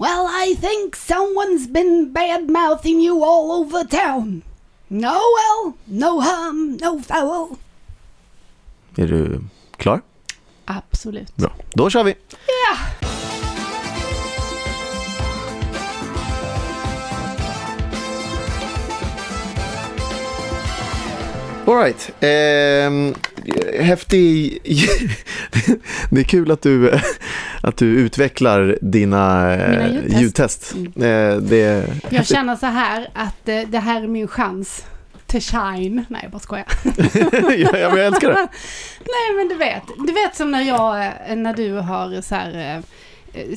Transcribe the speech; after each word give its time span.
Well, 0.00 0.26
I 0.30 0.54
think 0.54 0.96
someone's 0.96 1.66
been 1.66 2.10
bad 2.10 2.48
mouthing 2.48 3.02
you 3.02 3.22
all 3.22 3.52
over 3.52 3.84
town. 3.84 4.42
No 4.88 5.12
well, 5.12 5.74
no 5.86 6.20
harm, 6.20 6.78
no 6.78 6.98
foul. 7.02 7.58
Är 8.96 9.06
du 9.06 9.40
klar? 9.76 10.00
Absolut. 10.64 11.36
Bra, 11.36 11.52
då 11.74 11.90
kör 11.90 12.04
vi! 12.04 12.14
Ja! 12.46 12.76
Alright. 21.66 22.10
Eh, 22.20 22.90
häftig... 23.84 24.58
det 26.10 26.20
är 26.20 26.24
kul 26.24 26.50
att 26.50 26.62
du, 26.62 27.00
att 27.62 27.76
du 27.76 27.86
utvecklar 27.86 28.78
dina, 28.82 29.54
eh, 29.54 29.70
Mina 29.70 29.88
ljudtest. 29.88 30.20
ljudtest. 30.22 30.74
Mm. 30.74 31.32
Eh, 31.32 31.36
det 31.36 31.86
Jag 32.08 32.26
känner 32.26 32.56
så 32.56 32.66
här 32.66 33.08
att 33.14 33.48
eh, 33.48 33.60
det 33.68 33.78
här 33.78 34.02
är 34.02 34.06
min 34.08 34.28
chans 34.28 34.84
to 35.26 35.40
shine. 35.40 36.04
Nej, 36.08 36.20
jag 36.22 36.30
bara 36.30 36.38
skojar. 36.38 36.66
ja, 37.56 37.78
jag 37.78 37.98
älskar 37.98 38.28
det. 38.28 38.34
Nej, 39.00 39.36
men 39.36 39.48
du 39.48 39.54
vet. 39.54 39.82
Du 40.06 40.12
vet 40.12 40.36
som 40.36 40.50
när 40.50 40.62
jag, 40.62 41.12
när 41.36 41.54
du 41.54 41.72
har 41.72 42.22
så 42.22 42.34
här, 42.34 42.82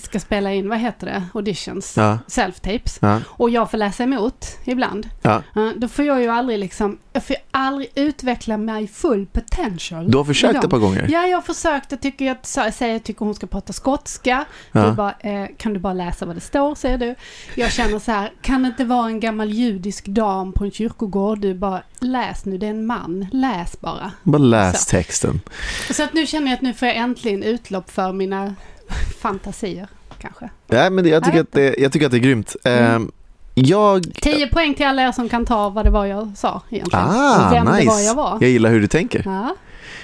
ska 0.01 0.19
spela 0.19 0.53
in, 0.53 0.69
vad 0.69 0.77
heter 0.79 1.07
det, 1.07 1.23
auditions, 1.33 1.97
Ja. 1.97 2.19
self-tapes. 2.27 2.97
Ja, 3.01 3.19
Och 3.27 3.49
jag 3.49 3.71
får 3.71 3.77
läsa 3.77 4.03
emot 4.03 4.45
ibland. 4.65 5.09
ja. 5.21 5.43
Ja, 5.55 5.73
Då 5.77 5.87
får 5.87 6.05
jag 6.05 6.21
ju 6.21 6.27
aldrig 6.27 6.59
liksom, 6.59 6.97
jag 7.13 7.23
får 7.23 7.35
aldrig 7.51 7.91
utveckla 7.95 8.57
mig 8.57 8.87
full 8.87 9.25
potential. 9.25 10.11
Du 10.11 10.17
har 10.17 10.25
försökt 10.25 10.63
ett 10.63 10.69
par 10.69 10.77
gånger. 10.79 11.07
Ja, 11.09 11.25
jag 11.27 11.37
har 11.37 11.41
försökt. 11.41 11.91
Jag 11.91 12.01
tycker 12.01 12.25
jag 12.25 12.37
sa- 12.41 12.71
säger 12.71 12.93
jag 12.93 13.03
tycker 13.03 13.25
hon 13.25 13.35
ska 13.35 13.47
prata 13.47 13.73
skotska. 13.73 14.45
Ja. 14.71 14.85
Du 14.85 14.91
bara, 14.91 15.11
eh, 15.19 15.47
kan 15.57 15.73
du 15.73 15.79
bara 15.79 15.93
läsa 15.93 16.25
vad 16.25 16.35
det 16.35 16.41
står, 16.41 16.75
säger 16.75 16.97
du. 16.97 17.15
Jag 17.55 17.71
känner 17.71 17.99
så 17.99 18.11
här, 18.11 18.31
kan 18.41 18.61
det 18.63 18.67
inte 18.67 18.85
vara 18.85 19.07
en 19.07 19.19
gammal 19.19 19.49
judisk 19.49 20.05
dam 20.05 20.53
på 20.53 20.63
en 20.63 20.71
kyrkogård? 20.71 21.39
Du 21.39 21.53
bara, 21.53 21.81
läs 21.99 22.45
nu, 22.45 22.57
det 22.57 22.65
är 22.65 22.69
en 22.69 22.85
man. 22.85 23.27
Läs 23.31 23.79
bara. 23.81 24.11
Bara 24.23 24.37
läs 24.37 24.83
Så. 24.83 24.89
texten. 24.89 25.41
Så 25.91 26.03
att 26.03 26.13
nu 26.13 26.25
känner 26.27 26.47
jag 26.47 26.55
att 26.55 26.61
nu 26.61 26.73
får 26.73 26.87
jag 26.87 26.97
äntligen 26.97 27.43
utlopp 27.43 27.89
för 27.91 28.13
mina 28.13 28.55
fantasier, 29.21 29.87
kanske. 30.19 30.49
Nej, 30.67 30.89
men 30.89 31.03
det, 31.03 31.09
jag, 31.09 31.23
tycker 31.23 31.37
Jag 31.37 31.43
att 31.43 31.51
det, 31.51 31.75
jag 31.77 31.91
tycker 31.91 32.05
att 32.05 32.11
det 32.11 32.17
är 32.17 32.19
grymt. 32.19 32.55
Eh, 32.63 32.99
jag... 33.53 34.13
10 34.13 34.47
poäng 34.47 34.73
till 34.73 34.85
alla 34.85 35.01
er 35.01 35.11
som 35.11 35.29
kan 35.29 35.45
ta 35.45 35.69
vad 35.69 35.85
det 35.85 35.89
var 35.91 36.05
jag 36.05 36.31
sa 36.35 36.61
egentligen. 36.69 37.05
Ah, 37.09 37.49
vem 37.51 37.65
det 37.65 37.71
var 37.71 37.77
nice. 37.77 38.01
jag 38.01 38.15
var. 38.15 38.37
Jag 38.41 38.49
gillar 38.49 38.69
hur 38.69 38.81
du 38.81 38.87
tänker. 38.87 39.21
Ja. 39.25 39.55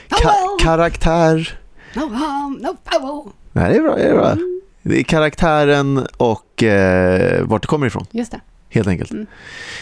Ka- 0.09 0.63
karaktär. 0.63 1.59
No 1.93 2.13
harm, 2.13 2.53
no 2.53 2.77
foul. 2.85 3.31
Nej, 3.51 3.71
det 3.73 3.77
är 3.77 3.81
bra. 3.81 3.95
Det 3.95 4.03
är, 4.03 4.13
bra. 4.13 4.31
Mm. 4.31 4.61
Det 4.81 4.99
är 4.99 5.03
karaktären 5.03 6.07
och 6.17 6.63
eh, 6.63 7.43
vart 7.45 7.61
det 7.61 7.67
kommer 7.67 7.87
ifrån, 7.87 8.05
Just 8.11 8.31
det. 8.31 8.39
helt 8.69 8.87
enkelt. 8.87 9.11
Mm. 9.11 9.25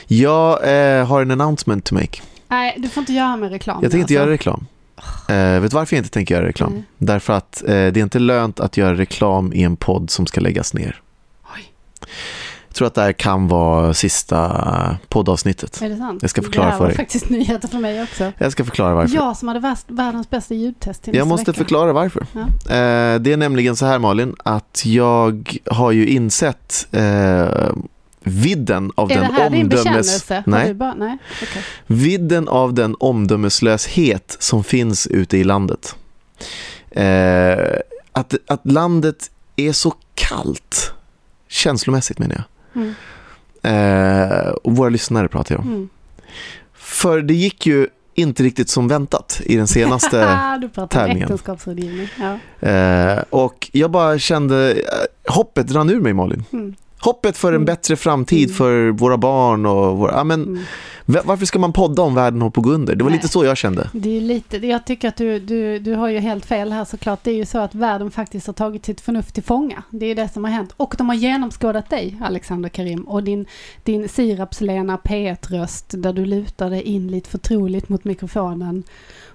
Jag 0.08 0.52
eh, 1.00 1.06
har 1.06 1.22
en 1.22 1.32
announcement 1.32 1.86
to 1.86 1.96
make. 1.96 2.22
Nej, 2.48 2.76
du 2.78 2.90
får 2.90 3.02
inte 3.02 3.14
göra 3.14 3.38
med 3.38 3.52
reklam. 3.52 3.80
Jag 3.84 3.92
tänker 3.92 4.02
inte 4.02 4.04
alltså. 4.04 4.14
göra 4.14 4.32
reklam. 4.32 4.66
Eh, 5.30 5.60
vet 5.60 5.72
du 5.72 5.76
varför 5.76 5.96
jag 5.96 6.00
inte 6.00 6.10
tänker 6.14 6.36
göra 6.36 6.48
reklam? 6.48 6.74
Nej. 6.74 6.84
Därför 6.98 7.34
att 7.34 7.64
eh, 7.64 7.68
det 7.68 7.74
är 7.98 7.98
inte 7.98 8.20
lönt 8.20 8.60
att 8.60 8.78
göra 8.78 8.96
reklam 8.98 9.54
i 9.54 9.64
en 9.64 9.76
podd 9.76 10.10
som 10.10 10.26
ska 10.26 10.42
läggas 10.42 10.74
ner. 10.74 11.02
Oj. 11.56 11.72
Jag 12.68 12.76
tror 12.76 12.88
att 12.88 12.94
det 12.94 13.02
här 13.02 13.14
kan 13.14 13.48
vara 13.48 13.94
sista 13.94 14.98
poddavsnittet. 15.10 15.82
Är 15.82 15.90
det 15.90 15.98
sant? 15.98 16.22
Jag 16.22 16.30
ska 16.30 16.42
förklara 16.42 16.66
det 16.66 16.72
här 16.72 16.78
för 16.78 16.84
var 16.84 16.88
dig. 16.90 16.98
faktiskt 16.98 17.30
nyheter 17.30 17.68
för 17.68 17.78
mig 17.80 18.04
också. 18.04 18.32
Jag 18.38 18.52
ska 18.52 18.64
förklara 18.64 18.96
varför. 18.96 19.16
Jag 19.16 19.38
som 19.38 19.48
hade 19.48 19.60
värst, 19.60 19.86
världens 19.88 20.30
bästa 20.30 20.54
ljudtest 20.54 21.04
till 21.04 21.16
Jag 21.16 21.28
måste 21.28 21.52
vecka. 21.52 21.58
förklara 21.58 21.94
varför. 21.94 22.26
Ja. 22.32 22.40
Eh, 22.76 23.20
det 23.20 23.32
är 23.34 23.38
nämligen 23.38 23.76
så 23.76 23.86
här 23.86 24.00
Malin, 24.00 24.36
att 24.44 24.84
jag 24.86 25.58
har 25.72 25.92
ju 25.92 26.08
insett 26.08 26.88
eh, 26.92 27.48
vidden 28.28 28.92
av 28.96 29.12
Är 29.12 29.16
den 29.16 29.28
det 29.28 29.34
här 29.34 29.50
din 29.50 29.66
omdömes... 29.66 30.30
Nej, 30.46 30.74
bara, 30.74 30.94
nej, 30.94 31.18
okej. 31.44 31.64
vidden 31.88 32.48
av 32.48 32.74
den 32.74 32.96
omdömeslöshet 33.00 34.38
som 34.40 34.64
finns 34.64 35.08
ute 35.08 35.38
i 35.38 35.44
landet. 35.44 35.96
Eh, 36.92 37.58
att, 38.12 38.34
att 38.48 38.72
landet 38.72 39.32
är 39.56 39.72
så 39.72 39.94
kallt, 40.16 40.94
känslomässigt 41.48 42.20
menar 42.20 42.36
jag. 42.36 42.84
Mm. 42.84 42.94
Eh, 43.62 44.50
och 44.50 44.76
våra 44.76 44.90
lyssnare 44.90 45.28
pratar 45.28 45.56
jag 45.56 45.62
om. 45.62 45.68
Mm. 45.68 45.90
För 46.74 47.22
det 47.22 47.34
gick 47.34 47.66
ju 47.66 47.88
inte 48.14 48.44
riktigt 48.44 48.70
som 48.70 48.88
väntat 48.88 49.42
i 49.46 49.56
den 49.56 49.68
senaste 49.68 50.40
du 50.62 50.88
tävlingen. 50.88 51.38
Ja. 52.20 52.68
Eh, 52.70 53.24
och 53.30 53.70
jag 53.72 53.92
bara 53.92 54.20
kände, 54.20 54.72
eh, 54.72 55.34
hoppet 55.34 55.72
rann 55.72 55.90
ur 55.90 56.02
mig 56.02 56.14
Malin. 56.14 56.44
Mm. 56.54 56.76
Hoppet 57.00 57.38
för 57.38 57.48
en 57.48 57.56
Mm. 57.56 57.66
bättre 57.66 57.96
framtid 57.96 58.44
Mm. 58.50 58.56
för 58.56 58.90
våra 58.92 59.18
barn 59.18 59.66
och 59.66 59.98
våra, 59.98 60.12
ja, 60.12 60.24
men, 60.24 60.44
Mm. 60.44 60.64
va- 61.06 61.22
varför 61.26 61.46
ska 61.46 61.60
man 61.60 61.74
podda 61.74 62.02
om 62.02 62.16
världen 62.16 62.42
håller 62.42 62.52
på 62.52 62.62
att 62.62 62.66
gå 62.66 62.72
under? 62.72 62.96
Det 62.96 63.04
var 63.04 63.12
Nej. 63.12 63.18
lite 63.20 63.28
så 63.28 63.46
jag 63.46 63.58
kände. 63.58 63.90
Det 63.94 64.18
är 64.18 64.22
lite, 64.22 64.58
jag 64.58 64.86
tycker 64.86 65.08
att 65.08 65.16
du, 65.16 65.40
du, 65.40 65.80
du 65.80 65.96
har 65.96 66.08
ju 66.10 66.20
helt 66.20 66.46
fel 66.46 66.72
här 66.72 66.86
såklart. 66.86 67.24
Det 67.24 67.32
är 67.32 67.36
ju 67.36 67.46
så 67.46 67.58
att 67.60 67.76
världen 67.76 68.12
faktiskt 68.12 68.48
har 68.48 68.54
tagit 68.54 68.86
sitt 68.86 69.02
förnuft 69.02 69.34
till 69.34 69.44
fånga. 69.44 69.84
Det 69.90 70.06
är 70.06 70.16
det 70.16 70.30
som 70.34 70.44
har 70.44 70.52
hänt. 70.52 70.74
Och 70.78 70.96
de 70.98 71.08
har 71.10 71.16
genomskådat 71.16 71.90
dig, 71.90 72.18
Alexander 72.24 72.70
Karim, 72.70 73.02
och 73.02 73.24
din, 73.24 73.46
din 73.84 74.10
sirapslena 74.10 74.98
P1-röst 75.04 75.86
där 75.98 76.14
du 76.14 76.26
lutar 76.26 76.70
dig 76.70 76.82
in 76.82 77.08
lite 77.08 77.30
förtroligt 77.30 77.90
mot 77.90 78.04
mikrofonen 78.04 78.84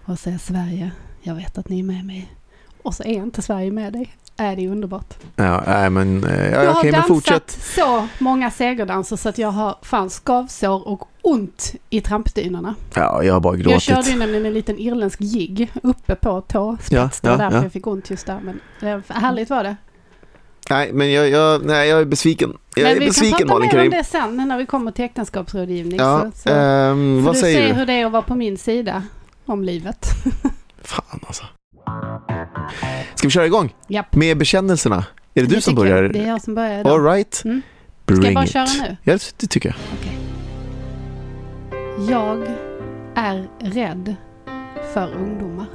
och 0.04 0.18
säger 0.18 0.38
Sverige, 0.38 0.90
jag 1.22 1.34
vet 1.34 1.58
att 1.58 1.68
ni 1.68 1.78
är 1.78 1.82
med 1.84 2.04
mig. 2.06 2.32
Och 2.82 2.94
så 2.94 3.02
är 3.02 3.12
inte 3.14 3.42
Sverige 3.42 3.70
med 3.70 3.92
dig. 3.92 4.12
Är 4.42 4.56
det 4.56 4.68
underbart. 4.68 5.14
Ja, 5.36 5.62
nej, 5.66 5.90
men 5.90 6.24
eh, 6.24 6.50
ja, 6.50 6.62
jag 6.64 6.72
har 6.72 6.84
dansat 6.84 7.06
fortsätt. 7.08 7.50
så 7.50 8.08
många 8.18 8.50
segerdanser 8.50 9.16
så 9.16 9.28
att 9.28 9.38
jag 9.38 9.48
har 9.48 9.76
fan 9.82 10.10
skavsår 10.10 10.88
och 10.88 11.08
ont 11.22 11.74
i 11.90 12.00
trampdynorna. 12.00 12.74
Ja, 12.94 13.22
jag 13.22 13.32
har 13.32 13.40
bara 13.40 13.54
Jag 13.54 13.62
gråtit. 13.64 13.82
körde 13.82 14.10
ju 14.10 14.18
nämligen 14.18 14.46
en 14.46 14.54
liten 14.54 14.78
irländsk 14.78 15.20
jigg 15.20 15.72
uppe 15.82 16.14
på 16.14 16.40
tåspets. 16.40 16.90
Ja, 16.92 17.10
det 17.22 17.28
var 17.28 17.34
ja, 17.34 17.38
därför 17.38 17.56
ja. 17.56 17.62
jag 17.62 17.72
fick 17.72 17.86
ont 17.86 18.10
just 18.10 18.26
där. 18.26 18.40
Men 18.42 18.60
det 18.80 18.94
var, 19.08 19.14
härligt 19.20 19.50
var 19.50 19.64
det. 19.64 19.76
Nej, 20.70 20.92
men 20.92 21.12
jag, 21.12 21.28
jag, 21.30 21.64
nej, 21.64 21.88
jag 21.88 22.00
är 22.00 22.04
besviken. 22.04 22.58
Jag 22.76 22.82
men 22.84 22.96
är 22.96 23.00
vi 23.00 23.06
besviken 23.06 23.38
kan 23.38 23.48
prata 23.48 23.58
Malin 23.58 23.68
mer 23.76 23.84
om 23.84 23.90
Karim. 23.90 23.90
det 23.90 24.04
sen 24.04 24.48
när 24.48 24.58
vi 24.58 24.66
kommer 24.66 24.90
till 24.90 25.04
äktenskapsrådgivning. 25.04 25.98
Ja, 25.98 26.30
så, 26.34 26.38
så 26.40 26.48
ehm, 26.50 27.16
får 27.18 27.26
vad 27.26 27.34
du 27.34 27.40
säger 27.40 27.60
se 27.60 27.68
du? 27.68 27.74
hur 27.78 27.86
det 27.86 27.92
är 27.92 28.06
att 28.06 28.12
vara 28.12 28.22
på 28.22 28.34
min 28.34 28.58
sida 28.58 29.02
om 29.46 29.62
livet. 29.64 30.06
Fan 30.82 31.20
alltså. 31.26 31.44
Ska 33.22 33.28
vi 33.28 33.32
köra 33.32 33.46
igång 33.46 33.74
Japp. 33.86 34.14
med 34.14 34.38
bekännelserna? 34.38 34.96
Är 35.34 35.42
det 35.42 35.42
du 35.42 35.46
Det 35.54 35.60
som 35.60 35.74
tycker 35.76 35.86
jag. 35.86 35.96
börjar? 35.98 36.12
Det 36.12 36.18
är 36.18 36.28
jag 36.28 36.42
som 36.42 36.54
börjar 36.54 36.80
idag. 36.80 36.92
All 36.92 37.04
right. 37.04 37.42
Mm. 37.44 37.62
Bring 38.06 38.16
Ska 38.18 38.26
jag 38.26 38.34
bara 38.34 38.44
it. 38.44 38.50
köra 38.50 38.66
nu? 38.88 38.96
Ja, 39.02 39.18
det 39.36 39.46
tycker 39.46 39.68
jag. 39.68 39.76
Okej. 39.98 40.18
Jag 42.10 42.46
är 43.14 43.48
rädd 43.60 44.14
för 44.94 45.12
ungdomar. 45.14 45.66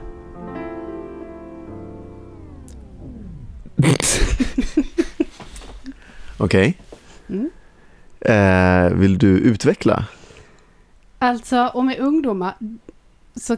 Okej. 6.38 6.78
Mm. 7.30 7.50
Eh, 8.22 8.90
vill 8.98 9.18
du 9.18 9.28
utveckla? 9.28 10.06
Alltså, 11.20 11.72
och 11.74 11.86
med 11.86 12.00
ungdomar 12.00 12.54
så... 13.36 13.58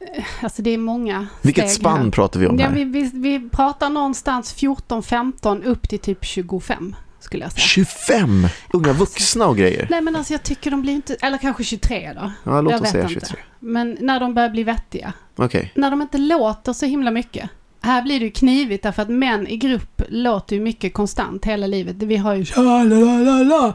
Alltså 0.42 0.62
det 0.62 0.70
är 0.70 0.78
många 0.78 1.26
Vilket 1.42 1.70
steg 1.70 1.80
spann 1.80 2.04
här. 2.04 2.10
pratar 2.10 2.40
vi 2.40 2.46
om 2.46 2.58
Ja, 2.58 2.66
här? 2.66 2.74
vi, 2.74 2.84
vi, 2.84 3.10
vi 3.14 3.48
pratar 3.50 3.90
någonstans 3.90 4.54
14-15 4.56 5.64
upp 5.64 5.88
till 5.88 5.98
typ 5.98 6.24
25 6.24 6.96
skulle 7.20 7.44
jag 7.44 7.52
säga. 7.52 7.60
25! 7.62 8.46
Unga 8.72 8.92
vuxna 8.92 9.46
och 9.46 9.56
grejer. 9.56 9.86
Nej 9.90 10.00
men 10.00 10.16
alltså 10.16 10.32
jag 10.34 10.42
tycker 10.42 10.70
de 10.70 10.82
blir 10.82 10.92
inte, 10.92 11.14
eller 11.22 11.38
kanske 11.38 11.64
23 11.64 12.12
då. 12.20 12.32
Ja, 12.44 12.60
låt 12.60 12.80
oss 12.80 12.90
säga 12.90 13.02
inte. 13.02 13.14
23. 13.14 13.36
Men 13.58 13.96
när 14.00 14.20
de 14.20 14.34
börjar 14.34 14.50
bli 14.50 14.62
vettiga. 14.64 15.12
Okej. 15.36 15.72
När 15.74 15.90
de 15.90 16.02
inte 16.02 16.18
låter 16.18 16.72
så 16.72 16.86
himla 16.86 17.10
mycket. 17.10 17.50
Här 17.82 18.02
blir 18.02 18.18
det 18.20 18.24
ju 18.24 18.30
knivigt 18.30 18.82
därför 18.82 19.02
att 19.02 19.08
män 19.08 19.46
i 19.48 19.56
grupp 19.56 20.02
låter 20.08 20.56
ju 20.56 20.62
mycket 20.62 20.94
konstant 20.94 21.44
hela 21.44 21.66
livet. 21.66 21.96
Vi 21.96 22.16
har 22.16 22.34
ju 22.34 22.44
tja-la-la-la-la 22.44 23.74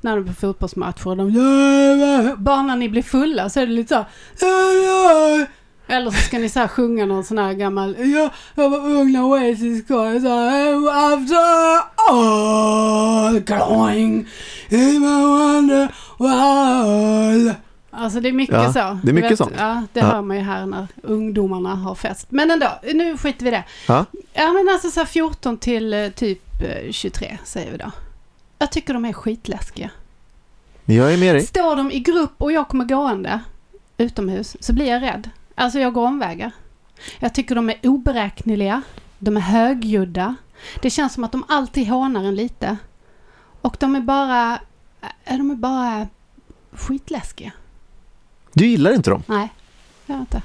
när 0.00 0.16
de 0.16 0.22
är 0.24 0.26
på 0.28 0.34
fotbollsmatcher 0.34 1.06
och 1.08 1.16
de 1.16 1.30
"Ja, 1.30 2.36
Bara 2.36 2.62
när 2.62 2.76
ni 2.76 2.88
blir 2.88 3.02
fulla 3.02 3.50
så 3.50 3.60
är 3.60 3.66
det 3.66 3.72
lite 3.72 3.88
så 3.88 4.04
"Ja, 4.46 4.72
ja." 4.72 5.46
Eller 5.88 6.10
så 6.10 6.16
ska 6.16 6.38
ni 6.38 6.48
så 6.48 6.60
här 6.60 6.68
sjunga 6.68 7.06
någon 7.06 7.24
sån 7.24 7.38
här 7.38 7.52
gammal 7.52 7.96
Ja, 7.98 8.30
jag 8.54 8.70
var 8.70 8.78
ung 8.78 9.12
när 9.12 9.22
Oasis 9.24 9.86
kom. 9.88 10.20
Så 10.20 10.28
här, 10.28 10.88
After 11.14 11.36
all 12.10 13.40
going 13.40 14.26
in 14.68 15.00
my 15.00 15.22
wonder 15.22 15.88
world. 16.18 17.54
Alltså 17.90 18.20
det 18.20 18.28
är 18.28 18.32
mycket 18.32 18.54
Ja, 18.54 18.72
så. 18.72 18.98
det 19.02 19.10
är 19.10 19.14
mycket 19.14 19.38
sånt. 19.38 19.52
Ja, 19.58 19.82
det 19.92 20.00
Ja. 20.00 20.06
hör 20.06 20.22
man 20.22 20.36
ju 20.36 20.42
här 20.42 20.66
när 20.66 20.86
ungdomarna 21.02 21.74
har 21.74 21.94
fest. 21.94 22.26
Men 22.28 22.50
ändå, 22.50 22.66
nu 22.94 23.16
skiter 23.16 23.42
vi 23.44 23.48
i 23.48 23.50
det. 23.50 23.64
Ja. 23.88 24.04
Ja 24.32 24.52
men 24.52 24.68
alltså 24.72 24.90
så 24.90 25.00
här 25.00 25.06
14 25.06 25.58
till 25.58 25.94
eh, 25.94 26.08
typ 26.08 26.62
eh, 26.62 26.90
23 26.92 27.38
säger 27.44 27.72
vi 27.72 27.78
då. 27.78 27.90
Jag 28.58 28.72
tycker 28.72 28.94
de 28.94 29.04
är 29.04 29.12
skitläskiga. 29.12 29.90
Jag 30.84 31.12
är 31.12 31.16
med 31.18 31.34
dig. 31.34 31.46
Står 31.46 31.76
de 31.76 31.90
i 31.92 32.00
grupp 32.00 32.32
och 32.38 32.52
jag 32.52 32.68
kommer 32.68 32.84
gående 32.84 33.40
utomhus 33.98 34.56
så 34.60 34.72
blir 34.72 34.86
jag 34.86 35.02
rädd. 35.02 35.30
Alltså 35.58 35.78
jag 35.78 35.92
går 35.92 36.06
omvägar. 36.06 36.50
Jag 37.18 37.34
tycker 37.34 37.54
de 37.54 37.70
är 37.70 37.76
oberäkneliga. 37.82 38.82
De 39.18 39.36
är 39.36 39.40
högljudda. 39.40 40.34
Det 40.82 40.90
känns 40.90 41.14
som 41.14 41.24
att 41.24 41.32
de 41.32 41.44
alltid 41.48 41.88
hånar 41.88 42.24
en 42.24 42.34
lite. 42.34 42.76
Och 43.60 43.76
de 43.80 43.96
är 43.96 44.00
bara, 44.00 44.60
äh, 45.24 45.36
de 45.36 45.50
är 45.50 45.54
bara 45.54 46.06
skitläskiga. 46.72 47.52
Du 48.52 48.66
gillar 48.66 48.92
inte 48.92 49.10
dem. 49.10 49.22
Nej, 49.26 49.48
jag 50.06 50.20
inte. 50.20 50.42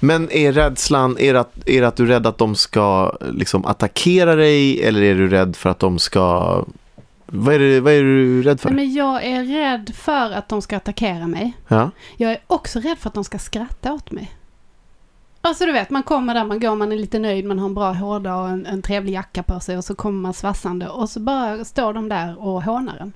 Men 0.00 0.30
är 0.30 0.52
rädslan, 0.52 1.16
är 1.18 1.34
att, 1.34 1.68
är 1.68 1.82
att 1.82 1.96
du 1.96 2.02
är 2.02 2.06
rädd 2.06 2.26
att 2.26 2.38
de 2.38 2.54
ska 2.54 3.16
liksom 3.20 3.66
attackera 3.66 4.34
dig 4.34 4.82
eller 4.82 5.02
är 5.02 5.14
du 5.14 5.28
rädd 5.28 5.56
för 5.56 5.70
att 5.70 5.78
de 5.78 5.98
ska... 5.98 6.64
Vad 7.26 7.54
är, 7.54 7.58
det, 7.58 7.80
vad 7.80 7.92
är 7.92 8.02
du 8.02 8.42
rädd 8.42 8.60
för? 8.60 8.70
Nej, 8.70 8.86
men 8.86 8.94
jag 8.94 9.24
är 9.24 9.44
rädd 9.44 9.94
för 9.94 10.30
att 10.32 10.48
de 10.48 10.62
ska 10.62 10.76
attackera 10.76 11.26
mig. 11.26 11.52
Ja. 11.68 11.90
Jag 12.16 12.32
är 12.32 12.38
också 12.46 12.80
rädd 12.80 12.98
för 12.98 13.08
att 13.08 13.14
de 13.14 13.24
ska 13.24 13.38
skratta 13.38 13.92
åt 13.92 14.10
mig. 14.10 14.35
Alltså 15.46 15.66
du 15.66 15.72
vet, 15.72 15.90
man 15.90 16.02
kommer 16.02 16.34
där, 16.34 16.44
man 16.44 16.60
går, 16.60 16.76
man 16.76 16.92
är 16.92 16.96
lite 16.96 17.18
nöjd, 17.18 17.44
man 17.44 17.58
har 17.58 17.66
en 17.66 17.74
bra 17.74 17.92
hårdag 17.92 18.42
och 18.42 18.48
en, 18.48 18.66
en 18.66 18.82
trevlig 18.82 19.12
jacka 19.12 19.42
på 19.42 19.60
sig 19.60 19.76
och 19.78 19.84
så 19.84 19.94
kommer 19.94 20.20
man 20.20 20.34
svassande 20.34 20.88
och 20.88 21.10
så 21.10 21.20
bara 21.20 21.64
står 21.64 21.92
de 21.92 22.08
där 22.08 22.38
och 22.38 22.62
hånar 22.62 22.96
en. 22.96 23.12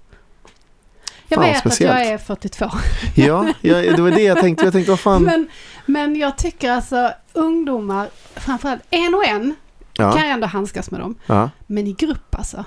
Jag 1.28 1.36
Fan, 1.36 1.44
vet 1.44 1.58
speciellt. 1.58 1.92
att 1.94 1.98
jag 2.00 2.06
är 2.12 2.18
42. 2.18 2.66
Ja, 3.14 3.46
ja, 3.60 3.74
det 3.76 4.02
var 4.02 4.10
det 4.10 4.22
jag 4.22 4.38
tänkte. 4.40 4.64
Jag 4.64 4.72
tänkte, 4.72 4.90
vad 4.90 5.00
fan... 5.00 5.22
Men, 5.22 5.48
men 5.86 6.16
jag 6.16 6.38
tycker 6.38 6.70
alltså 6.72 7.12
ungdomar, 7.32 8.08
framförallt 8.34 8.82
en 8.90 9.14
och 9.14 9.24
en, 9.26 9.54
kan 9.92 10.06
Ja, 10.06 10.18
jag 10.18 10.30
ändå 10.30 10.46
handskas 10.46 10.90
med 10.90 11.00
dem. 11.00 11.14
ja. 11.26 11.50
Men 11.66 11.86
i 11.86 11.92
grupp 11.92 12.34
alltså, 12.34 12.64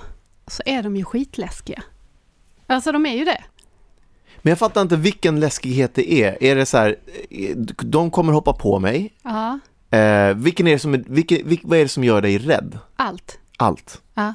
så 0.48 0.64
är 0.66 0.84
de 0.84 0.96
ju 0.96 1.04
skitläskiga. 1.04 1.84
Alltså 2.68 2.92
de 2.92 3.06
är 3.06 3.18
ju 3.18 3.26
det. 3.26 3.44
Men 4.46 4.52
jag 4.52 4.60
fattar 4.60 4.82
inte 4.82 4.96
vilken 4.96 5.40
läskighet 5.40 5.96
det 5.96 6.14
är. 6.14 6.44
Är 6.44 6.56
det 6.56 6.66
så 6.66 6.78
här, 6.78 6.96
eh, 7.30 7.56
de 7.78 8.12
kommer 8.12 8.34
hoppa 8.34 8.54
på 8.54 8.80
mig. 8.80 9.14
Ja, 9.24 9.60
Eh, 9.94 10.34
vilken 10.36 10.68
är 10.68 10.72
det 10.72 10.80
som, 10.80 11.04
vilken, 11.08 11.48
vilk, 11.48 11.62
vad 11.64 11.80
är 11.80 11.84
det 11.84 11.90
som 11.90 12.04
gör 12.04 12.22
dig 12.22 12.38
rädd? 12.38 12.80
allt. 12.96 13.40
Allt? 13.58 14.02
Ja. 14.14 14.34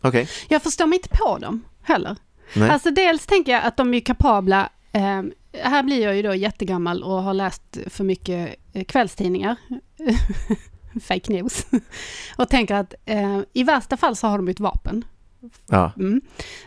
Okej. 0.00 0.28
Jag 0.48 0.62
förstår 0.62 0.86
mig 0.86 0.96
inte 0.96 1.08
på 1.08 1.38
dem 1.38 1.64
heller. 1.82 2.16
Nej. 2.54 2.70
Alltså 2.70 2.90
dels 2.90 3.26
tänker 3.26 3.52
jag 3.52 3.64
att 3.64 3.76
de 3.76 3.94
är 3.94 4.00
kapabla, 4.00 4.68
eh, 4.92 5.22
här 5.52 5.82
blir 5.82 6.02
jag 6.02 6.16
ju 6.16 6.22
då 6.22 6.34
jättegammal 6.34 7.02
och 7.02 7.22
har 7.22 7.34
läst 7.34 7.78
för 7.86 8.04
mycket 8.04 8.54
eh, 8.72 8.84
kvällstidningar, 8.84 9.56
fake 11.02 11.32
news, 11.32 11.66
och 12.36 12.48
tänker 12.48 12.74
att 12.74 12.94
eh, 13.04 13.40
i 13.52 13.62
värsta 13.64 13.96
fall 13.96 14.16
så 14.16 14.26
har 14.26 14.38
de 14.38 14.48
ett 14.48 14.60
vapen. 14.60 15.04
Ja. 15.66 15.92
Mm. 15.96 16.20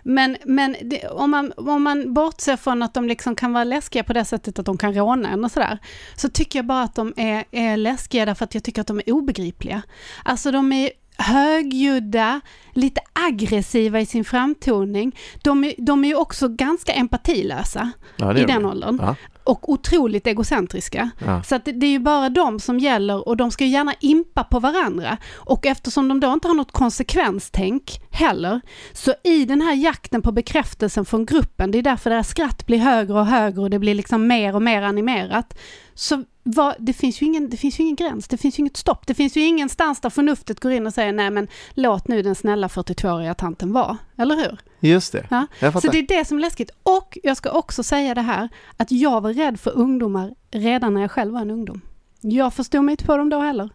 Men, 0.03 0.37
men 0.45 0.75
det, 0.81 1.07
om, 1.07 1.31
man, 1.31 1.53
om 1.57 1.83
man 1.83 2.13
bortser 2.13 2.57
från 2.57 2.83
att 2.83 2.93
de 2.93 3.07
liksom 3.07 3.35
kan 3.35 3.53
vara 3.53 3.63
läskiga 3.63 4.03
på 4.03 4.13
det 4.13 4.25
sättet 4.25 4.59
att 4.59 4.65
de 4.65 4.77
kan 4.77 4.93
råna 4.93 5.29
en 5.29 5.45
och 5.45 5.51
sådär, 5.51 5.77
så 6.15 6.29
tycker 6.29 6.59
jag 6.59 6.65
bara 6.65 6.83
att 6.83 6.95
de 6.95 7.13
är, 7.17 7.45
är 7.51 7.77
läskiga 7.77 8.25
därför 8.25 8.45
att 8.45 8.53
jag 8.53 8.63
tycker 8.63 8.81
att 8.81 8.87
de 8.87 8.99
är 8.99 9.11
obegripliga. 9.11 9.81
Alltså 10.23 10.51
de 10.51 10.73
är 10.73 10.89
högljudda, 11.17 12.41
lite 12.73 13.01
aggressiva 13.13 13.99
i 13.99 14.05
sin 14.05 14.25
framtoning. 14.25 15.15
De 15.43 15.63
är, 15.63 15.73
de 15.77 16.03
är 16.03 16.07
ju 16.07 16.15
också 16.15 16.47
ganska 16.47 16.91
empatilösa 16.91 17.91
ja, 18.15 18.37
i 18.37 18.45
den 18.45 18.63
de. 18.63 18.65
åldern. 18.65 18.99
Ja. 19.01 19.15
Och 19.43 19.69
otroligt 19.69 20.27
egocentriska. 20.27 21.09
Ja. 21.19 21.43
Så 21.43 21.55
att 21.55 21.65
det, 21.65 21.71
det 21.71 21.85
är 21.85 21.91
ju 21.91 21.99
bara 21.99 22.29
de 22.29 22.59
som 22.59 22.79
gäller 22.79 23.27
och 23.27 23.37
de 23.37 23.51
ska 23.51 23.63
ju 23.63 23.69
gärna 23.69 23.93
impa 23.99 24.43
på 24.43 24.59
varandra. 24.59 25.17
Och 25.35 25.65
eftersom 25.65 26.07
de 26.07 26.19
då 26.19 26.33
inte 26.33 26.47
har 26.47 26.55
något 26.55 26.71
konsekvenstänk 26.71 28.01
heller, 28.11 28.61
så 28.93 29.13
i 29.23 29.45
den 29.45 29.61
här 29.61 29.73
jakten 29.73 30.21
på 30.21 30.31
bekräftelsen 30.31 31.05
från 31.05 31.25
gruppen, 31.25 31.71
det 31.71 31.77
är 31.77 31.83
därför 31.83 32.09
deras 32.09 32.29
skratt 32.29 32.65
blir 32.65 32.77
högre 32.77 33.13
och 33.13 33.25
högre 33.25 33.61
och 33.61 33.69
det 33.69 33.79
blir 33.79 33.95
liksom 33.95 34.27
mer 34.27 34.55
och 34.55 34.61
mer 34.61 34.81
animerat. 34.81 35.57
Så 35.93 36.23
vad, 36.43 36.75
det, 36.79 36.93
finns 36.93 37.21
ju 37.21 37.25
ingen, 37.25 37.49
det 37.49 37.57
finns 37.57 37.79
ingen 37.79 37.95
gräns, 37.95 38.27
det 38.27 38.37
finns 38.37 38.59
ju 38.59 38.61
inget 38.61 38.77
stopp. 38.77 39.07
Det 39.07 39.13
finns 39.13 39.35
ju 39.37 39.41
ingenstans 39.41 40.01
där 40.01 40.09
förnuftet 40.09 40.59
går 40.59 40.71
in 40.71 40.87
och 40.87 40.93
säger 40.93 41.13
nej 41.13 41.29
men 41.31 41.47
låt 41.73 42.07
nu 42.07 42.21
den 42.21 42.35
snälla 42.35 42.67
42-åriga 42.67 43.33
tanten 43.33 43.73
vara. 43.73 43.97
Eller 44.17 44.35
hur? 44.35 44.59
Just 44.79 45.11
det. 45.11 45.27
Ja. 45.29 45.47
Jag 45.59 45.73
Så 45.73 45.81
fattar. 45.81 45.91
det 45.93 45.99
är 45.99 46.19
det 46.19 46.25
som 46.25 46.37
är 46.37 46.41
läskigt. 46.41 46.71
Och 46.83 47.17
jag 47.23 47.37
ska 47.37 47.51
också 47.51 47.83
säga 47.83 48.15
det 48.15 48.21
här, 48.21 48.49
att 48.77 48.91
jag 48.91 49.21
var 49.21 49.33
rädd 49.33 49.59
för 49.59 49.71
ungdomar 49.71 50.35
redan 50.51 50.93
när 50.93 51.01
jag 51.01 51.11
själv 51.11 51.33
var 51.33 51.41
en 51.41 51.51
ungdom. 51.51 51.81
Jag 52.21 52.53
förstod 52.53 52.83
mig 52.83 52.93
inte 52.93 53.05
på 53.05 53.17
dem 53.17 53.29
då 53.29 53.39
heller. 53.39 53.69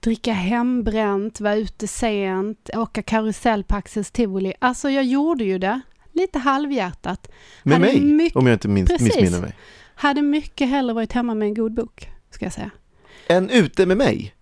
Dricka 0.00 0.32
hembränt, 0.32 1.40
vara 1.40 1.54
ute 1.56 1.88
sent, 1.88 2.70
åka 2.74 3.02
karusell 3.02 3.64
på 3.64 3.76
Axels 3.76 4.10
tivoli. 4.10 4.54
Alltså 4.58 4.90
jag 4.90 5.04
gjorde 5.04 5.44
ju 5.44 5.58
det, 5.58 5.80
lite 6.12 6.38
halvhjärtat. 6.38 7.28
Med 7.62 7.80
mig, 7.80 8.00
mycket- 8.00 8.36
om 8.36 8.46
jag 8.46 8.54
inte 8.54 8.68
Precis. 8.86 9.00
missminner 9.16 9.40
mig. 9.40 9.54
Hade 10.00 10.22
mycket 10.22 10.68
hellre 10.68 10.94
varit 10.94 11.12
hemma 11.12 11.34
med 11.34 11.48
en 11.48 11.54
god 11.54 11.74
bok, 11.74 12.08
ska 12.30 12.44
jag 12.44 12.52
säga. 12.52 12.70
Än 13.28 13.50
ute 13.50 13.86
med 13.86 13.96
mig. 13.96 14.34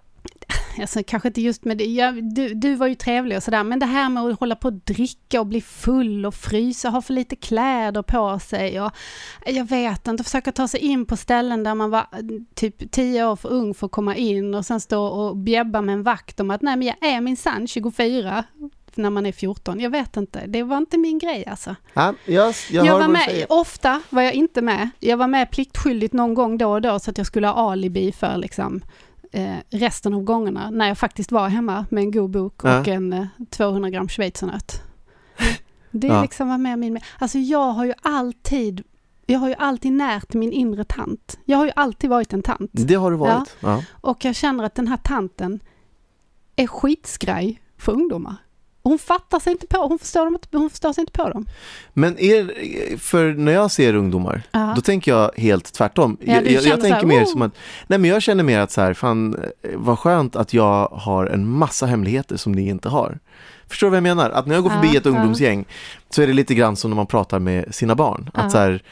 Alltså 0.80 1.02
kanske 1.06 1.28
inte 1.28 1.40
just 1.40 1.64
med 1.64 1.78
det, 1.78 1.84
jag, 1.84 2.34
du, 2.34 2.54
du 2.54 2.74
var 2.74 2.86
ju 2.86 2.94
trevlig 2.94 3.36
och 3.36 3.42
sådär, 3.42 3.64
men 3.64 3.78
det 3.78 3.86
här 3.86 4.08
med 4.08 4.24
att 4.24 4.40
hålla 4.40 4.56
på 4.56 4.68
att 4.68 4.86
dricka 4.86 5.40
och 5.40 5.46
bli 5.46 5.60
full 5.60 6.26
och 6.26 6.34
frysa, 6.34 6.88
ha 6.88 7.02
för 7.02 7.14
lite 7.14 7.36
kläder 7.36 8.02
på 8.02 8.38
sig 8.38 8.80
och 8.80 8.92
jag 9.46 9.68
vet 9.68 10.06
inte, 10.06 10.24
försöka 10.24 10.52
ta 10.52 10.68
sig 10.68 10.80
in 10.80 11.06
på 11.06 11.16
ställen 11.16 11.64
där 11.64 11.74
man 11.74 11.90
var 11.90 12.06
typ 12.54 12.90
10 12.90 13.26
år 13.26 13.36
för 13.36 13.48
ung 13.48 13.74
för 13.74 13.86
att 13.86 13.92
komma 13.92 14.16
in 14.16 14.54
och 14.54 14.66
sen 14.66 14.80
stå 14.80 15.06
och 15.06 15.36
bjäbba 15.36 15.80
med 15.80 15.92
en 15.92 16.02
vakt 16.02 16.40
om 16.40 16.50
att 16.50 16.62
nej 16.62 16.76
men 16.76 16.86
jag 16.86 17.10
är 17.10 17.20
minsann 17.20 17.66
24 17.66 18.44
när 18.96 19.10
man 19.10 19.26
är 19.26 19.32
14. 19.32 19.80
Jag 19.80 19.90
vet 19.90 20.16
inte, 20.16 20.46
det 20.46 20.62
var 20.62 20.76
inte 20.76 20.98
min 20.98 21.18
grej 21.18 21.46
alltså. 21.46 21.76
Ja, 21.94 22.14
jag, 22.24 22.54
jag, 22.70 22.86
Jag, 22.86 22.98
var 22.98 23.08
med, 23.08 23.46
ofta 23.48 24.02
var 24.10 24.22
jag 24.22 24.34
inte 24.34 24.62
med. 24.62 24.90
Jag 24.98 25.16
var 25.16 25.26
med 25.26 25.50
pliktskyldigt 25.50 26.14
någon 26.14 26.34
gång 26.34 26.58
då 26.58 26.70
och 26.72 26.82
då 26.82 26.98
så 26.98 27.10
att 27.10 27.18
jag 27.18 27.26
skulle 27.26 27.46
ha 27.46 27.72
alibi 27.72 28.12
för 28.12 28.36
liksom 28.36 28.82
eh, 29.32 29.54
resten 29.70 30.14
av 30.14 30.22
gångerna 30.22 30.70
när 30.70 30.88
jag 30.88 30.98
faktiskt 30.98 31.32
var 31.32 31.48
hemma 31.48 31.86
med 31.90 32.02
en 32.02 32.10
god 32.10 32.30
bok 32.30 32.64
och 32.64 32.70
Ja. 32.70 32.84
en 32.86 33.12
eh, 33.12 33.26
200 33.50 33.90
gram 33.90 34.08
schweizernöt. 34.08 34.82
Det 35.90 36.06
Ja. 36.06 36.22
liksom 36.22 36.48
var 36.48 36.58
med 36.58 36.78
min... 36.78 36.98
Alltså 37.18 37.38
jag 37.38 37.72
har 37.72 37.84
ju 37.84 37.94
alltid... 38.02 38.82
Jag 39.26 39.38
har 39.38 39.48
ju 39.48 39.54
alltid 39.54 39.92
närt 39.92 40.34
min 40.34 40.52
inre 40.52 40.84
tant. 40.84 41.38
Jag 41.44 41.58
har 41.58 41.64
ju 41.64 41.72
alltid 41.76 42.10
varit 42.10 42.32
en 42.32 42.42
tant. 42.42 42.70
Det 42.72 42.94
har 42.94 43.10
du 43.10 43.16
varit. 43.16 43.56
Ja. 43.60 43.82
Och 43.90 44.24
jag 44.24 44.34
känner 44.34 44.64
att 44.64 44.74
den 44.74 44.88
här 44.88 44.96
tanten 44.96 45.60
är 46.56 46.66
skitskraj 46.66 47.60
för 47.78 47.92
ungdomar. 47.92 48.36
Hon 48.88 48.98
fattar 48.98 49.38
sig 49.38 49.52
inte 49.52 49.66
på, 49.66 49.78
hon 49.78 49.98
förstår, 49.98 50.24
dem 50.24 50.38
hon 50.52 50.70
förstår 50.70 50.92
sig 50.92 51.02
inte 51.02 51.12
på 51.12 51.28
dem. 51.28 51.46
Men 51.92 52.18
är, 52.18 52.96
för 52.98 53.32
när 53.32 53.52
jag 53.52 53.70
ser 53.70 53.94
ungdomar, 53.94 54.42
Ja. 54.50 54.72
då 54.76 54.82
tänker 54.82 55.12
jag 55.12 55.30
helt 55.36 55.72
tvärtom. 55.72 56.16
Ja, 56.20 56.34
jag, 56.34 56.46
jag, 56.50 56.64
jag 56.64 56.80
tänker 56.80 56.96
här, 56.96 57.04
mer 57.06 57.22
"Oh." 57.22 57.26
som 57.26 57.42
att, 57.42 57.52
nej 57.86 57.98
men 57.98 58.10
jag 58.10 58.22
känner 58.22 58.44
mer 58.44 58.60
att 58.60 58.70
så 58.70 58.80
här, 58.80 58.94
fan 58.94 59.36
vad 59.74 59.98
skönt 59.98 60.36
att 60.36 60.54
jag 60.54 60.88
har 60.88 61.26
en 61.26 61.48
massa 61.48 61.86
hemligheter 61.86 62.36
som 62.36 62.52
ni 62.52 62.68
inte 62.68 62.88
har. 62.88 63.18
Förstår 63.68 63.86
du 63.86 63.90
vad 63.90 63.96
jag 63.96 64.02
menar? 64.02 64.30
Att 64.30 64.46
när 64.46 64.54
jag 64.54 64.62
går 64.64 64.70
förbi 64.70 64.88
Ja, 64.92 64.98
ett 64.98 65.06
ungdomsgäng 65.06 65.64
så 66.10 66.22
är 66.22 66.26
det 66.26 66.32
lite 66.32 66.54
grann 66.54 66.76
som 66.76 66.90
när 66.90 66.96
man 66.96 67.06
pratar 67.06 67.38
med 67.38 67.74
sina 67.74 67.94
barn. 67.94 68.30
Att 68.34 68.52
så 68.52 68.58
här, 68.58 68.82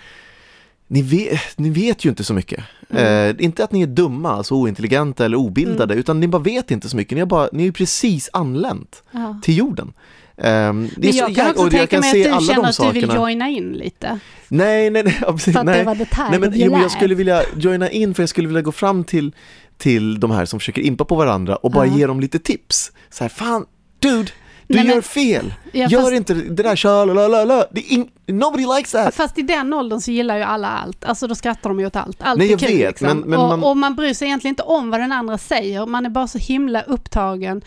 ni 0.89 1.03
vet, 1.03 1.59
ni 1.59 1.71
vet 1.71 2.05
ju 2.05 2.09
inte 2.11 2.25
så 2.25 2.35
mycket. 2.35 2.65
Mm. 2.91 3.37
Eh, 3.39 3.45
inte 3.45 3.65
att 3.65 3.73
ni 3.73 3.83
är 3.83 3.87
dumma, 3.87 4.33
alltså 4.33 4.55
ointelligenta 4.55 5.25
eller 5.25 5.37
obildade, 5.37 5.95
utan 5.95 6.21
ni 6.21 6.29
bara 6.29 6.43
vet 6.43 6.71
inte 6.71 6.89
så 6.89 6.97
mycket. 6.97 7.15
Ni, 7.17 7.21
har 7.21 7.27
bara, 7.27 7.49
ni 7.53 7.63
är 7.63 7.67
ju 7.67 7.73
precis 7.73 8.31
anlänt 8.33 9.03
Ja. 9.11 9.41
till 9.43 9.57
jorden. 9.57 9.93
Det 10.37 10.43
är 10.49 10.73
Men 10.73 10.91
så- 11.13 11.19
jag 11.19 11.35
kan 11.35 11.51
också 11.51 11.71
tänka 11.71 12.01
mig 12.01 12.09
att 12.09 12.41
du 12.41 12.47
känner 12.47 12.69
att 12.69 12.77
du 12.79 12.91
vill 12.93 13.03
sakerna. 13.03 13.15
joina 13.15 13.49
in 13.49 13.73
lite. 13.73 14.19
Nej, 14.49 14.91
nej, 14.91 15.03
nej, 15.05 15.19
precis, 15.27 15.53
För 15.53 15.61
att 15.61 15.67
nej. 15.67 15.79
det 15.79 15.85
var 15.85 15.95
the 15.95 16.05
time 16.05 16.31
nej 16.31 16.39
men, 16.41 16.53
jo, 16.55 16.71
men 16.71 16.81
jag 16.81 16.91
skulle 16.91 17.15
vilja 17.15 17.43
joina 17.57 17.91
in 17.91 18.15
för 18.15 18.23
jag 18.23 18.29
skulle 18.31 18.49
vilja 18.49 18.63
gå 18.63 18.73
fram 18.73 19.05
till, 19.05 19.33
till 19.79 20.21
de 20.21 20.31
här 20.31 20.45
som 20.45 20.61
försöker 20.61 20.83
impa 20.83 21.05
på 21.05 21.15
varandra 21.17 21.57
och 21.57 21.71
bara 21.71 21.87
Ja. 21.87 21.97
ge 21.97 22.07
dem 22.07 22.21
lite 22.21 22.39
tips. 22.39 22.93
Så 23.11 23.25
här, 23.25 23.29
fan, 23.29 23.67
dude, 23.99 24.31
du 24.69 24.75
Nej, 24.75 24.85
men- 24.85 24.95
gör 24.95 25.03
fel. 25.03 25.55
Ja, 25.73 25.87
gör 25.89 26.01
fast- 26.01 26.13
inte 26.13 26.35
det 26.35 26.63
där 26.63 26.77
kör, 26.77 27.07
la, 27.07 27.29
la, 27.29 27.45
la. 27.45 27.55
Är 27.61 27.93
in, 27.93 28.09
nobody 28.27 28.67
likes 28.77 28.93
that. 28.93 29.15
Fast 29.15 29.39
i 29.39 29.43
den 29.43 29.73
åldern 29.75 30.01
så 30.01 30.11
gillar 30.11 30.37
ju 30.37 30.43
alla 30.43 30.69
allt. 30.69 31.05
Alltså 31.05 31.27
då 31.27 31.35
skrattar 31.35 31.71
de 31.71 31.81
ju 31.81 31.87
åt 31.87 31.97
allt. 31.97 32.17
Allt 32.23 32.39
Nej, 32.39 32.47
är 32.47 32.51
jag 32.51 32.61
kul 32.61 32.69
vet, 32.79 32.89
liksom. 33.01 33.07
men- 33.19 33.31
men 33.31 33.39
och, 33.39 33.49
man- 33.49 33.65
och 33.65 33.77
man 33.77 33.95
bryr 33.95 34.15
sig 34.15 34.29
egentligen 34.29 34.53
inte 34.53 34.63
om 34.63 34.91
vad 34.91 35.01
den 35.01 35.13
andra 35.13 35.39
säger. 35.39 35.87
Man 35.87 36.07
är 36.07 36.11
bara 36.11 36.27
så 36.27 36.39
himla 36.39 36.83
upptagen 36.83 37.63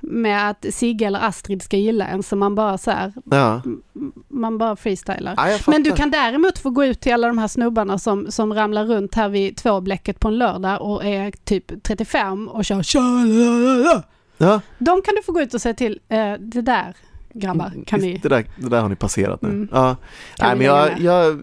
med 0.00 0.50
att 0.50 0.66
Sigge 0.70 1.06
eller 1.06 1.20
Astrid 1.20 1.62
ska 1.62 1.76
gilla 1.76 2.06
en 2.06 2.22
så 2.22 2.36
man 2.36 2.54
bara 2.54 2.78
så 2.78 2.90
här, 2.90 3.12
Ja. 3.24 3.62
man 4.28 4.58
bara 4.58 4.76
freestylar. 4.76 5.34
Ja. 5.36 5.58
Men 5.66 5.82
du 5.82 5.92
kan 5.92 6.10
däremot 6.10 6.58
få 6.58 6.70
gå 6.70 6.84
ut 6.84 7.00
till 7.00 7.12
alla 7.12 7.26
de 7.26 7.38
här 7.38 7.48
snubbarna 7.48 7.98
som, 7.98 8.30
som 8.30 8.54
ramlar 8.54 8.84
runt 8.84 9.14
här 9.14 9.28
vid 9.28 9.56
tvåblecket 9.56 10.20
på 10.20 10.28
en 10.28 10.38
lördag 10.38 10.82
och 10.82 11.04
är 11.04 11.32
typ 11.44 11.82
35 11.82 12.48
och 12.48 12.64
kör 12.64 12.82
tja, 12.82 13.00
la, 13.00 13.58
la, 13.84 13.92
la. 13.94 14.02
Ja, 14.38 14.60
De 14.78 15.02
kan 15.02 15.14
du 15.14 15.22
få 15.22 15.32
gå 15.32 15.40
ut 15.40 15.54
och 15.54 15.60
säga 15.62 15.74
till, 15.74 16.00
eh, 16.08 16.32
det 16.38 16.62
där 16.62 16.96
grabbar 17.34 17.72
kan 17.86 18.00
ni... 18.00 18.18
det, 18.22 18.28
där, 18.28 18.44
det 18.56 18.68
där 18.68 18.80
har 18.80 18.88
ni 18.88 18.96
passerat 18.96 19.42
nu. 19.42 19.48
Mm. 19.48 19.68
Ja. 19.72 19.96
Kan 20.36 20.48
Nej, 20.48 20.56
men 20.56 20.66
jag, 20.66 21.00
jag, 21.00 21.40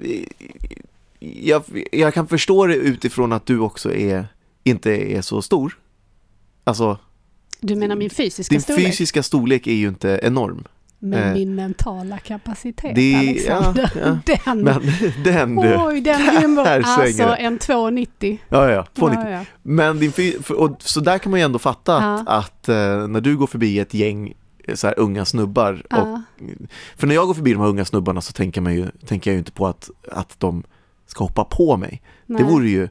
jag, 1.20 1.64
jag 1.92 2.14
kan 2.14 2.28
förstå 2.28 2.66
det 2.68 2.76
utifrån 2.76 3.34
att 3.34 3.46
du 3.46 3.60
också 3.60 3.94
är, 3.94 4.28
inte 4.64 4.92
är 4.92 5.22
så 5.22 5.42
stor. 5.42 5.78
Alltså, 6.64 6.98
Du 7.60 7.76
menar 7.76 7.96
min 7.96 8.10
fysiska 8.10 8.54
din 8.54 8.62
storlek? 8.62 8.86
fysiska 8.88 9.24
storlek 9.24 9.68
är 9.68 9.74
ju 9.74 9.88
inte 9.88 10.20
enorm. 10.24 10.64
Men 11.02 11.24
Eh, 11.24 11.34
min 11.34 11.56
mentala 11.56 12.18
kapacitet 12.18 12.96
det- 12.96 13.16
Alexander. 13.16 13.92
ja, 13.96 14.18
Den, 14.26 14.64
Men 14.64 14.82
den 15.24 15.56
du, 15.56 15.76
oj 15.78 16.02
den 16.02 16.42
rymmer 16.42 16.66
alltså 16.66 17.36
en 17.40 17.60
2,90. 17.60 18.38
ja 18.50 18.70
ja, 18.72 18.86
290. 18.94 19.30
Ja, 19.32 19.38
ja. 19.40 19.46
Men 19.62 20.00
din 20.00 20.12
och, 20.58 20.76
så 20.80 21.00
där 21.00 21.18
kan 21.18 21.30
man 21.32 21.40
ju 21.40 21.44
ändå 21.44 21.60
fatta 21.60 21.98
att, 21.98 22.28
att 22.28 22.70
eh, 22.70 23.08
när 23.08 23.22
du 23.22 23.38
går 23.38 23.48
förbi 23.48 23.80
ett 23.80 23.94
gäng 23.94 24.34
eh, 24.68 24.76
så 24.76 24.88
här 24.88 25.00
unga 25.00 25.26
snubbar 25.26 25.74
och, 25.74 25.98
Ja. 25.98 26.22
för 26.98 27.08
när 27.08 27.16
jag 27.16 27.28
går 27.28 27.34
förbi 27.34 27.54
de 27.54 27.60
här 27.62 27.68
unga 27.70 27.86
snubbarna 27.86 28.22
så 28.22 28.34
tänker, 28.34 28.62
man 28.62 28.76
ju, 28.76 28.88
tänker 29.06 29.32
jag 29.32 29.34
ju 29.34 29.40
inte 29.40 29.52
på 29.52 29.68
att, 29.68 29.90
att 30.12 30.36
de 30.40 30.64
ska 31.08 31.24
hoppa 31.24 31.44
på 31.44 31.78
mig. 31.78 32.02
Nej. 32.26 32.44
Det 32.44 32.50
vore 32.50 32.70
ju, 32.70 32.90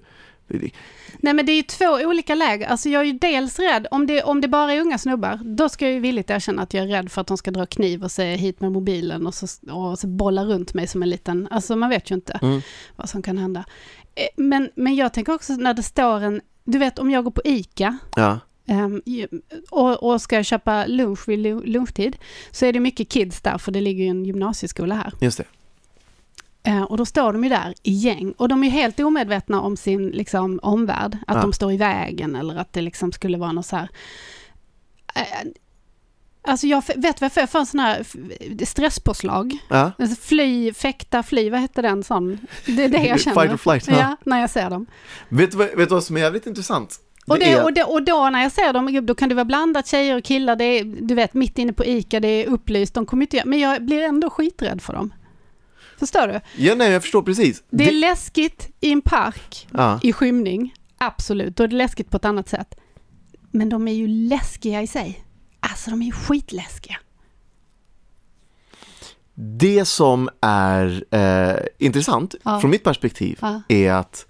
Nej 1.21 1.35
men 1.35 1.47
det 1.47 1.53
är 1.53 1.57
ju 1.57 1.63
två 1.63 1.85
olika 1.85 2.35
läger. 2.35 2.67
Alltså 2.67 2.89
jag 2.89 3.01
är 3.03 3.07
ju 3.07 3.13
dels 3.13 3.59
rädd, 3.59 3.87
om 3.91 4.07
det, 4.07 4.23
om 4.23 4.41
det 4.41 4.49
bara 4.49 4.73
är 4.73 4.81
unga 4.81 4.99
snubbar, 4.99 5.41
då 5.45 5.69
ska 5.69 5.85
jag 5.85 5.95
ju 5.95 6.01
villigt 6.01 6.31
erkänna 6.31 6.63
att 6.63 6.75
jag 6.75 6.85
är 6.85 6.89
rädd 6.89 7.11
för 7.13 7.21
att 7.21 7.27
de 7.27 7.37
ska 7.39 7.51
dra 7.51 7.67
kniv 7.67 8.05
och 8.05 8.11
säga 8.11 8.37
hit 8.37 8.61
med 8.61 8.73
mobilen 8.73 9.27
och 9.27 9.35
så, 9.35 9.47
och 9.73 9.99
så 9.99 10.07
bolla 10.07 10.45
runt 10.45 10.75
mig 10.75 10.87
som 10.87 11.03
en 11.03 11.11
liten, 11.11 11.49
alltså 11.51 11.77
man 11.77 11.91
vet 11.91 12.11
ju 12.11 12.15
inte 12.15 12.39
Mm. 12.43 12.61
vad 12.97 13.09
som 13.09 13.23
kan 13.23 13.39
hända. 13.39 13.65
Eh, 14.15 14.27
Men, 14.37 14.71
men 14.75 14.95
jag 14.97 15.15
tänker 15.15 15.35
också 15.35 15.53
när 15.53 15.75
det 15.75 15.83
står 15.83 16.21
en, 16.21 16.41
du 16.65 16.79
vet 16.79 16.99
om 16.99 17.11
jag 17.11 17.25
går 17.25 17.31
på 17.31 17.43
ICA 17.45 17.99
ja, 18.17 18.39
Ehm, 18.71 19.03
och, 19.71 20.03
och 20.03 20.23
ska 20.23 20.43
köpa 20.43 20.87
lunch 20.87 21.29
vid 21.29 21.39
lu- 21.39 21.67
lunchtid 21.67 22.17
så 22.51 22.67
är 22.67 22.73
det 22.73 22.81
mycket 22.81 23.09
kids 23.09 23.41
där 23.41 23.59
för 23.59 23.73
det 23.73 23.81
ligger 23.81 24.05
ju 24.05 24.11
en 24.11 24.25
gymnasieskola 24.25 24.95
här. 24.95 25.13
just 25.21 25.39
det. 25.39 25.45
Eh, 26.63 26.83
och 26.83 26.97
då 26.97 27.05
står 27.07 27.33
de 27.33 27.45
ju 27.45 27.51
där 27.51 27.75
i 27.83 27.93
gäng 27.93 28.33
och 28.33 28.49
de 28.49 28.65
är 28.65 28.71
helt 28.71 29.01
omedvetna 29.01 29.61
om 29.61 29.77
sin 29.77 30.09
liksom, 30.09 30.61
omvärld. 30.63 31.19
Att 31.27 31.35
Ja. 31.37 31.41
de 31.43 31.53
står 31.53 31.73
i 31.73 31.77
vägen 31.77 32.37
eller 32.37 32.57
att 32.57 32.73
det 32.73 32.81
liksom 32.81 33.13
skulle 33.13 33.39
vara 33.39 33.53
något 33.53 33.67
så 33.67 33.77
här... 33.77 33.89
Eh, 35.15 35.23
alltså 36.43 36.67
jag 36.67 36.83
vet 36.97 37.21
vad 37.21 37.31
jag 37.37 37.51
får, 37.51 37.59
en 37.59 37.67
sån 37.67 37.81
här 37.81 38.05
stresspåslag. 38.65 39.59
Ja. 39.69 39.93
Alltså 39.99 40.17
fly, 40.21 40.73
fäkta, 40.73 41.23
fly, 41.23 41.51
vad 41.51 41.61
heter 41.61 41.83
den 41.83 42.05
sån? 42.05 42.39
Det 42.67 42.85
är 42.85 42.89
det 42.89 43.03
jag 43.07 43.21
känner. 43.21 43.37
Fight 43.43 43.53
or 43.53 43.57
flight, 43.57 43.89
ja. 43.89 43.97
Ja, 43.99 44.17
när 44.25 44.41
jag 44.41 44.51
ser 44.51 44.71
dem. 44.71 44.87
Vet, 45.29 45.51
du 45.51 45.57
vad- 45.57 45.67
vet 45.77 45.89
du 45.89 45.95
vad 45.95 46.05
som 46.05 46.17
är 46.17 46.21
jävligt 46.21 46.47
intressant? 46.47 47.01
Och, 47.27 47.39
det, 47.39 47.53
är- 47.53 47.65
och, 47.65 47.73
det, 47.73 47.85
och 47.85 48.03
då 48.03 48.31
när 48.31 48.43
jag 48.43 48.53
ser 48.53 48.73
dem, 48.73 49.07
då 49.07 49.15
kan 49.15 49.29
det 49.29 49.35
vara 49.35 49.45
blandat 49.45 49.87
tjejer 49.87 50.17
och 50.19 50.25
killar, 50.25 50.57
det 50.57 50.65
är, 50.65 50.85
du 50.85 51.15
vet 51.15 51.35
mitt 51.35 51.59
inne 51.59 51.73
på 51.73 51.85
ICA, 51.85 52.21
det 52.21 52.29
är 52.29 52.47
upplyst, 52.47 52.95
de 52.95 53.07
kommer 53.07 53.23
inte 53.23 53.43
men 53.45 53.59
jag 53.59 53.85
blir 53.85 54.03
ändå 54.03 54.31
skiträdd 54.31 54.83
för 54.83 54.93
dem. 54.93 55.13
Förstår 55.99 56.27
du? 56.29 56.41
Ja, 56.57 56.75
nej, 56.75 56.91
jag 56.93 57.03
förstår 57.03 57.23
precis. 57.23 57.63
Det 57.71 57.89
är 57.89 57.93
läskigt 57.93 58.69
i 58.81 58.93
en 58.93 59.01
park, 59.03 59.69
ja. 59.73 60.01
i 60.03 60.13
skymning, 60.13 60.75
absolut, 60.99 61.57
då 61.57 61.63
är 61.65 61.69
det 61.69 61.77
läskigt 61.77 62.11
på 62.11 62.17
ett 62.17 62.25
annat 62.25 62.49
sätt. 62.49 62.75
Men 63.51 63.69
de 63.69 63.89
är 63.89 63.93
ju 63.93 64.07
läskiga 64.09 64.83
i 64.83 64.87
sig. 64.87 65.25
Alltså 65.61 65.91
de 65.91 66.03
är 66.03 66.07
ju 66.07 66.13
skitläskiga. 66.13 66.97
Det 69.35 69.85
som 69.85 70.29
är 70.41 71.05
eh, 71.11 71.57
intressant 71.79 72.35
Ja. 72.45 72.61
från 72.61 72.71
mitt 72.71 72.85
perspektiv 72.85 73.39
Ja. 73.41 73.63
är 73.69 73.93
att 73.93 74.27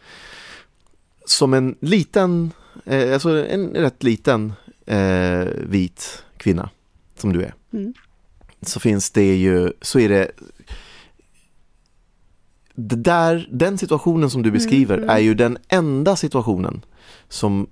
som 1.27 1.55
en 1.55 1.77
liten, 1.81 2.53
eh, 2.85 3.13
alltså 3.13 3.47
en 3.47 3.69
rätt 3.75 4.03
liten 4.03 4.53
eh, 4.87 5.47
vit 5.57 6.23
kvinna 6.37 6.71
som 7.17 7.33
du 7.33 7.43
är, 7.43 7.55
Mm. 7.73 7.95
så 8.63 8.81
finns 8.81 9.11
det 9.11 9.35
ju, 9.37 9.73
så 9.83 9.99
är 9.99 10.09
det 10.09 10.31
det 12.81 12.97
där, 12.97 13.49
den 13.51 13.79
situationen 13.79 14.31
som 14.31 14.43
du 14.43 14.51
beskriver 14.51 14.99
mm. 14.99 15.11
är 15.11 15.19
ju 15.19 15.35
den 15.35 15.59
enda 15.69 16.17
situationen 16.17 16.85
som 17.29 17.67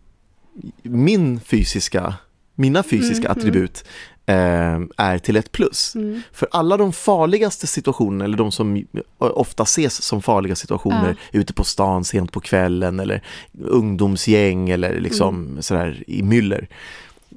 min 0.83 1.41
fysiska, 1.41 2.15
mina 2.55 2.83
fysiska 2.83 3.29
Mm, 3.29 3.39
attribut 3.39 3.85
eh, 4.27 4.81
är 4.97 5.19
till 5.19 5.37
ett 5.37 5.53
plus. 5.53 5.95
Mm. 5.95 6.23
För 6.33 6.49
alla 6.51 6.77
de 6.77 6.93
farligaste 6.93 7.67
situationerna, 7.67 8.25
eller 8.25 8.37
de 8.37 8.53
som 8.53 8.85
ofta 9.19 9.63
ses 9.63 10.03
som 10.03 10.23
farliga 10.23 10.57
situationer 10.57 11.17
ute 11.33 11.53
på 11.53 11.65
stan 11.65 12.05
sent 12.05 12.33
på 12.33 12.41
kvällen 12.41 13.01
eller 13.01 13.23
ungdomsgäng 13.65 14.71
eller 14.71 15.01
liksom 15.01 15.47
Mm. 15.47 15.63
sådär 15.63 16.05
i 16.07 16.23
myller. 16.23 16.69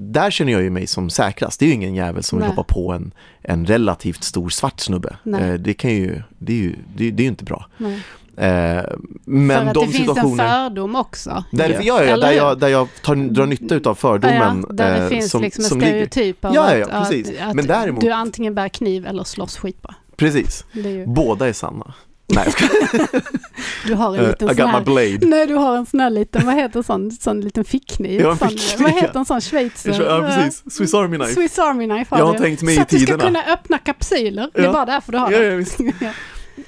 Där 0.02 0.32
känner 0.32 0.52
jag 0.54 0.62
ju 0.62 0.70
mig 0.70 0.88
som 0.88 1.10
säkrast. 1.10 1.60
Det 1.60 1.66
är 1.66 1.68
ju 1.68 1.74
ingen 1.74 1.96
jävel 1.96 2.24
som 2.24 2.38
vill 2.40 2.48
Nej. 2.48 2.56
hoppa 2.56 2.74
på 2.74 2.92
en, 2.94 3.12
en 3.42 3.66
relativt 3.66 4.24
stor 4.24 4.50
svart 4.50 4.80
snubbe. 4.80 5.16
Eh, 5.40 5.54
det 5.54 5.74
kan 5.74 5.92
ju, 5.92 6.22
det 6.38 6.54
är 6.54 6.58
ju, 6.58 6.76
det, 6.96 7.12
det 7.12 7.22
är 7.22 7.26
ju 7.26 7.30
inte 7.30 7.44
bra. 7.44 7.66
Nej. 7.78 8.00
Eh, 8.38 8.84
men 9.26 9.58
för 9.62 9.68
att 9.68 9.74
de 9.74 9.86
det 9.86 9.92
finns 9.92 10.10
en 10.10 10.16
situationer... 10.16 10.48
fördom 10.48 10.96
också. 10.96 11.44
Ju. 11.52 11.60
gör 11.60 11.78
jag, 11.84 12.02
Eller 12.08 12.28
där 12.28 12.34
jag, 12.34 12.60
där 12.60 12.68
jag 12.68 12.88
tar, 13.04 13.16
drar 13.16 13.46
nytta 13.46 13.90
av 13.90 13.96
fördomen. 13.96 14.66
Ja, 14.68 14.74
där 14.74 14.98
det 14.98 15.04
eh, 15.04 15.10
finns 15.10 15.32
som- 15.32 15.42
liksom 15.42 15.64
en 15.64 15.70
stereotyp 15.70 16.46
av 16.46 16.56
Ja, 16.56 16.76
ja, 16.78 16.86
att, 16.92 17.10
precis. 17.10 17.40
att, 17.42 17.48
att 17.50 17.56
Men 17.56 17.66
däremot- 17.68 18.02
du 18.02 18.12
antingen 18.12 18.56
bär 18.56 18.70
kniv 18.70 19.06
eller 19.08 19.24
slåss 19.24 19.58
skitbra. 19.58 19.96
Precis, 20.16 20.66
ju, 20.74 21.06
båda 21.08 21.48
är 21.48 21.54
sanna. 21.54 21.94
Nej, 22.30 22.54
du 23.88 23.94
har 23.94 24.16
en 24.16 24.24
Eh, 24.24 24.28
liten 24.30 24.50
I 24.52 24.56
sån 24.56 24.68
här, 24.70 24.82
blade. 24.82 25.20
nej 25.28 25.48
du 25.48 25.56
har 25.56 25.78
en 25.78 25.86
sån 25.86 26.00
här 26.00 26.10
liten, 26.10 26.46
vad 26.46 26.56
heter 26.56 26.82
sån, 26.82 27.12
sån 27.12 27.42
liten 27.42 27.66
fickkniv? 27.66 28.22
Ja, 28.22 28.38
sån, 28.38 28.50
fickkniv, 28.50 28.80
vad 28.80 28.92
ja. 28.92 28.96
heter 28.96 29.20
en 29.20 29.26
sån 29.26 29.42
schweizer? 29.42 30.04
Ja, 30.04 30.22
precis. 30.36 30.64
Swiss 30.76 30.94
Army 30.94 31.18
Knife. 31.18 31.34
Swiss 31.34 31.60
Army 31.60 31.86
Knife 31.86 32.16
Jag 32.18 32.26
har 32.26 32.34
du. 32.34 32.40
tänkt 32.40 32.62
mig 32.62 32.76
Så 32.76 32.80
i 32.80 32.82
att 32.82 32.90
du 32.90 33.00
ska 33.00 33.06
tiderna. 33.06 33.24
kunna 33.24 33.54
öppna 33.54 33.78
kapsyler, 33.78 34.50
det 34.54 34.60
är 34.60 34.64
Ja. 34.66 34.72
bara 34.74 34.86
därför 34.86 35.12
du 35.12 35.18
har 35.18 35.32
Ja, 35.32 35.40
den. 35.40 35.66
ja. 35.80 35.94
Ja. 36.02 36.10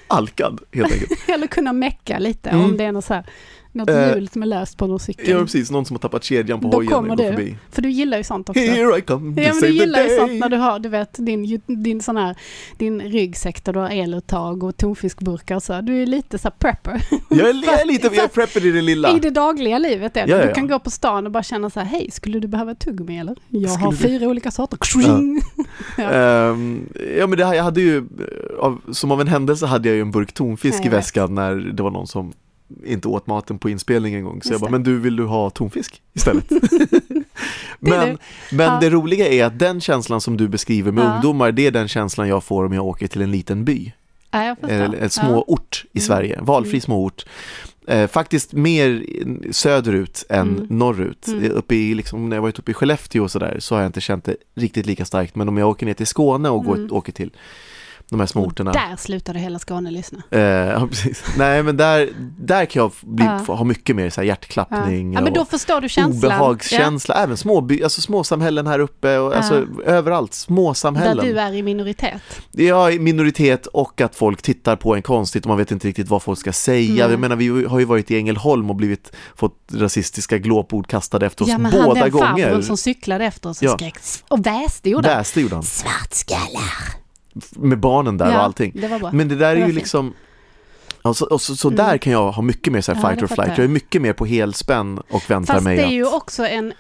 Alkad, 0.08 0.60
helt 0.74 0.92
enkelt. 0.94 1.12
Eller 1.30 1.48
kunna 1.48 1.74
mecka 1.74 2.20
lite 2.20 2.50
Mm. 2.50 2.66
om 2.66 2.78
det 2.78 2.84
är 2.84 2.92
något 2.92 3.06
så 3.06 3.14
här, 3.14 3.24
något 3.74 3.90
Eh, 3.90 4.08
hjul 4.16 4.30
som 4.30 4.42
är 4.44 4.46
löst 4.48 4.78
på 4.78 4.88
någon 4.88 5.00
cykel. 5.00 5.30
Ja, 5.30 5.40
precis. 5.40 5.72
Någon 5.72 5.86
som 5.86 5.94
har 5.96 6.00
tappat 6.00 6.24
kedjan 6.24 6.60
på 6.60 6.68
Då 6.70 6.78
hojen 6.78 6.92
kommer 6.92 7.16
du. 7.16 7.24
förbi. 7.24 7.56
För 7.72 7.82
du 7.82 7.90
gillar 7.90 8.18
ju 8.18 8.24
sånt 8.24 8.50
också. 8.50 8.62
Here 8.62 8.98
I 8.98 9.02
come 9.02 9.36
to 9.36 9.42
Ja 9.42 9.54
men 9.54 9.62
du 9.62 9.70
gillar 9.70 10.04
ju 10.04 10.10
sånt 10.18 10.32
när 10.40 10.50
du 10.50 10.58
har, 10.58 10.80
du 10.80 10.90
vet, 10.90 11.14
din, 11.26 11.62
din 11.68 12.02
sån 12.02 12.18
här, 12.18 12.36
din 12.78 13.02
ryggsäck 13.02 13.64
där 13.66 13.74
du 13.74 13.80
har 13.80 13.90
eluttag 13.90 14.64
och 14.64 14.78
tonfiskburkar 14.78 15.56
och 15.56 15.64
så. 15.64 15.82
Du 15.82 16.02
är 16.02 16.06
lite 16.06 16.38
så 16.38 16.52
prepper. 16.52 17.02
Jag 17.30 17.40
är, 17.40 17.66
jag 17.66 17.82
är 17.82 17.86
lite, 17.86 18.08
jag 18.08 18.24
är 18.24 18.28
prepper 18.28 18.66
i 18.66 18.72
det 18.72 18.82
lilla. 18.82 19.16
I 19.16 19.20
det 19.20 19.30
dagliga 19.30 19.78
livet 19.78 20.18
är 20.18 20.26
det. 20.28 20.32
Ja, 20.32 20.38
ja, 20.38 20.44
Du 20.44 20.50
ja. 20.50 20.56
kan 20.56 20.68
gå 20.68 20.80
på 20.80 20.90
stan 20.90 21.26
och 21.26 21.32
bara 21.32 21.44
känna 21.44 21.70
så 21.70 21.80
här, 21.80 21.88
hej, 21.88 22.10
skulle 22.12 22.40
du 22.40 22.48
behöva 22.48 22.72
ett 22.72 22.80
tuggummi 22.80 23.20
eller? 23.20 23.36
Jag 23.50 23.72
Skulle 23.72 23.86
har 23.86 23.92
du- 23.92 23.98
fyra 23.98 24.28
olika 24.28 24.52
sorter. 24.52 24.78
Ja. 25.98 26.04
Ehm, 26.12 26.90
ja 27.18 27.28
men 27.28 27.38
det 27.38 27.46
här, 27.46 27.54
jag 27.54 27.64
hade 27.64 27.82
ju, 27.82 27.98
eh, 27.98 28.04
av, 28.60 28.82
som 28.92 29.12
av 29.12 29.22
en 29.22 29.28
händelse 29.28 29.66
hade 29.66 29.90
jag 29.90 29.96
ju 29.96 30.02
en 30.02 30.12
burk 30.12 30.34
tonfisk 30.34 30.86
i 30.86 30.90
väskan 30.90 31.36
när 31.36 31.56
det 31.56 31.84
var 31.84 31.92
någon 31.92 32.08
som 32.08 32.34
inte 32.86 33.08
åt 33.08 33.28
maten 33.28 33.58
på 33.60 33.70
inspelning 33.70 34.14
en 34.14 34.24
gång. 34.24 34.34
Så 34.42 34.48
Just 34.48 34.52
jag 34.52 34.60
bara, 34.62 34.66
det. 34.68 34.72
men 34.72 34.84
du 34.84 35.00
vill 35.00 35.16
du 35.16 35.26
ha 35.26 35.50
tonfisk 35.50 36.02
istället? 36.14 36.50
Men, 37.80 38.00
det. 38.10 38.18
men 38.52 38.66
Ja. 38.74 38.78
det 38.82 38.90
roliga 38.90 39.28
är 39.28 39.46
att 39.46 39.60
den 39.60 39.82
känslan 39.82 40.22
som 40.22 40.38
du 40.38 40.48
beskriver 40.48 40.92
med 40.92 41.04
Ja. 41.06 41.14
ungdomar, 41.16 41.52
det 41.52 41.68
är 41.68 41.72
den 41.72 41.88
känslan 41.88 42.28
jag 42.28 42.44
får 42.44 42.66
om 42.66 42.74
jag 42.74 42.86
åker 42.86 43.08
till 43.08 43.22
en 43.22 43.32
liten 43.32 43.66
by. 43.66 43.92
Ja. 44.32 44.56
Eller 44.70 44.98
en 44.98 45.10
småort 45.10 45.86
i 45.94 45.98
Mm. 46.00 46.08
Sverige, 46.08 46.40
valfri 46.42 46.82
småort. 46.82 47.26
Eh, 47.88 48.08
faktiskt 48.08 48.54
mer 48.54 49.06
söderut 49.52 50.26
än 50.30 50.50
Mm. 50.50 50.66
norrut. 50.70 51.28
Mm. 51.28 51.52
Uppe 51.52 51.76
i, 51.76 51.94
liksom, 51.94 52.30
när 52.30 52.38
jag 52.38 52.42
varit 52.42 52.60
uppe 52.60 52.72
i 52.72 52.74
Skellefteå 52.74 53.24
och 53.24 53.32
sådär 53.32 53.56
så 53.60 53.76
har 53.76 53.82
jag 53.82 53.90
inte 53.90 54.02
känt 54.02 54.26
det 54.26 54.36
riktigt 54.56 54.86
lika 54.86 55.06
starkt. 55.06 55.36
Men 55.36 55.50
om 55.50 55.58
jag 55.58 55.70
åker 55.70 55.86
ner 55.86 55.94
till 55.94 56.08
Skåne 56.08 56.50
och 56.50 56.66
går, 56.66 56.76
Mm. 56.76 56.92
åker 56.92 57.12
till 57.12 57.32
de 58.12 58.20
här 58.20 58.28
småorterna. 58.28 58.72
Där 58.72 58.96
slutade 58.98 59.40
hela 59.40 59.60
Skåne 59.60 59.92
lyssna. 59.92 60.20
Eh, 60.32 60.40
ja, 60.42 60.88
precis. 60.88 61.24
Nej, 61.38 61.64
men 61.64 61.78
där, 61.78 62.10
där 62.40 62.66
kan 62.66 62.82
jag 62.82 62.92
bli, 63.02 63.26
Ja. 63.26 63.54
ha 63.56 63.64
mycket 63.64 63.96
mer 63.96 64.10
så 64.10 64.22
här 64.22 64.26
Ja. 64.26 64.32
hjärtklappning 64.32 65.14
ja, 65.14 65.22
men 65.22 65.34
då 65.34 65.46
förstår 65.46 65.82
du 65.82 65.90
känslan. 65.90 66.32
obehagskänsla. 66.32 67.16
Även 67.16 67.38
småby, 67.38 67.84
alltså 67.84 68.02
småsamhällen 68.02 68.68
här 68.68 68.80
uppe 68.80 69.18
och 69.18 69.36
alltså, 69.36 69.66
överallt. 69.86 70.32
Ja, 70.32 70.36
Småsamhällen. 70.36 71.18
där 71.26 71.34
du 71.34 71.40
är 71.40 71.54
i 71.54 71.64
minoritet. 71.64 72.22
Jag 72.52 72.94
är 72.94 73.00
minoritet 73.00 73.66
och 73.66 74.02
att 74.02 74.16
folk 74.16 74.42
tittar 74.42 74.76
på 74.76 74.96
en 74.96 75.02
konstigt 75.02 75.44
och 75.44 75.48
man 75.50 75.58
vet 75.58 75.72
inte 75.72 75.88
riktigt 75.88 76.08
vad 76.08 76.24
folk 76.24 76.40
ska 76.40 76.54
säga. 76.54 76.90
Nej. 77.06 77.12
Jag 77.12 77.20
menar, 77.20 77.36
vi 77.36 77.66
har 77.66 77.80
ju 77.80 77.86
varit 77.86 78.12
i 78.12 78.18
Ängelholm 78.18 78.70
och 78.70 78.76
blivit, 78.76 79.12
fått 79.36 79.58
rasistiska 79.74 80.38
glåpord 80.38 80.88
kastade 80.88 81.26
efter 81.26 81.44
oss 81.44 81.50
Ja, 81.50 81.58
men 81.58 81.72
han 81.74 81.84
båda 81.86 82.02
den 82.02 82.12
gånger. 82.12 82.62
som 82.62 82.78
cyklade 82.78 83.26
efter 83.26 83.50
oss 83.50 83.58
och 83.62 83.64
Ja. 83.68 83.78
skrek 83.78 83.96
och 84.28 84.46
väste 84.46 84.90
gjorde 84.90 85.10
han. 85.10 85.18
Väste 85.18 85.42
gjorde 85.42 85.56
han. 85.56 85.64
Svartskallar. 85.64 87.01
Med 87.56 87.80
barnen 87.80 88.18
där 88.18 88.32
ja, 88.32 88.38
och 88.38 88.44
allting. 88.44 88.72
det. 88.76 89.10
Men 89.14 89.28
det 89.28 89.36
där 89.36 89.56
Det 89.56 89.62
är 89.62 89.66
ju 89.66 89.66
fint. 89.66 89.76
liksom 89.76 90.14
och 91.02 91.18
så, 91.18 91.26
och 91.26 91.42
så, 91.42 91.56
så 91.56 91.68
Mm. 91.68 91.78
där 91.78 91.98
kan 91.98 92.14
jag 92.14 92.32
ha 92.32 92.42
mycket 92.42 92.74
mer 92.74 92.82
så 92.82 92.94
här 92.94 93.10
fight 93.10 93.24
or 93.24 93.28
flight. 93.28 93.50
jag. 93.58 93.60
Är 93.60 93.68
mycket 93.68 94.02
mer 94.02 94.14
på 94.14 94.26
helspänn 94.26 94.98
och 95.10 95.30
väntar 95.30 95.54
Fast 95.54 95.64
mig 95.64 95.76
det 95.78 95.84
är 95.84 95.86
att... 95.86 95.92
ju 95.94 96.06
också 96.06 96.46
en, 96.48 96.74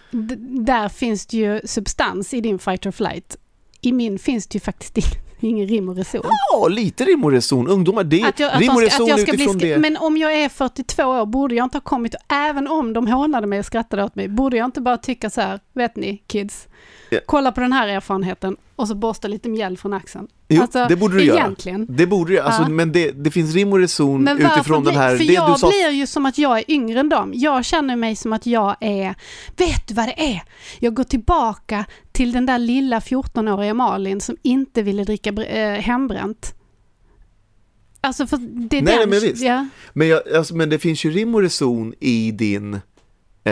där 0.65 0.89
finns 0.89 1.25
det 1.25 1.37
ju 1.37 1.61
substans 1.65 2.33
i 2.33 2.41
din 2.41 2.59
fight 2.59 2.85
or 2.85 2.91
flight. 2.91 3.37
I 3.81 3.91
min 3.91 4.19
finns 4.19 4.47
det 4.47 4.55
ju 4.55 4.59
faktiskt 4.59 4.95
ing- 4.97 5.17
ingen 5.47 5.67
rim 5.67 5.89
och 5.89 5.95
reson. 5.95 6.21
Ja, 6.51 6.67
lite 6.67 7.05
rim 7.05 7.23
och 7.23 7.31
reson. 7.31 7.67
Ungdomar, 7.67 8.03
det 8.03 8.23
Att 8.23 8.39
jag, 8.39 8.51
att 8.53 8.59
rim 8.59 8.69
och 8.69 8.75
ska, 8.77 8.85
reson 8.85 9.07
ska 9.07 9.15
bli 9.15 9.33
utifrån 9.33 9.57
det. 9.57 9.77
Men 9.77 9.97
om 9.97 10.17
jag 10.17 10.33
är 10.33 10.49
42 10.49 11.03
år 11.03 11.25
borde 11.25 11.55
jag 11.55 11.65
inte 11.65 11.75
ha 11.77 11.81
kommit, 11.81 12.15
även 12.33 12.67
om 12.67 12.93
de 12.93 13.07
hånade 13.07 13.47
mig 13.47 13.59
och 13.59 13.65
skrattade 13.65 14.03
åt 14.03 14.15
mig, 14.15 14.27
borde 14.27 14.57
jag 14.57 14.65
inte 14.65 14.81
bara 14.81 14.97
tycka 14.97 15.29
så 15.29 15.41
här, 15.41 15.59
vet 15.73 15.95
ni 15.95 16.17
kids, 16.27 16.67
Ja. 17.09 17.19
kolla 17.25 17.51
på 17.51 17.61
den 17.61 17.73
här 17.73 17.87
erfarenheten 17.87 18.57
och 18.75 18.87
så 18.87 18.95
borsta 18.95 19.27
lite 19.27 19.49
mjäll 19.49 19.77
från 19.77 19.93
axeln. 19.93 20.27
Jo, 20.49 20.61
Alltså, 20.61 20.85
det 20.89 20.95
borde 20.95 21.15
du 21.17 21.23
göra. 21.23 21.37
egentligen. 21.39 21.85
Det 21.89 22.07
borde 22.07 22.33
ju, 22.33 22.39
alltså, 22.39 22.61
Ja. 22.61 22.69
men 22.69 22.91
det, 22.91 23.11
det 23.11 23.31
finns 23.31 23.53
rim 23.55 23.73
och 23.73 23.79
reson 23.79 24.23
Men 24.23 24.37
utifrån 24.37 24.83
den 24.83 24.93
blir- 24.93 25.01
här... 25.01 25.17
För 25.17 25.23
det 25.25 25.33
jag 25.33 25.53
du 25.55 25.59
sa 25.59 25.67
blir 25.67 25.89
ju 25.89 26.07
som 26.07 26.25
att 26.25 26.37
jag 26.37 26.57
är 26.57 26.71
yngre 26.71 26.99
än 26.99 27.09
dem. 27.09 27.31
Jag 27.35 27.65
känner 27.65 27.95
mig 27.95 28.15
som 28.15 28.33
att 28.33 28.45
jag 28.45 28.75
är, 28.79 29.15
vet 29.57 29.87
du 29.87 29.93
vad 29.93 30.05
det 30.07 30.21
är? 30.33 30.41
Jag 30.79 30.93
går 30.93 31.03
tillbaka 31.03 31.85
till 32.21 32.31
den 32.31 32.45
där 32.45 32.59
lilla 32.59 32.99
14-åriga 32.99 33.73
Malin 33.73 34.21
som 34.21 34.37
inte 34.41 34.81
ville 34.81 35.03
dricka 35.03 35.29
eh, 35.29 35.81
hembränt. 35.81 36.55
Alltså 38.01 38.27
för 38.27 38.37
det 38.69 38.77
är 38.77 38.81
Nej, 38.81 38.97
den... 38.97 39.09
men 39.09 39.19
visst. 39.19 39.43
Ja. 39.43 39.67
Men, 39.93 40.07
jag, 40.07 40.33
alltså, 40.35 40.55
men 40.55 40.69
det 40.69 40.79
finns 40.79 41.05
ju 41.05 41.11
rim 41.11 41.35
och 41.35 41.41
reson 41.41 41.93
i 41.99 42.31
din 42.31 42.73
eh, 43.43 43.51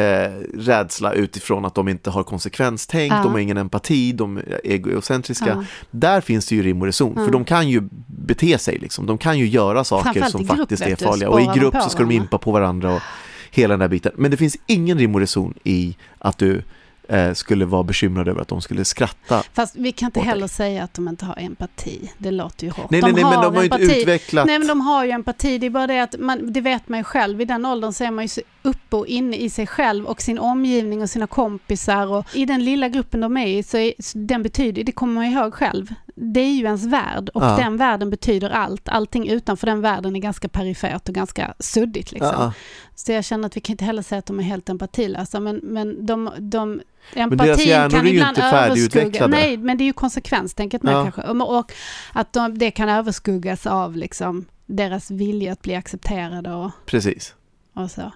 rädsla 0.54 1.14
utifrån 1.14 1.66
att 1.66 1.76
de 1.76 1.88
inte 1.88 2.10
har 2.10 2.24
konsekvenstänk, 2.24 3.14
Ja. 3.14 3.24
de 3.24 3.32
har 3.32 3.40
ingen 3.40 3.58
empati, 3.58 4.12
de 4.12 4.38
är 4.38 4.62
egocentriska. 4.64 5.48
Ja. 5.48 5.64
Där 5.92 6.22
finns 6.22 6.48
det 6.48 6.56
ju 6.56 6.64
rim 6.64 6.82
och 6.82 6.86
reson, 6.86 7.16
för 7.16 7.32
de 7.32 7.46
kan 7.46 7.70
ju 7.70 7.82
bete 8.08 8.58
sig 8.58 8.78
liksom. 8.78 9.06
De 9.06 9.18
kan 9.18 9.40
ju 9.40 9.48
göra 9.48 9.84
saker 9.84 10.24
som 10.24 10.46
grupp, 10.46 10.58
faktiskt 10.58 10.84
är 10.84 10.96
farliga. 10.96 11.30
Och 11.30 11.42
i 11.42 11.60
grupp 11.60 11.76
så 11.84 11.90
ska 11.90 12.04
de 12.04 12.12
impa 12.12 12.38
på 12.38 12.52
varandra 12.52 12.94
och 12.94 13.02
hela 13.52 13.72
den 13.72 13.80
där 13.80 13.88
biten. 13.88 14.12
Men 14.16 14.32
det 14.32 14.38
finns 14.38 14.58
ingen 14.66 15.00
rim 15.00 15.16
och 15.16 15.22
reson 15.22 15.54
i 15.64 15.98
att 16.20 16.38
du 16.38 16.64
eh, 17.10 17.34
skulle 17.34 17.66
vara 17.66 17.84
bekymrad 17.84 18.28
över 18.28 18.42
att 18.42 18.48
de 18.48 18.62
skulle 18.62 18.86
skratta. 18.86 19.44
Fast 19.54 19.75
vi 19.75 19.92
kan 19.92 20.06
inte 20.06 20.20
heller 20.20 20.48
säga 20.48 20.84
att 20.84 20.94
de 20.94 21.08
inte 21.08 21.25
har 21.25 21.39
empati. 21.39 22.12
Det 22.18 22.32
låter 22.32 22.66
ju 22.66 22.72
hårt. 22.72 22.92
Nej, 22.92 23.01
nej, 23.01 23.13
nej, 23.13 23.24
men 23.24 23.42
de 23.42 23.56
har 23.56 23.63
ju 23.63 23.70
inte 23.74 24.00
utvecklat... 24.00 24.48
Nej 24.48 24.60
men 24.60 24.68
de 24.68 24.82
har 24.82 25.06
ju 25.06 25.12
empati, 25.12 25.58
det 25.58 25.66
är 25.66 25.70
bara 25.70 25.88
det 25.88 26.00
att 26.00 26.16
man, 26.20 26.54
det 26.54 26.62
vet 26.62 26.89
man 26.89 27.00
ju 27.00 27.04
själv, 27.04 27.42
i 27.42 27.46
den 27.46 27.66
åldern 27.66 27.94
så 27.94 28.04
är 28.04 28.12
man 28.12 28.25
ju 28.25 28.42
uppe 28.62 28.96
och 28.96 29.08
inne 29.08 29.38
i 29.38 29.50
sig 29.50 29.68
själv 29.68 30.06
och 30.06 30.22
sin 30.22 30.39
omgivning 30.39 31.01
och 31.01 31.10
sina 31.10 31.28
kompisar 31.28 32.08
och 32.08 32.25
i 32.36 32.46
den 32.46 32.63
lilla 32.63 32.89
gruppen 32.89 33.22
de 33.22 33.38
är 33.38 33.48
i 33.48 33.63
så, 33.63 33.78
är, 33.78 33.94
så 34.00 34.18
den 34.18 34.44
betyder, 34.44 34.84
det 34.84 34.92
kommer 34.92 35.13
man 35.13 35.25
ihåg 35.25 35.54
själv, 35.54 35.93
det 36.15 36.39
är 36.39 36.52
ju 36.52 36.65
ens 36.65 36.86
värld 36.86 37.30
och 37.30 37.43
Ja. 37.43 37.58
den 37.58 37.78
världen 37.78 38.10
betyder 38.10 38.50
allt, 38.50 38.89
allting 38.89 39.28
utanför 39.30 39.67
den 39.67 39.82
världen 39.82 40.15
är 40.15 40.19
ganska 40.19 40.48
perifert 40.48 41.10
och 41.10 41.15
ganska 41.15 41.54
suddigt 41.60 42.12
liksom. 42.12 42.36
Ja. 42.39 42.54
Så 42.95 43.12
jag 43.12 43.26
känner 43.26 43.45
att 43.45 43.58
vi 43.58 43.62
kan 43.62 43.74
inte 43.74 43.86
heller 43.86 44.02
säga 44.02 44.19
att 44.19 44.26
de 44.26 44.39
är 44.39 44.43
helt 44.43 44.69
empatilösa 44.69 45.39
men, 45.39 45.56
men 45.63 46.06
de, 46.06 46.30
de 46.39 46.82
deras 47.14 47.32
Empatin 47.32 47.68
hjärnor 47.68 47.90
kan 47.90 48.08
är 48.08 48.12
ju 48.12 48.20
inte 48.30 48.42
färdigutvecklade. 48.42 49.36
nej 49.38 49.58
men 49.58 49.78
det 49.78 49.84
är 49.84 49.86
ju 49.86 49.94
konsekvenstänket 49.94 50.84
med 50.84 50.94
Ja. 50.94 51.04
kanske. 51.04 51.22
Och, 51.22 51.72
att 52.14 52.34
de, 52.34 52.58
det 52.58 52.72
kan 52.72 52.90
överskuggas 52.90 53.68
av 53.68 53.96
liksom 53.98 54.46
deras 54.66 55.12
vilja 55.12 55.52
att 55.54 55.62
bli 55.62 55.76
accepterade 55.76 56.54
och, 56.54 56.72
Precis. 56.86 57.36
och 57.74 57.92
så. 57.92 58.12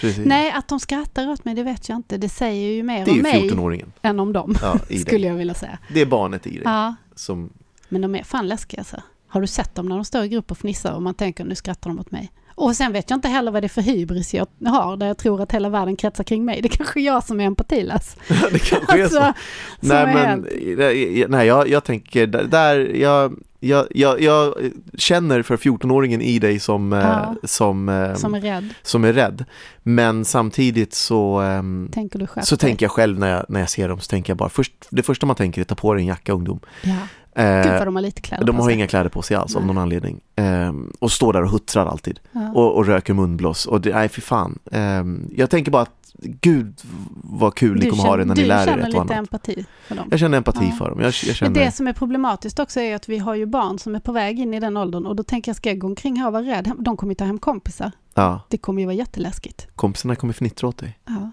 Precis. 0.00 0.26
Nej, 0.26 0.50
att 0.52 0.68
de 0.68 0.80
skrattar 0.80 1.28
åt 1.28 1.44
mig, 1.44 1.54
det 1.54 1.62
vet 1.62 1.88
jag 1.88 1.96
inte. 1.96 2.16
Det 2.16 2.28
säger 2.28 2.70
ju 2.72 2.82
mer 2.82 3.10
om 3.10 3.16
mig 3.18 3.50
14-åringen 3.50 3.92
än 4.02 4.20
om 4.20 4.32
dem, 4.32 4.54
ja, 4.62 4.78
skulle 5.00 5.26
jag 5.26 5.34
vilja 5.34 5.54
säga. 5.54 5.78
Det 5.94 6.00
är 6.00 6.06
barnet 6.06 6.46
i 6.46 6.50
dig 6.50 6.62
Ja, 6.64 6.94
som 7.14 7.50
men 7.88 8.00
de 8.00 8.14
är 8.14 8.22
fan 8.22 8.48
läskiga 8.48 8.80
alltså. 8.80 9.02
Har 9.28 9.40
du 9.40 9.46
sett 9.46 9.74
dem 9.74 9.86
när 9.88 9.94
de 9.96 10.04
står 10.04 10.24
i 10.24 10.28
grupp 10.28 10.50
och 10.50 10.58
fnissar 10.58 10.92
och 10.92 11.02
man 11.02 11.14
tänker 11.14 11.44
nu 11.44 11.54
skrattar 11.54 11.90
de 11.90 11.98
åt 11.98 12.10
mig? 12.10 12.32
Och 12.54 12.76
sen 12.76 12.92
vet 12.92 13.10
jag 13.10 13.16
inte 13.16 13.28
heller 13.28 13.52
vad 13.52 13.62
det 13.62 13.66
är 13.66 13.68
för 13.68 13.82
hybris 13.82 14.34
jag 14.34 14.46
har, 14.66 14.96
där 14.96 15.06
jag 15.06 15.18
tror 15.18 15.42
att 15.42 15.52
hela 15.52 15.68
världen 15.68 15.96
kretsar 15.96 16.24
kring 16.24 16.44
mig. 16.44 16.62
Det 16.62 16.66
är 16.68 16.76
kanske 16.76 17.00
jag 17.00 17.24
som 17.24 17.40
är 17.40 17.44
empatilös. 17.44 18.16
det 18.52 18.58
kanske 18.58 19.02
är 19.02 19.08
så. 19.08 19.20
Alltså, 19.20 19.32
Nej, 19.80 19.96
är 20.02 20.06
men 20.06 20.44
helt- 20.44 21.30
nej, 21.30 21.46
jag, 21.46 21.68
jag 21.68 21.84
tänker 21.84 22.26
där, 22.26 22.78
jag, 22.96 23.32
jag, 23.60 23.86
jag, 23.90 24.20
jag 24.20 24.54
känner 24.98 25.42
för 25.42 25.56
14-åringen 25.56 26.22
i 26.22 26.38
dig 26.38 26.58
som, 26.60 26.92
eh, 26.92 26.98
Ja. 26.98 27.34
som, 27.44 27.88
eh, 27.88 28.14
som 28.14 28.34
är 28.34 28.40
rädd, 28.40 28.68
som 28.82 29.04
är 29.04 29.12
rädd. 29.12 29.44
Men 29.82 30.24
samtidigt 30.24 30.94
så, 30.94 31.38
ehm, 31.40 31.88
tänker 31.92 32.28
så 32.42 32.56
tänker 32.56 32.84
jag 32.84 32.90
själv 32.90 33.18
när 33.18 33.30
jag, 33.30 33.44
när 33.48 33.60
jag 33.60 33.70
ser 33.70 33.88
dem 33.88 34.00
så 34.00 34.08
tänker 34.08 34.30
jag 34.30 34.38
bara, 34.38 34.48
först, 34.48 34.72
det 34.90 35.02
första 35.02 35.26
man 35.26 35.36
tänker 35.36 35.60
är 35.60 35.64
ta 35.64 35.74
på 35.74 35.94
dig 35.94 36.02
en 36.02 36.06
jacka 36.08 36.32
ungdom. 36.32 36.60
Ja. 36.82 36.96
Eh, 37.34 37.62
Gud 37.62 37.72
vad 37.72 37.86
de 37.86 37.94
har 37.96 38.02
lite 38.02 38.20
kläder 38.20 38.44
de 38.44 38.52
på 38.56 38.62
har 38.62 38.68
sig. 38.68 38.74
inga 38.74 38.86
kläder 38.86 39.10
på 39.10 39.22
sig 39.22 39.36
alls 39.36 39.56
av 39.56 39.62
Nej. 39.62 39.66
någon 39.66 39.78
anledning. 39.82 40.20
Ehm, 40.36 40.92
och 40.98 41.12
står 41.12 41.32
där 41.32 41.42
och 41.42 41.50
huttrar 41.50 41.86
alltid. 41.86 42.20
Ja. 42.32 42.52
Och, 42.52 42.76
och 42.76 42.86
röker 42.86 43.14
munblås. 43.14 43.66
Och 43.66 43.80
det, 43.80 43.94
nej 43.94 44.08
fy 44.08 44.20
fan. 44.22 44.58
Ehm, 44.72 45.30
jag 45.36 45.50
tänker 45.50 45.70
bara 45.72 45.82
att, 45.82 45.90
gud 46.18 46.80
vad 47.14 47.54
kul 47.54 47.74
ni 47.78 47.84
Du 47.84 47.90
kommer 47.90 48.02
ha 48.02 48.16
det 48.16 48.24
när 48.24 48.34
ni 48.34 48.42
du 48.42 48.48
lär 48.48 48.62
er 48.62 48.64
känner 48.66 48.78
ett 48.78 48.82
och 48.84 48.88
lite 48.88 49.00
annat. 49.00 49.10
empati 49.18 49.66
för 49.86 49.94
dem. 49.94 50.08
Jag 50.10 50.20
känner 50.20 50.36
empati 50.38 50.66
Ja. 50.70 50.76
för 50.76 50.90
dem. 50.90 51.00
Jag, 51.00 51.06
jag 51.08 51.26
Men 51.26 51.34
känner, 51.34 51.64
det 51.64 51.72
som 51.72 51.86
är 51.86 51.92
problematiskt 51.92 52.58
också 52.58 52.80
är 52.80 52.96
att 52.96 53.08
vi 53.08 53.18
har 53.18 53.34
ju 53.34 53.46
barn 53.46 53.78
som 53.78 53.94
är 53.94 54.00
på 54.00 54.12
väg 54.12 54.38
in 54.40 54.54
i 54.54 54.60
den 54.60 54.76
åldern 54.76 55.06
och 55.06 55.16
då 55.16 55.22
tänker 55.22 55.48
jag, 55.48 55.56
ska 55.56 55.68
jag 55.68 55.78
gå 55.78 55.86
omkring 55.86 56.16
här 56.20 56.26
och 56.26 56.32
vara 56.32 56.42
rädd? 56.42 56.72
De 56.78 56.96
kommer 56.96 57.10
ju 57.10 57.14
ta 57.14 57.24
hem 57.24 57.38
kompisar. 57.38 57.92
ja, 58.14 58.40
Det 58.48 58.58
kommer 58.58 58.80
ju 58.82 58.86
vara 58.86 58.94
jätteläskigt. 58.96 59.68
kompisarna 59.76 60.16
kommer 60.16 60.32
fnittra 60.32 60.68
åt 60.68 60.78
dig. 60.78 60.98
Ja. 61.06 61.30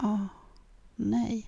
Ja. 0.00 0.18
Nej. 0.96 1.46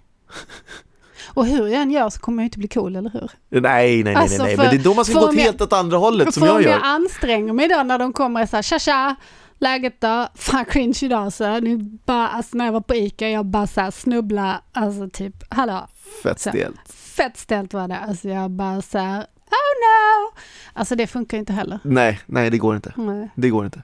Och 1.29 1.47
hur 1.47 1.67
jag 1.67 1.83
än 1.83 1.91
gör 1.91 2.11
så 2.11 2.21
kommer 2.21 2.43
jag 2.43 2.47
inte 2.47 2.59
bli 2.59 2.69
cool, 2.69 2.97
eller 2.97 3.11
hur? 3.11 3.31
Nej, 3.49 3.61
nej, 3.61 4.03
nej, 4.05 4.15
Alltså, 4.17 4.37
nej, 4.43 4.47
nej. 4.47 4.57
för- 4.57 4.63
men 4.63 4.71
det 4.77 4.81
är 4.81 4.85
då 4.85 4.95
man 4.95 5.05
ska 5.05 5.15
för 5.15 5.21
gå 5.21 5.27
åt 5.27 5.35
helt 5.37 5.61
åt 5.61 5.73
andra 5.73 5.97
hållet 5.99 6.35
som 6.35 6.41
För 6.41 6.47
jag 6.47 6.57
om 6.57 6.63
jag 6.63 6.71
gör. 6.71 6.81
anstränger 6.83 7.53
mig 7.53 7.69
då 7.69 7.83
när 7.83 7.99
de 7.99 8.13
kommer 8.13 8.43
och 8.43 8.49
säger 8.49 8.63
tja 8.63 8.79
tja, 8.79 9.15
läget 9.59 10.01
då? 10.01 10.29
Fan 10.35 10.65
cringe 10.65 10.99
idag 11.03 11.33
så. 11.33 11.59
Nu 11.61 11.77
bara, 12.07 12.29
alltså 12.29 12.57
när 12.57 12.65
jag 12.65 12.73
var 12.73 12.81
på 12.81 12.95
ICA, 12.95 13.29
jag 13.29 13.47
bara 13.47 13.67
så 13.67 13.81
här 13.81 13.91
snubbla, 13.91 14.61
alltså 14.73 15.09
typ, 15.13 15.35
hallå, 15.49 15.87
Fett 16.23 16.41
så- 16.41 16.49
stelt. 16.51 16.81
fett 16.93 17.37
stelt 17.37 17.75
var 17.75 17.89
det. 17.89 17.99
Alltså 17.99 18.29
jag 18.29 18.51
bara 18.51 18.83
så 18.83 18.99
här, 18.99 19.19
oh 19.21 19.75
no! 19.83 20.33
Alltså 20.73 20.95
det 20.97 21.07
funkar 21.07 21.39
inte 21.39 21.53
heller. 21.53 21.79
Nej, 21.83 22.21
nej, 22.27 22.51
det 22.51 22.59
går 22.59 22.77
inte. 22.77 22.93
Nej. 22.97 23.31
Det 23.35 23.49
går 23.51 23.65
inte. 23.65 23.83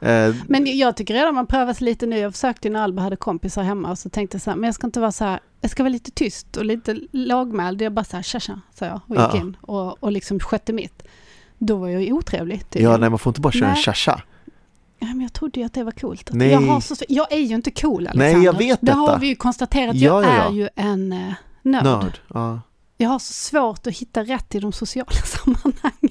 Eh, 0.00 0.34
Men 0.48 0.78
jag 0.78 0.96
tycker 0.96 1.14
redan 1.14 1.34
man 1.34 1.46
prövat 1.46 1.80
lite 1.80 2.06
nu. 2.06 2.18
Jag 2.18 2.32
försökte 2.32 2.70
när 2.70 2.80
Alba 2.82 3.02
hade 3.02 3.16
kompisar 3.16 3.62
hemma 3.62 3.90
och 3.90 3.98
så 3.98 4.08
tänkte 4.08 4.34
jag 4.34 4.42
så 4.42 4.50
här, 4.50 4.56
men 4.56 4.68
jag 4.68 4.74
ska 4.74 4.86
inte 4.86 5.00
vara 5.00 5.12
så 5.12 5.24
här, 5.24 5.40
jag 5.60 5.70
ska 5.70 5.82
vara 5.82 5.92
lite 5.92 6.10
tyst 6.10 6.56
och 6.56 6.64
lite 6.64 6.96
lågmäld. 7.12 7.82
Jag 7.82 7.92
bara 7.92 8.04
så 8.04 8.16
här, 8.16 8.22
tja 8.22 8.40
tja, 8.40 8.60
sa 8.78 8.86
jag 8.86 9.00
och 9.06 9.10
gick 9.16 9.18
Ja. 9.18 9.36
in 9.36 9.56
och, 9.60 10.02
och 10.02 10.12
liksom 10.12 10.40
skötte 10.40 10.72
mitt. 10.72 11.02
Då 11.58 11.76
var 11.76 11.88
jag 11.88 12.02
ju 12.02 12.12
otrevlig. 12.12 12.62
ja, 12.72 12.96
nej, 12.96 13.10
man 13.10 13.18
får 13.18 13.30
inte 13.30 13.40
bara 13.40 13.52
köra 13.52 13.68
en 13.68 13.72
Nej. 13.74 13.82
cha-cha. 13.82 14.22
Ja, 14.98 15.06
men 15.06 15.20
jag 15.20 15.32
trodde 15.32 15.60
ju 15.60 15.66
att 15.66 15.72
det 15.72 15.84
var 15.84 15.92
coolt. 15.92 16.30
Nej. 16.32 16.48
Jag, 16.50 16.60
har 16.60 16.80
så, 16.80 16.94
jag 17.08 17.32
är 17.32 17.38
ju 17.38 17.54
inte 17.54 17.70
cool 17.70 18.06
Alexander. 18.06 18.34
Nej, 18.34 18.44
jag 18.44 18.58
vet 18.58 18.78
Det 18.82 18.92
har 18.92 19.06
detta. 19.06 19.18
vi 19.18 19.26
ju 19.26 19.34
konstaterat. 19.36 19.96
Ja, 19.96 20.22
Jag 20.22 20.34
ja, 20.34 20.48
är 20.48 20.52
ju 20.52 20.68
en 20.74 21.12
eh, 21.12 21.32
nörd. 21.62 21.84
Nörd. 21.84 22.18
Ja. 22.34 22.60
Jag 22.98 23.08
har 23.08 23.18
så 23.18 23.32
svårt 23.32 23.86
att 23.86 23.96
hitta 23.96 24.22
rätt 24.24 24.54
i 24.54 24.60
de 24.60 24.72
sociala 24.72 25.10
sammanhangen. 25.24 26.10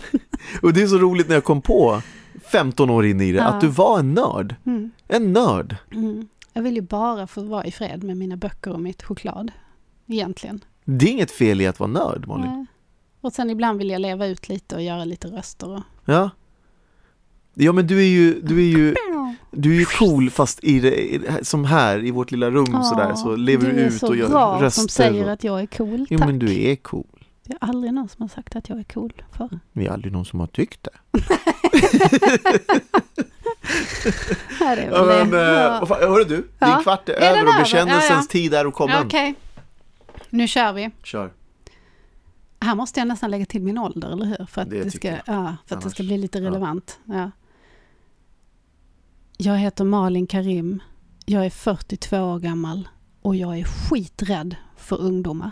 Och 0.61 0.73
det 0.73 0.81
är 0.83 0.87
så 0.87 0.97
roligt 0.97 1.27
när 1.27 1.35
jag 1.35 1.43
kom 1.43 1.61
på 1.61 2.01
15 2.51 2.89
år 2.89 3.05
in 3.05 3.21
i 3.21 3.31
det, 3.31 3.37
Ja. 3.37 3.43
att 3.43 3.61
du 3.61 3.67
var 3.67 3.99
en 3.99 4.13
nörd. 4.13 4.55
Mm. 4.65 4.91
En 5.07 5.33
nörd. 5.33 5.75
Mm. 5.93 6.27
Jag 6.53 6.61
vill 6.61 6.75
ju 6.75 6.81
bara 6.81 7.27
få 7.27 7.41
vara 7.41 7.65
i 7.65 7.71
fred 7.71 8.03
med 8.03 8.17
mina 8.17 8.37
böcker 8.37 8.71
och 8.73 8.79
mitt 8.81 9.03
choklad. 9.03 9.51
Egentligen. 10.07 10.63
Det 10.85 11.05
är 11.05 11.11
inget 11.11 11.31
fel 11.31 11.61
i 11.61 11.67
att 11.67 11.79
vara 11.79 11.89
nörd, 11.91 12.27
Molly. 12.27 12.47
Nej. 12.47 12.65
Och 13.21 13.33
sen 13.33 13.49
ibland 13.49 13.77
vill 13.77 13.89
jag 13.89 14.01
leva 14.01 14.27
ut 14.27 14.49
lite 14.49 14.75
och 14.75 14.81
göra 14.81 15.05
lite 15.05 15.27
röster. 15.27 15.69
Och... 15.69 15.81
Ja. 16.05 16.29
Ja, 17.53 17.71
men 17.71 17.87
du 17.87 17.99
är 17.99 18.07
ju, 18.07 18.41
du 18.41 18.57
är 18.59 18.77
ju. 18.77 18.95
Du 19.51 19.75
är 19.75 19.79
ju 19.79 19.85
cool 19.85 20.29
fast 20.29 20.63
i 20.63 20.79
det, 20.79 21.19
som 21.47 21.65
här 21.65 22.05
i 22.05 22.11
vårt 22.11 22.31
lilla 22.31 22.51
rum 22.51 22.65
Ja, 22.73 22.83
sådär 22.83 23.13
så 23.15 23.35
lever 23.35 23.71
du 23.73 23.79
är 23.79 23.87
ut 23.87 23.93
så 23.93 24.07
och 24.07 24.15
gör 24.15 24.29
bra 24.29 24.61
röster. 24.61 24.81
som 24.81 24.89
säger 24.89 25.25
och... 25.25 25.31
att 25.31 25.43
jag 25.43 25.61
är 25.61 25.65
cool. 25.65 26.05
Jo 26.09 26.17
Tack. 26.17 26.27
men 26.27 26.39
du 26.39 26.61
är 26.63 26.75
cool. 26.75 27.05
Det 27.45 27.53
är 27.53 27.57
aldrig 27.61 27.93
någon 27.93 28.09
som 28.09 28.21
har 28.21 28.29
sagt 28.29 28.55
att 28.55 28.69
jag 28.69 28.79
är 28.79 28.83
cool 28.83 29.23
förr. 29.31 29.59
Det 29.73 29.85
är 29.87 29.91
aldrig 29.91 30.13
någon 30.13 30.25
som 30.25 30.39
har 30.39 30.47
tyckt 30.47 30.83
det. 30.83 31.19
Här 34.59 34.77
är 34.77 34.91
Ja, 34.91 35.03
väl 35.03 35.19
men, 35.19 35.29
det. 35.31 35.41
eh, 35.45 35.61
Ja. 35.61 35.79
vad 35.79 35.87
fan, 35.87 35.99
hörru 36.09 36.23
du, 36.23 36.47
Ja. 36.59 36.67
din 36.75 36.83
kvart 36.83 37.09
är, 37.09 37.13
Är 37.13 37.31
över 37.31 37.43
och 37.43 37.49
över? 37.49 37.59
bekännelsens 37.59 38.09
Ja, 38.09 38.15
ja. 38.15 38.23
tid 38.27 38.53
är 38.53 38.67
och 38.67 38.73
kommen. 38.73 39.05
Okej. 39.05 39.35
Nu 40.29 40.47
kör 40.47 40.73
vi. 40.73 40.91
Kör. 41.03 41.31
Här 42.59 42.75
måste 42.75 42.99
jag 42.99 43.07
nästan 43.07 43.31
lägga 43.31 43.45
till 43.45 43.61
min 43.61 43.77
ålder, 43.77 44.09
eller 44.11 44.25
hur? 44.25 44.45
För 44.45 44.61
att 44.61 44.69
Det 44.69 44.83
det, 44.83 44.91
ska, 44.91 45.11
ja, 45.25 45.55
för 45.65 45.75
att 45.75 45.81
det 45.83 45.89
ska 45.89 46.03
bli 46.03 46.17
lite 46.17 46.39
ja. 46.39 46.45
relevant. 46.45 46.99
Ja. 47.05 47.31
Jag 49.37 49.57
heter 49.57 49.83
Malin 49.83 50.27
Karim. 50.27 50.83
Jag 51.25 51.45
är 51.45 51.49
42 51.49 52.17
år 52.21 52.39
gammal 52.39 52.87
och 53.21 53.35
jag 53.35 53.59
är 53.59 53.63
skiträdd 53.63 54.55
för 54.77 55.01
ungdomar. 55.01 55.51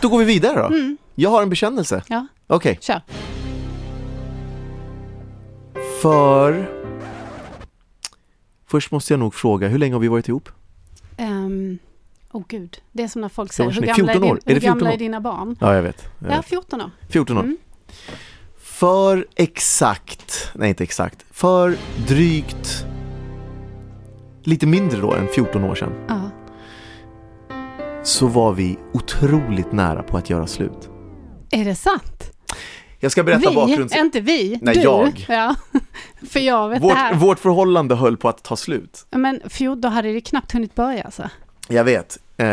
Då 0.00 0.08
går 0.08 0.18
vi 0.18 0.24
vidare 0.24 0.68
då. 0.68 0.96
Jag 1.14 1.30
har 1.30 1.42
en 1.42 1.50
bekännelse. 1.50 2.02
Ja, 2.08 2.26
Okej. 2.46 2.78
kör. 2.80 3.00
För... 6.02 6.74
Först 8.66 8.90
måste 8.90 9.12
jag 9.12 9.20
nog 9.20 9.34
fråga, 9.34 9.68
hur 9.68 9.78
länge 9.78 9.94
har 9.94 10.00
vi 10.00 10.08
varit 10.08 10.28
ihop? 10.28 10.48
Um, 11.18 11.78
oh 12.32 12.42
gud, 12.48 12.82
det 12.92 13.02
är 13.02 13.08
som 13.08 13.20
när 13.22 13.28
folk 13.28 13.52
säger, 13.52 13.70
hur 13.70 13.80
gamla, 13.80 13.92
är, 13.92 13.94
14 13.96 14.22
din, 14.22 14.30
år. 14.32 14.40
Är 14.44 14.54
hur 14.54 14.60
gamla 14.60 14.74
14 14.74 14.88
år? 14.88 14.92
är 14.92 14.98
dina 14.98 15.20
barn? 15.20 15.56
Ja, 15.60 15.74
jag 15.74 15.82
vet. 15.82 16.04
Jag 16.18 16.32
Ja, 16.32 16.36
vet. 16.36 16.44
14 16.46 16.80
år. 16.80 16.90
14 17.08 17.36
år. 17.38 17.42
Mm. 17.42 17.56
För 18.58 19.26
exakt, 19.34 20.50
nej 20.54 20.68
inte 20.68 20.84
exakt, 20.84 21.24
för 21.30 21.76
drygt 22.06 22.84
lite 24.42 24.66
mindre 24.66 25.00
då 25.00 25.12
än 25.14 25.28
14 25.28 25.64
år 25.64 25.74
sedan 25.74 25.92
Ja. 26.08 26.20
Så 28.08 28.26
var 28.26 28.52
vi 28.52 28.78
otroligt 28.92 29.72
nära 29.72 30.02
på 30.02 30.16
att 30.16 30.30
göra 30.30 30.46
slut. 30.46 30.88
Är 31.50 31.64
det 31.64 31.74
sant? 31.74 32.30
Jag 33.00 33.12
ska 33.12 33.22
berätta 33.22 33.50
vi, 33.50 33.56
bakgrunds... 33.56 33.96
inte 33.96 34.20
vi. 34.20 34.58
Nej, 34.62 34.74
du. 34.74 34.80
jag. 34.80 35.26
Ja. 35.28 35.54
För 36.30 36.40
jag 36.40 36.68
vet 36.68 36.80
det 36.80 36.88
Vårt, 36.88 36.96
här. 36.96 37.14
vårt 37.14 37.38
förhållande 37.38 37.94
höll 37.94 38.16
på 38.16 38.28
att 38.28 38.42
ta 38.42 38.56
slut. 38.56 39.06
Men 39.10 39.40
fjol, 39.48 39.80
då 39.80 39.88
hade 39.88 40.12
det 40.12 40.20
knappt 40.20 40.52
hunnit 40.52 40.74
börja 40.74 41.02
alltså. 41.02 41.30
Jag 41.68 41.84
vet, 41.84 42.18
eh, 42.36 42.46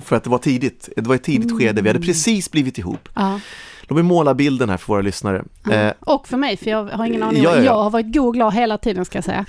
för 0.00 0.12
att 0.16 0.24
det 0.24 0.30
var 0.30 0.38
tidigt. 0.38 0.88
Det 0.96 1.06
var 1.06 1.14
ett 1.14 1.24
tidigt 1.24 1.58
skede, 1.58 1.82
vi 1.82 1.88
hade 1.88 2.00
precis 2.00 2.50
blivit 2.50 2.78
ihop. 2.78 3.08
Ja. 3.14 3.40
Låt 3.82 3.94
mig 3.94 4.02
måla 4.04 4.34
bilden 4.34 4.68
här 4.70 4.76
för 4.76 4.86
våra 4.86 5.02
lyssnare. 5.02 5.44
Eh, 5.70 5.92
Och 6.00 6.28
för 6.28 6.36
mig, 6.36 6.56
för 6.56 6.70
jag 6.70 6.84
har 6.84 7.06
ingen 7.06 7.22
aning. 7.22 7.42
Ja, 7.42 7.50
ja, 7.50 7.56
ja. 7.56 7.62
Jag 7.64 7.82
har 7.82 7.90
varit 7.90 8.14
god 8.14 8.26
och 8.26 8.34
glad 8.34 8.54
hela 8.54 8.78
tiden 8.78 9.04
ska 9.04 9.18
jag 9.18 9.24
säga. 9.24 9.44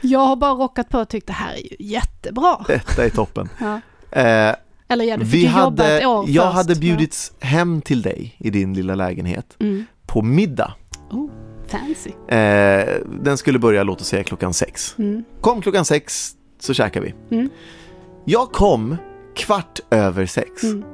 Jag 0.00 0.20
har 0.20 0.36
bara 0.36 0.52
rockat 0.52 0.88
på 0.88 0.98
och 0.98 1.08
tyckt 1.08 1.26
det 1.26 1.32
här 1.32 1.52
är 1.54 1.58
ju 1.58 1.76
jättebra. 1.78 2.64
detta 2.66 3.04
är 3.04 3.10
toppen. 3.10 3.48
Ja. 3.60 3.80
Eller 4.92 5.04
ja, 5.04 5.16
du 5.16 5.24
fick 5.24 5.34
vi 5.34 5.38
ju 5.38 5.44
jobba 5.46 5.60
hade, 5.60 5.98
ett 5.98 6.06
år 6.06 6.24
jag 6.28 6.44
först. 6.44 6.56
hade 6.56 6.74
bjudits 6.80 7.32
hem 7.40 7.80
till 7.82 8.02
dig 8.02 8.36
i 8.38 8.50
din 8.50 8.74
lilla 8.74 8.94
lägenhet 8.94 9.56
Mm. 9.60 9.84
på 10.06 10.22
middag. 10.22 10.74
Oh, 11.10 11.30
fancy. 11.66 12.10
Eh, 12.36 12.88
den 13.22 13.36
skulle 13.38 13.58
börja, 13.58 13.82
låt 13.82 14.00
oss 14.00 14.06
säga 14.06 14.22
klockan 14.24 14.54
sex. 14.54 14.94
Mm. 14.98 15.24
Kom 15.40 15.62
klockan 15.62 15.84
sex 15.84 16.32
så 16.60 16.74
käkar 16.74 17.00
vi. 17.00 17.14
Mm. 17.30 17.48
Jag 18.24 18.52
kom 18.52 18.96
kvart 19.36 19.80
över 19.90 20.26
sex. 20.26 20.62
Mm. 20.62 20.84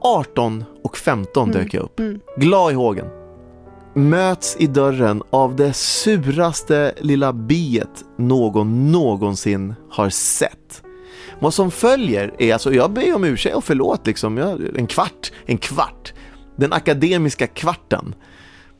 18 0.00 0.64
och 0.84 0.96
15 0.96 1.50
Mm. 1.50 1.62
dök 1.62 1.74
jag 1.74 1.82
upp. 1.82 2.00
Mm. 2.00 2.20
Glad 2.36 2.72
i 2.72 2.74
hågen. 2.74 3.06
Möts 3.94 4.56
i 4.58 4.66
dörren 4.66 5.22
av 5.30 5.56
det 5.56 5.72
suraste 5.72 6.94
lilla 7.00 7.32
biet 7.32 8.04
någon 8.18 8.92
någonsin 8.92 9.74
har 9.90 10.10
sett. 10.10 10.82
Vad 11.40 11.54
som 11.54 11.70
följer 11.70 12.34
är, 12.38 12.52
alltså 12.52 12.74
jag 12.74 12.90
ber 12.90 13.14
om 13.14 13.24
ursäkt 13.24 13.56
och 13.56 13.64
förlåt 13.64 14.06
liksom, 14.06 14.38
jag, 14.38 14.60
en 14.76 14.86
kvart, 14.86 15.32
en 15.46 15.58
kvart. 15.58 16.12
Den 16.56 16.72
akademiska 16.72 17.46
kvarten. 17.46 18.14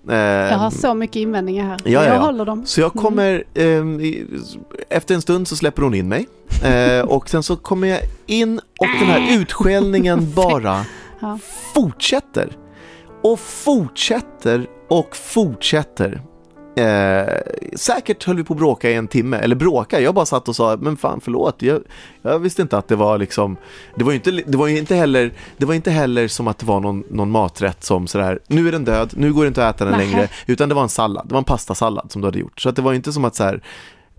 Jag 0.08 0.58
har 0.58 0.70
så 0.70 0.94
mycket 0.94 1.16
invändningar 1.16 1.64
här. 1.66 1.78
Ja, 1.84 1.90
ja, 1.90 2.04
Jag 2.04 2.14
ja. 2.16 2.20
håller 2.20 2.44
dem. 2.44 2.66
Så 2.66 2.80
jag 2.80 2.92
kommer, 2.92 3.44
ehm, 3.54 4.00
efter 4.88 5.14
en 5.14 5.22
stund 5.22 5.48
så 5.48 5.56
släpper 5.56 5.82
hon 5.82 5.94
in 5.94 6.08
mig 6.08 6.26
eh, 6.64 7.00
och 7.04 7.28
sen 7.30 7.42
så 7.42 7.56
kommer 7.56 7.88
jag 7.88 8.00
in 8.26 8.58
och 8.58 8.86
den 9.00 9.08
här 9.08 9.38
utskällningen 9.40 10.32
bara 10.36 10.84
Ja. 11.20 11.38
fortsätter. 11.74 12.56
Och 13.22 13.40
fortsätter 13.40 14.66
och 14.88 15.16
fortsätter. 15.16 16.22
Eh, 16.76 17.26
säkert 17.76 18.24
höll 18.24 18.37
vi 18.37 18.44
på 18.44 18.52
att 18.52 18.58
bråka 18.58 18.90
i 18.90 18.94
en 18.94 19.08
timme, 19.08 19.37
eller 19.37 19.56
bråka, 19.56 20.00
jag 20.00 20.14
bara 20.14 20.26
satt 20.26 20.48
och 20.48 20.56
sa 20.56 20.76
men 20.80 20.96
fan 20.96 21.20
förlåt, 21.24 21.62
jag, 21.62 21.80
jag 22.22 22.38
visste 22.38 22.62
inte 22.62 22.78
att 22.78 22.88
det 22.88 22.96
var 22.96 23.18
liksom 23.18 23.56
Det 23.96 24.04
var 24.04 24.12
ju 24.12 24.16
inte, 24.16 24.30
det 24.30 24.56
var 24.56 24.68
inte 24.68 24.94
heller, 24.94 25.32
det 25.56 25.66
var 25.66 25.74
inte 25.74 25.90
heller 25.90 26.28
som 26.28 26.48
att 26.48 26.58
det 26.58 26.66
var 26.66 26.80
någon, 26.80 27.04
någon 27.10 27.30
maträtt 27.30 27.84
som 27.84 28.06
sådär, 28.06 28.38
nu 28.46 28.68
är 28.68 28.72
den 28.72 28.84
död, 28.84 29.12
nu 29.16 29.32
går 29.32 29.42
det 29.44 29.48
inte 29.48 29.68
att 29.68 29.76
äta 29.76 29.84
den 29.84 29.98
Nähä. 29.98 30.10
längre, 30.10 30.28
utan 30.46 30.68
det 30.68 30.74
var 30.74 30.82
en 30.82 30.88
sallad, 30.88 31.28
det 31.28 31.32
var 31.32 31.38
en 31.38 31.44
pastasallad 31.44 32.12
som 32.12 32.22
du 32.22 32.26
hade 32.26 32.38
gjort. 32.38 32.60
Så 32.60 32.68
att 32.68 32.76
det 32.76 32.82
var 32.82 32.92
inte 32.92 33.12
som 33.12 33.24
att 33.24 33.34
så 33.34 33.44
här. 33.44 33.62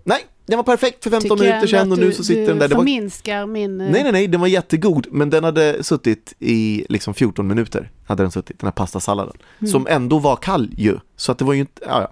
nej, 0.04 0.26
den 0.46 0.56
var 0.56 0.64
perfekt 0.64 1.02
för 1.04 1.10
15 1.10 1.38
Tycker 1.38 1.44
jag 1.44 1.54
minuter 1.54 1.66
sedan 1.66 1.92
och 1.92 1.98
nu 1.98 2.12
så 2.12 2.24
sitter 2.24 2.40
du 2.40 2.46
den 2.46 2.58
där. 2.58 2.68
Det 2.68 2.74
var, 2.74 2.84
min... 2.84 3.80
eh, 3.80 3.90
Nej, 3.90 4.02
nej, 4.02 4.12
nej, 4.12 4.26
den 4.26 4.40
var 4.40 4.48
jättegod, 4.48 5.06
men 5.10 5.30
den 5.30 5.44
hade 5.44 5.84
suttit 5.84 6.34
i 6.38 6.86
liksom 6.88 7.14
14 7.14 7.46
minuter, 7.46 7.90
hade 8.06 8.22
den 8.22 8.32
suttit, 8.32 8.58
den 8.58 8.66
här 8.66 8.72
pastasalladen. 8.72 9.36
Mm. 9.58 9.70
Som 9.70 9.86
ändå 9.90 10.18
var 10.18 10.36
kall 10.36 10.70
ju, 10.76 10.98
så 11.16 11.32
att 11.32 11.38
det 11.38 11.44
var 11.44 11.52
ju 11.52 11.60
inte, 11.60 11.82
ja, 11.86 12.00
ja. 12.00 12.08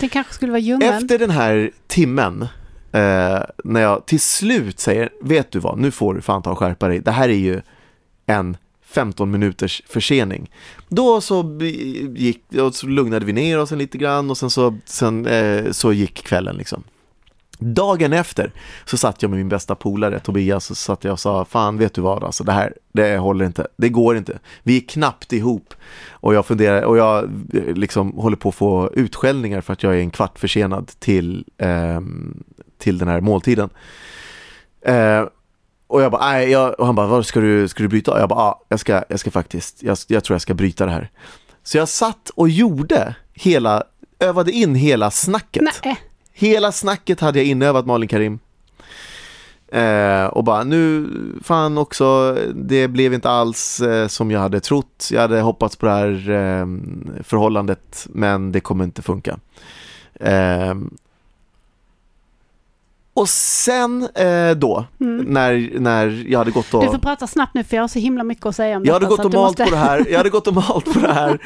Det 0.00 0.08
kanske 0.08 0.34
skulle 0.34 0.52
vara 0.52 0.60
ljummen. 0.60 0.94
Efter 0.94 1.18
den 1.18 1.30
här 1.30 1.70
timmen, 1.86 2.42
eh, 2.92 3.40
när 3.64 3.80
jag 3.80 4.06
till 4.06 4.20
slut 4.20 4.80
säger, 4.80 5.10
vet 5.22 5.50
du 5.52 5.58
vad, 5.58 5.78
nu 5.78 5.90
får 5.90 6.14
du 6.14 6.20
fan 6.20 6.42
ta 6.42 6.50
och 6.50 6.58
skärpa 6.58 6.88
dig, 6.88 6.98
det 6.98 7.10
här 7.10 7.28
är 7.28 7.32
ju 7.32 7.60
en 8.26 8.56
15 8.84 9.30
minuters 9.30 9.82
försening. 9.86 10.50
Då 10.88 11.20
så 11.20 11.58
gick, 12.16 12.40
så 12.72 12.86
lugnade 12.86 13.26
vi 13.26 13.32
ner 13.32 13.58
oss 13.58 13.72
en 13.72 13.78
lite 13.78 13.98
grann 13.98 14.30
och 14.30 14.38
sen 14.38 14.50
så, 14.50 14.78
sen, 14.84 15.26
eh, 15.26 15.70
så 15.70 15.92
gick 15.92 16.24
kvällen 16.24 16.56
liksom. 16.56 16.84
Dagen 17.58 18.12
efter 18.12 18.52
så 18.84 18.96
satt 18.96 19.22
jag 19.22 19.30
med 19.30 19.38
min 19.38 19.48
bästa 19.48 19.74
polare 19.74 20.18
Tobias 20.20 20.70
och 20.70 20.76
satt 20.76 21.04
jag 21.04 21.12
och 21.12 21.20
sa 21.20 21.44
Fan 21.44 21.78
vet 21.78 21.94
du 21.94 22.00
vad 22.00 22.24
alltså 22.24 22.44
det 22.44 22.52
här 22.52 22.74
det 22.92 23.16
håller 23.18 23.44
inte, 23.44 23.66
det 23.76 23.88
går 23.88 24.16
inte. 24.16 24.38
Vi 24.62 24.76
är 24.76 24.80
knappt 24.88 25.32
ihop. 25.32 25.74
Och 26.10 26.34
jag 26.34 26.46
funderar 26.46 26.82
och 26.82 26.96
jag 26.96 27.24
eh, 27.54 27.74
liksom 27.74 28.12
håller 28.12 28.36
på 28.36 28.48
att 28.48 28.54
få 28.54 28.90
utskällningar 28.94 29.60
för 29.60 29.72
att 29.72 29.82
jag 29.82 29.94
är 29.94 29.98
en 30.00 30.10
kvart 30.10 30.38
försenad 30.38 30.90
till, 30.98 31.44
eh, 31.58 32.00
till 32.78 32.98
den 32.98 33.08
här 33.08 33.20
måltiden. 33.20 33.70
Eh, 34.86 35.24
Och 35.86 36.02
jag 36.02 36.12
bara, 36.12 36.30
nej, 36.30 36.50
jag, 36.50 36.80
och 36.80 36.86
han 36.86 36.94
bara, 36.94 37.06
vad 37.06 37.26
ska 37.26 37.40
du, 37.40 37.68
ska 37.68 37.82
du 37.82 37.88
bryta? 37.88 38.12
Och 38.12 38.20
jag 38.20 38.28
bara, 38.28 38.38
ja, 38.38 38.60
jag 38.68 38.80
ska, 38.80 39.04
jag 39.08 39.20
ska 39.20 39.30
faktiskt, 39.30 39.82
jag, 39.82 39.98
jag 40.08 40.24
tror 40.24 40.34
jag 40.34 40.42
ska 40.42 40.54
bryta 40.54 40.86
det 40.86 40.92
här. 40.92 41.10
Så 41.62 41.78
jag 41.78 41.88
satt 41.88 42.30
och 42.34 42.48
gjorde 42.48 43.14
hela, 43.32 43.82
övade 44.18 44.52
in 44.52 44.74
hela 44.74 45.10
snacket. 45.10 45.62
Nej, 45.84 45.96
Hela 46.36 46.72
snacket 46.72 47.20
hade 47.20 47.38
jag 47.38 47.46
inövat 47.46 47.86
Malin 47.86 48.08
Karim. 48.08 48.38
Eh, 49.68 50.24
och 50.24 50.44
bara 50.44 50.64
nu, 50.64 51.08
fan 51.42 51.78
också, 51.78 52.38
det 52.54 52.88
blev 52.88 53.14
inte 53.14 53.30
alls 53.30 53.80
eh, 53.80 54.06
som 54.06 54.30
jag 54.30 54.40
hade 54.40 54.60
trott. 54.60 55.08
Jag 55.12 55.20
hade 55.20 55.40
hoppats 55.40 55.76
på 55.76 55.86
det 55.86 55.92
här 55.92 56.30
eh, 56.30 56.66
förhållandet, 57.22 58.06
men 58.10 58.52
det 58.52 58.60
kommer 58.60 58.84
inte 58.84 59.02
funka. 59.02 59.38
Eh, 60.14 60.74
Eh, 63.16 63.20
och 63.20 63.28
sen 63.28 64.08
eh, 64.14 64.50
då, 64.56 64.84
när, 64.98 65.80
när 65.80 66.24
jag 66.28 66.38
hade 66.38 66.50
gått 66.50 66.74
och... 66.74 66.82
Mm. 66.82 66.86
du 66.92 66.98
får 66.98 67.02
prata 67.02 67.26
snabbt 67.26 67.54
nu 67.54 67.64
för 67.64 67.76
jag 67.76 67.82
har 67.82 67.88
så 67.88 67.98
himla 67.98 68.24
mycket 68.24 68.46
att 68.46 68.56
säga 68.56 68.76
om 68.76 68.84
Jag 68.84 68.92
hade 68.92 69.06
detta. 69.06 69.10
gått 69.10 69.20
så 69.20 69.24
och 69.24 69.30
du 69.30 69.36
malt 69.36 69.58
måste- 69.58 69.64
på 69.64 69.70
det 69.70 69.76
här, 69.76 70.06
jag 70.10 70.16
hade 70.18 70.30
gått 70.30 70.46
och 70.46 70.54
malt 70.54 70.84
på 70.92 70.98
det 71.00 71.12
här 71.12 71.38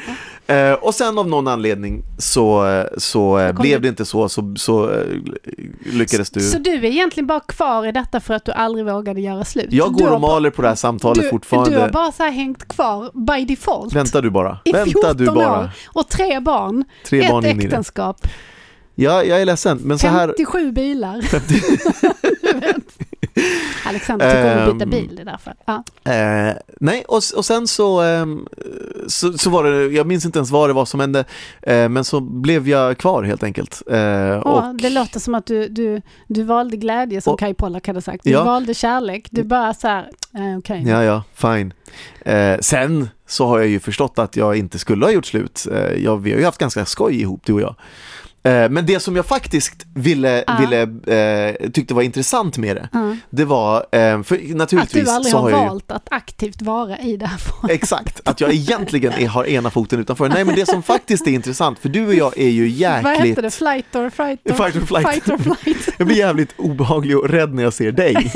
eh, 0.71 0.73
och 0.73 0.95
sen 0.95 1.17
av 1.17 1.27
någon 1.27 1.47
anledning 1.47 2.03
så, 2.17 2.83
så 2.97 3.39
eh, 3.39 3.53
blev 3.61 3.81
det 3.81 3.87
inte 3.87 4.05
så, 4.05 4.29
så, 4.29 4.53
så 4.57 4.91
eh, 4.91 5.03
lyckades 5.93 6.29
du. 6.29 6.39
Så 6.39 6.57
du 6.59 6.71
är 6.73 6.85
egentligen 6.85 7.27
bara 7.27 7.39
kvar 7.39 7.87
i 7.87 7.91
detta 7.91 8.19
för 8.19 8.33
att 8.33 8.45
du 8.45 8.51
aldrig 8.51 8.85
vågade 8.85 9.21
göra 9.21 9.45
slut? 9.45 9.67
Jag 9.69 9.93
går 9.93 10.11
och 10.11 10.21
maler 10.21 10.49
på 10.49 10.61
det 10.61 10.67
här 10.67 10.75
samtalet 10.75 11.23
du, 11.23 11.29
fortfarande. 11.29 11.69
Du 11.71 11.79
har 11.79 11.89
bara 11.89 12.11
så 12.11 12.23
här 12.23 12.31
hängt 12.31 12.67
kvar 12.67 13.11
by 13.37 13.45
default. 13.45 13.93
Vänta 13.93 14.21
du 14.21 14.29
bara. 14.29 14.57
I 14.65 14.71
Vänta 14.71 14.91
14 14.91 15.17
du 15.17 15.25
bara. 15.25 15.59
år 15.59 15.69
och 15.87 16.09
tre 16.09 16.39
barn. 16.39 16.83
Tre 17.05 17.19
ett 17.19 17.31
barn 17.31 17.45
in 17.45 17.61
i 17.61 17.67
det. 17.67 17.83
Ja, 18.99 19.23
jag 19.23 19.41
är 19.41 19.45
ledsen, 19.45 19.77
men 19.83 19.99
så 19.99 20.07
här... 20.07 20.27
57 20.27 20.71
bilar. 20.71 21.21
Du 22.53 22.59
vet. 22.59 22.75
Alexander 23.85 24.29
tycker 24.29 24.63
om 24.63 24.69
att 24.69 24.73
byta 24.73 24.83
Ehm, 24.83 24.89
bil, 24.89 25.15
det 25.15 25.21
är 25.21 25.25
därför. 25.25 25.53
Ja. 25.65 25.83
Eh, 26.13 26.55
nej, 26.79 27.03
och, 27.07 27.21
och 27.35 27.45
sen 27.45 27.67
så, 27.67 28.01
ehm, 28.01 28.47
så, 29.07 29.33
så 29.37 29.49
var 29.49 29.63
det, 29.63 29.85
jag 29.87 30.07
minns 30.07 30.25
inte 30.25 30.39
ens 30.39 30.51
vad 30.51 30.69
det 30.69 30.73
var 30.73 30.85
som 30.85 30.99
hände, 30.99 31.19
eh, 31.61 31.89
men 31.89 32.03
så 32.03 32.19
blev 32.19 32.67
jag 32.67 32.97
kvar 32.97 33.23
helt 33.23 33.43
enkelt. 33.43 33.81
Eh, 33.91 33.97
Ja, 33.99 34.41
och, 34.41 34.75
det 34.75 34.89
låter 34.89 35.19
som 35.19 35.35
att 35.35 35.45
du, 35.45 35.67
du, 35.67 36.01
du 36.27 36.43
valde 36.43 36.77
glädje 36.77 37.21
som 37.21 37.33
Och- 37.33 37.39
Kai 37.39 37.53
Pollak 37.53 37.87
hade 37.87 38.01
sagt. 38.01 38.23
Du 38.23 38.29
Ja. 38.29 38.43
valde 38.43 38.73
kärlek. 38.73 39.27
Du 39.31 39.43
bara 39.43 39.73
så 39.73 39.87
här, 39.87 40.09
eh, 40.35 40.57
okej. 40.57 40.83
Ja, 40.87 41.03
ja, 41.03 41.23
fine. 41.33 41.73
Eh, 42.21 42.59
sen 42.59 43.09
så 43.27 43.47
har 43.47 43.59
jag 43.59 43.67
ju 43.67 43.79
förstått 43.79 44.19
att 44.19 44.35
jag 44.35 44.55
inte 44.57 44.79
skulle 44.79 45.05
ha 45.05 45.11
gjort 45.11 45.25
slut. 45.25 45.67
Eh, 45.71 46.03
jag, 46.03 46.17
vi 46.17 46.31
har 46.31 46.39
ju 46.39 46.45
haft 46.45 46.57
ganska 46.59 46.85
skoj 46.85 47.21
ihop, 47.21 47.41
du 47.45 47.53
och 47.53 47.61
jag. 47.61 47.75
Eh, 48.43 48.69
men 48.69 48.85
det 48.85 48.99
som 48.99 49.15
jag 49.15 49.25
faktiskt 49.25 49.85
ville, 49.95 50.43
Ja. 50.47 50.57
ville 50.59 50.81
eh, 51.61 51.69
tyckte 51.71 51.93
var 51.93 52.01
intressant 52.01 52.57
med 52.57 52.75
det, 52.75 52.89
Ja. 52.91 53.15
det 53.29 53.45
var, 53.45 53.75
eh, 53.91 54.23
för 54.23 54.35
Att 54.35 54.49
naturligtvis 54.55 55.05
du 55.05 55.11
aldrig 55.11 55.33
har 55.33 55.41
har 55.41 55.49
jag 55.49 55.59
ju, 55.61 55.65
valt 55.67 55.91
att 55.91 56.07
aktivt 56.11 56.61
vara 56.61 56.97
i 56.99 57.17
det 57.17 57.25
här 57.25 57.37
förhållandet. 57.37 57.75
Exakt, 57.83 58.21
att 58.29 58.41
jag 58.41 58.53
egentligen 58.53 59.13
är, 59.13 59.27
har 59.27 59.45
ena 59.45 59.69
foten 59.69 59.99
utanför. 59.99 60.29
Nej 60.29 60.45
men 60.45 60.55
det 60.55 60.65
som 60.65 60.83
faktiskt 60.83 61.27
är 61.27 61.31
intressant, 61.31 61.79
för 61.79 61.89
du 61.89 62.07
och 62.07 62.13
jag 62.13 62.37
är 62.37 62.49
ju 62.49 62.61
Vad 62.63 62.71
jäkligt... 63.13 63.25
heter 63.29 63.41
det? 63.41 63.51
Flight 63.51 63.95
or 63.95 64.09
fright? 64.09 64.39
Or, 64.45 64.53
Fight 64.53 64.75
or 64.75 64.85
flight. 64.85 65.07
Fight 65.13 65.29
or 65.29 65.37
flight. 65.37 65.89
Jag 65.97 66.07
blir 66.07 66.17
jävligt 66.17 66.53
obehaglig 66.57 67.17
och 67.17 67.29
rädd 67.29 67.53
när 67.53 67.63
jag 67.63 67.73
ser 67.73 67.91
dig. 67.91 68.15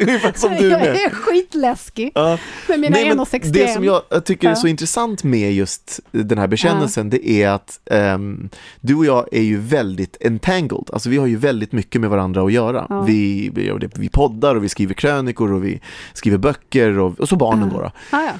Ungefär 0.00 0.32
som 0.36 0.50
du 0.54 0.68
jag 0.68 0.80
med. 0.80 0.94
är 0.96 1.10
skitläskig 1.10 2.12
Ja. 2.14 2.38
med 2.68 2.80
mina 2.80 2.96
Nej, 2.96 3.08
men 3.08 3.18
1,61. 3.18 3.50
det 3.52 3.74
som 3.74 3.84
jag, 3.84 4.02
jag 4.08 4.24
tycker 4.24 4.50
är 4.50 4.54
så 4.54 4.66
intressant 4.66 5.24
med 5.24 5.52
just 5.54 6.00
den 6.10 6.38
här 6.38 6.46
bekännelsen, 6.46 7.10
det 7.10 7.28
är 7.28 7.48
att 7.48 7.80
ehm, 7.90 8.48
du 8.80 8.94
och 8.94 9.06
jag 9.06 9.11
är 9.32 9.42
ju 9.42 9.58
väldigt 9.58 10.16
entangled, 10.20 10.90
alltså 10.92 11.08
vi 11.08 11.16
har 11.16 11.26
ju 11.26 11.36
väldigt 11.36 11.72
mycket 11.72 12.00
med 12.00 12.10
varandra 12.10 12.42
att 12.42 12.52
göra. 12.52 12.86
Ja. 12.88 13.02
Vi, 13.02 13.50
vi, 13.96 14.08
poddar 14.08 14.54
och 14.54 14.64
vi 14.64 14.68
skriver 14.68 14.94
krönikor 14.94 15.52
och 15.52 15.64
vi 15.64 15.80
skriver 16.12 16.38
böcker 16.38 16.98
och, 16.98 17.20
och 17.20 17.28
så 17.28 17.36
barnen 17.36 17.68
då. 17.68 17.80
då. 17.80 17.90
Ah, 18.10 18.22
ja. 18.22 18.32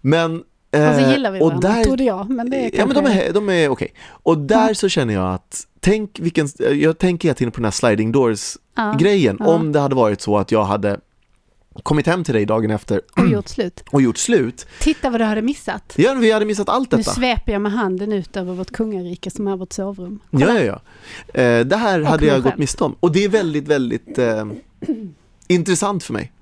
Men... 0.00 0.36
Och 0.72 0.76
så 0.76 0.78
eh, 0.78 1.10
gillar 1.12 1.30
vi 1.30 1.40
och 1.40 1.46
varandra, 1.46 1.68
där- 1.68 1.84
trodde 1.84 2.04
jag. 2.04 2.30
Men 2.30 2.50
det 2.50 2.56
är 2.56 2.70
Ja 2.78 2.86
men 2.86 2.94
kanske... 2.94 3.12
de 3.12 3.28
är, 3.28 3.32
de 3.32 3.48
är 3.48 3.68
okej. 3.68 3.92
Och 4.22 4.38
där 4.38 4.74
så 4.74 4.88
känner 4.88 5.14
jag 5.14 5.34
att, 5.34 5.66
tänk 5.80 6.20
vilken, 6.20 6.48
jag 6.74 6.98
tänker 6.98 7.28
hela 7.28 7.34
tiden 7.34 7.52
på 7.52 7.56
den 7.56 7.64
här 7.64 7.70
sliding 7.70 8.12
doors 8.12 8.56
Ja, 8.76 8.96
ja. 9.00 9.34
om 9.38 9.72
det 9.72 9.80
hade 9.80 9.94
varit 9.94 10.20
så 10.20 10.38
att 10.38 10.52
jag 10.52 10.64
hade 10.64 11.00
kommit 11.82 12.06
hem 12.06 12.24
till 12.24 12.34
dig 12.34 12.46
dagen 12.46 12.70
efter 12.70 13.00
Och 13.16 13.26
gjort 13.28 13.48
slut. 13.48 13.84
och 13.92 14.02
gjort 14.02 14.18
slut. 14.18 14.66
Titta 14.80 15.10
vad 15.10 15.20
du 15.20 15.24
hade 15.24 15.42
missat. 15.42 15.92
Ja, 15.96 16.14
vi 16.14 16.32
hade 16.32 16.44
missat 16.44 16.68
allt 16.68 16.92
Nu 16.92 16.98
detta. 16.98 17.10
sveper 17.10 17.52
jag 17.52 17.62
med 17.62 17.72
handen 17.72 18.12
ut 18.12 18.36
över 18.36 18.54
vårt 18.54 18.70
kungarike 18.70 19.30
som 19.30 19.46
är 19.48 19.56
vårt 19.56 19.72
sovrum. 19.72 20.18
Ja, 20.30 20.54
ja, 20.54 20.60
ja. 20.60 20.80
Eh, 21.42 21.66
det 21.66 21.76
här 21.76 22.00
Och 22.00 22.06
hade 22.06 22.26
jag 22.26 22.36
gått 22.42 22.50
själv. 22.50 22.60
miste 22.60 22.84
om. 22.84 22.96
Och 23.00 23.12
det 23.12 23.24
är 23.24 23.28
väldigt, 23.28 23.68
väldigt 23.68 24.18
eh, 24.18 24.44
intressant 25.48 26.04
för 26.04 26.12
mig. 26.12 26.32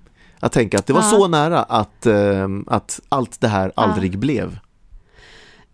Att 0.40 0.52
tänka 0.52 0.78
att 0.78 0.86
det 0.86 0.92
var 0.92 1.02
Ja. 1.02 1.10
så 1.10 1.28
nära 1.28 1.62
att, 1.62 2.06
eh, 2.06 2.48
att 2.66 3.00
allt 3.08 3.40
det 3.40 3.48
här 3.48 3.72
aldrig 3.76 4.18
blev. 4.18 4.58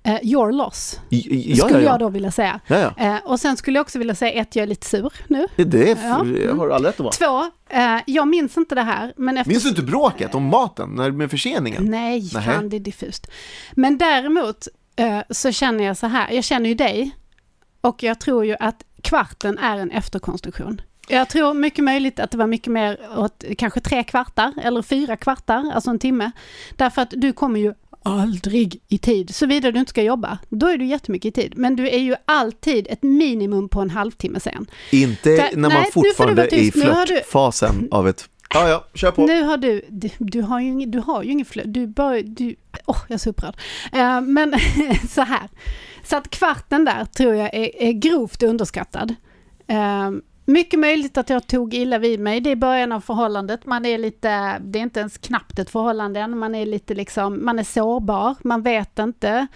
Eh, 0.06 0.18
your 0.22 0.52
loss, 0.52 1.00
Ja, 1.08 1.20
skulle 1.66 1.78
ja, 1.78 1.84
jag 1.84 1.94
ja. 1.94 1.98
då 1.98 2.08
vilja 2.08 2.30
säga. 2.30 2.60
Eh, 2.96 3.16
och 3.24 3.40
sen 3.40 3.56
skulle 3.56 3.78
jag 3.78 3.82
också 3.84 3.98
vilja 3.98 4.14
säga 4.14 4.32
ett, 4.32 4.56
jag 4.56 4.62
är 4.62 4.66
lite 4.66 4.86
sur 4.86 5.12
nu. 5.28 5.46
Det, 5.56 5.90
är, 5.90 5.98
Ja. 6.02 6.26
jag 6.26 6.54
har 6.54 6.68
all 6.70 6.84
rätt 6.84 7.00
att 7.00 7.00
vara. 7.00 7.12
Två, 7.12 7.50
eh, 7.76 7.96
jag 8.06 8.28
minns 8.28 8.56
inte 8.56 8.74
det 8.74 8.82
här. 8.82 9.12
Men 9.16 9.38
efter... 9.38 9.50
Minns 9.50 9.62
du 9.62 9.68
inte 9.68 9.82
bråket 9.82 10.34
om 10.34 10.42
maten 10.44 10.90
när, 10.94 11.10
med 11.10 11.30
förseningen? 11.30 11.84
Nej, 11.84 12.30
Nähä. 12.34 12.52
fan 12.54 12.68
det 12.68 12.76
är 12.76 12.80
diffust. 12.80 13.30
Men 13.72 13.98
däremot 13.98 14.68
eh, 14.96 15.18
så 15.30 15.52
känner 15.52 15.84
jag 15.84 15.96
så 15.96 16.06
här, 16.06 16.30
jag 16.32 16.44
känner 16.44 16.68
ju 16.68 16.74
dig 16.74 17.16
och 17.80 18.02
jag 18.02 18.20
tror 18.20 18.44
ju 18.44 18.56
att 18.60 18.84
kvarten 19.02 19.58
är 19.58 19.78
en 19.78 19.90
efterkonstruktion. 19.90 20.80
Jag 21.08 21.28
tror 21.28 21.54
mycket 21.54 21.84
möjligt 21.84 22.20
att 22.20 22.30
det 22.30 22.36
var 22.38 22.46
mycket 22.46 22.72
mer 22.72 22.98
åt 23.16 23.44
kanske 23.58 23.80
tre 23.80 24.04
kvartar 24.04 24.52
eller 24.62 24.82
fyra 24.82 25.16
kvartar, 25.16 25.70
alltså 25.74 25.90
en 25.90 25.98
timme. 25.98 26.30
Därför 26.76 27.02
att 27.02 27.10
du 27.16 27.32
kommer 27.32 27.60
ju 27.60 27.74
aldrig 28.04 28.80
i 28.88 28.98
tid, 28.98 29.34
såvida 29.34 29.70
du 29.70 29.78
inte 29.78 29.90
ska 29.90 30.02
jobba. 30.02 30.38
Då 30.48 30.66
är 30.66 30.78
du 30.78 30.84
jättemycket 30.86 31.38
i 31.38 31.42
tid. 31.42 31.52
Men 31.56 31.76
du 31.76 31.88
är 31.88 31.98
ju 31.98 32.14
alltid 32.24 32.86
ett 32.90 33.02
minimum 33.02 33.68
på 33.68 33.80
en 33.80 33.90
halvtimme 33.90 34.40
sen. 34.40 34.66
Inte 34.92 35.30
Där- 35.36 35.50
när 35.56 35.68
man 35.68 35.80
nej, 35.82 35.92
fortfarande 35.92 36.42
är 36.42 36.54
i 36.54 36.70
har 36.80 37.06
du- 37.06 37.14
flörtfasen 37.14 37.88
av 37.90 38.08
ett... 38.08 38.28
Ja, 38.54 38.68
ja, 38.68 38.84
kör 38.94 39.10
på. 39.10 39.26
Nu 39.26 39.42
har 39.42 39.56
du, 39.56 39.82
du, 39.88 40.08
du 40.18 40.42
har 40.42 40.60
ju 40.60 40.66
ingen, 40.66 40.90
du 40.90 40.98
har 40.98 41.22
ju 41.22 41.30
ingen 41.30 41.46
flöde, 41.46 41.70
du 41.70 41.86
bara, 41.86 42.22
du, 42.22 42.56
åh 42.86 42.96
jag 43.08 43.14
är 43.14 43.18
så 43.18 43.30
upprörd. 43.30 43.56
Eh, 43.92 44.20
men 44.20 44.54
så 45.10 45.20
här, 45.22 45.48
så 46.04 46.16
att 46.16 46.30
kvarten 46.30 46.84
där 46.84 47.04
tror 47.04 47.34
jag 47.34 47.54
är, 47.54 47.82
är 47.82 47.92
grovt 47.92 48.42
underskattad. 48.42 49.14
Eh, 49.66 50.10
mycket 50.44 50.80
möjligt 50.80 51.18
att 51.18 51.30
jag 51.30 51.46
tog 51.46 51.74
illa 51.74 51.98
vid 51.98 52.20
mig. 52.20 52.40
Det 52.40 52.50
är 52.50 52.56
början 52.56 52.92
av 52.92 53.00
förhållandet. 53.00 53.66
Man 53.66 53.86
är 53.86 53.98
lite, 53.98 54.58
det 54.58 54.78
är 54.78 54.82
inte 54.82 55.00
ens 55.00 55.18
knappt 55.18 55.58
ett 55.58 55.70
förhållande 55.70 56.20
än. 56.20 56.38
Man 56.38 56.54
är 56.54 56.66
lite 56.66 56.94
liksom, 56.94 57.44
man 57.44 57.58
är 57.58 57.64
sårbar. 57.64 58.34
Man 58.44 58.62
vet 58.62 58.98
inte. 58.98 59.46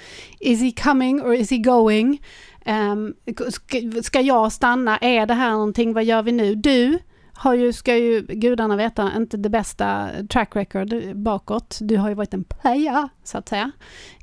Is 0.40 0.62
he 0.62 0.72
coming 0.83 1.22
or 1.22 1.35
is 1.35 1.51
he 1.51 1.59
going? 1.59 2.22
Um, 2.66 3.14
ska, 3.51 4.03
ska 4.03 4.20
jag 4.20 4.53
stanna? 4.53 4.98
Är 4.98 5.27
det 5.27 5.35
här 5.35 5.51
någonting? 5.51 5.92
Vad 5.92 6.05
gör 6.05 6.22
vi 6.22 6.33
nu? 6.33 6.55
Du 6.55 6.98
har 7.38 7.55
ju, 7.55 7.72
ska 7.72 7.96
ju 7.96 8.22
gudarna 8.22 8.77
veta, 8.77 9.12
inte 9.16 9.37
det 9.37 9.48
bästa 9.51 10.09
track 10.31 10.57
record 10.57 10.94
bakåt. 11.14 11.79
Du 11.81 11.96
har 11.96 12.09
ju 12.09 12.14
varit 12.14 12.35
en 12.35 12.44
paja, 12.44 13.09
så 13.24 13.38
att 13.38 13.48
säga, 13.48 13.70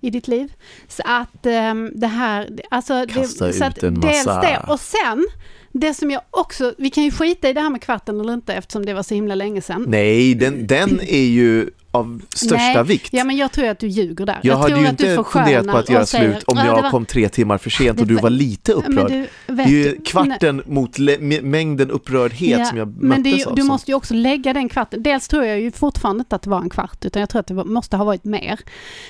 i 0.02 0.10
ditt 0.10 0.28
liv. 0.28 0.54
Så 0.88 1.04
att 1.06 1.46
um, 1.46 1.92
det 1.96 2.08
här, 2.08 2.50
alltså... 2.72 3.06
Kasta 3.10 3.46
det, 3.46 3.50
ut 3.50 3.56
så 3.56 3.66
att 3.66 3.84
en 3.84 3.94
massa- 3.94 4.08
Dels 4.08 4.26
det, 4.26 4.66
och 4.68 4.80
sen, 4.80 5.26
det 5.72 5.94
som 5.94 6.12
jag 6.12 6.22
också, 6.30 6.74
vi 6.78 6.90
kan 6.90 7.04
ju 7.04 7.12
skita 7.12 7.50
i 7.50 7.54
det 7.54 7.62
här 7.62 7.70
med 7.70 7.82
kvarten 7.82 8.20
eller 8.20 8.34
inte 8.34 8.54
eftersom 8.54 8.86
det 8.86 8.94
var 8.94 9.04
så 9.04 9.14
himla 9.14 9.36
länge 9.36 9.62
sedan. 9.62 9.86
Nej, 9.88 10.36
den, 10.36 10.68
den 10.68 11.00
är 11.02 11.26
ju 11.26 11.70
av 11.96 12.22
största 12.36 12.56
Nej, 12.74 12.84
vikt. 12.84 13.10
Ja, 13.14 13.24
men 13.24 13.38
jag 13.38 13.52
tror 13.52 13.68
att 13.68 13.80
du 13.80 13.88
ljuger 13.88 14.26
där. 14.26 14.40
jag 14.44 14.56
hade 14.58 14.70
tror 14.70 14.82
ju 14.82 14.88
att 14.88 14.98
du 14.98 15.12
inte 15.12 15.24
funderat 15.32 15.68
på 15.68 15.78
att 15.78 15.90
göra 15.90 16.06
säger, 16.06 16.32
slut 16.32 16.44
om 16.44 16.58
"Ja, 16.58 16.64
det 16.64 16.68
jag 16.70 16.82
var- 16.82 16.90
kom 16.90 17.06
tre 17.06 17.30
timmar 17.30 17.58
för 17.58 17.70
sent 17.70 18.00
och 18.02 18.08
du 18.08 18.16
var- 18.16 18.30
lite 18.30 18.74
upprörd. 18.74 19.12
du, 19.12 19.28
det 19.56 19.64
är 19.64 19.68
ju 19.68 20.02
kvarten 20.06 20.62
mot 20.66 21.00
le- 21.00 21.18
m- 21.22 21.50
mängden 21.52 21.92
upprördhet 21.92 22.60
Ja, 22.60 22.66
som 22.66 22.78
jag 22.78 22.88
men 23.04 23.24
det 23.24 23.30
är, 23.30 23.32
möttes 23.32 23.48
av. 23.48 23.56
du 23.56 23.62
som- 23.62 23.68
måste 23.68 23.92
ju 23.92 23.96
också 23.96 24.14
lägga 24.14 24.54
den 24.54 24.70
kvarten. 24.70 25.04
Dels 25.04 25.28
tror 25.28 25.46
jag 25.46 25.60
ju 25.62 25.72
fortfarande 25.72 26.22
inte 26.22 26.36
att 26.36 26.42
det 26.42 26.50
var 26.50 26.62
en 26.62 26.70
kvart, 26.70 27.06
utan 27.06 27.20
jag 27.20 27.30
tror 27.30 27.40
att 27.40 27.48
det 27.48 27.54
måste 27.54 27.98
ha 27.98 28.04
varit 28.06 28.24
mer. 28.24 28.60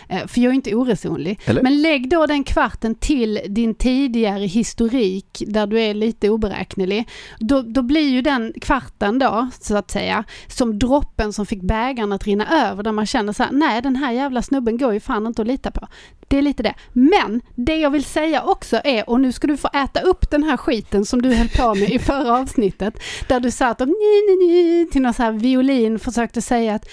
Eh, 0.10 0.28
för 0.28 0.42
jag 0.42 0.52
är 0.52 0.56
inte 0.56 0.76
oresonlig. 0.76 1.40
Eller? 1.46 1.64
Men 1.64 1.82
lägg 1.82 2.10
då 2.10 2.26
den 2.26 2.44
kvarten 2.44 2.96
till 2.96 3.40
din 3.50 3.76
tidigare 3.76 4.46
historik, 4.46 5.44
där 5.48 5.68
du 5.68 5.80
är 5.82 5.94
lite 5.94 6.30
oberäknelig. 6.30 7.08
Då, 7.40 7.62
då 7.62 7.82
blir 7.82 8.10
ju 8.10 8.22
den 8.22 8.54
kvarten 8.62 9.20
då, 9.20 9.50
så 9.62 9.76
att 9.78 9.92
säga, 9.92 10.24
som 10.48 10.80
droppen 10.80 11.34
som 11.34 11.46
fick 11.46 11.62
bägaren 11.62 12.12
att 12.12 12.24
rinna 12.24 12.70
över, 12.70 12.75
där 12.84 12.92
man 12.92 13.06
känner 13.06 13.34
så 13.34 13.44
här, 13.44 13.52
nej 13.52 13.82
den 13.82 13.96
här 13.96 14.12
jävla 14.12 14.42
snubben 14.42 14.78
går 14.78 14.94
ju 14.94 15.00
fan 15.00 15.28
inte 15.28 15.42
att 15.42 15.48
lita 15.48 15.72
på. 15.72 15.88
Det 16.28 16.38
är 16.38 16.42
lite 16.42 16.64
det. 16.64 16.74
Men 16.94 17.42
det 17.56 17.78
jag 17.78 17.90
vill 17.90 18.04
säga 18.04 18.44
också 18.44 18.82
är, 18.84 19.10
och 19.10 19.20
nu 19.20 19.32
ska 19.32 19.48
du 19.48 19.58
få 19.58 19.70
äta 19.74 20.02
upp 20.02 20.32
den 20.32 20.44
här 20.44 20.58
skiten 20.58 21.06
som 21.06 21.22
du 21.22 21.34
höll 21.34 21.50
på 21.50 21.76
med 21.76 21.90
i 21.90 22.00
förra 22.00 22.40
avsnittet, 22.40 23.00
där 23.28 23.40
du 23.40 23.52
satt 23.52 23.82
och 23.82 23.88
ni, 23.88 23.94
ni, 23.94 24.46
ni, 24.46 24.88
till 24.92 25.02
någon 25.02 25.14
så 25.14 25.24
här 25.24 25.32
violin 25.32 26.00
försökte 26.00 26.42
säga 26.42 26.76
att, 26.76 26.86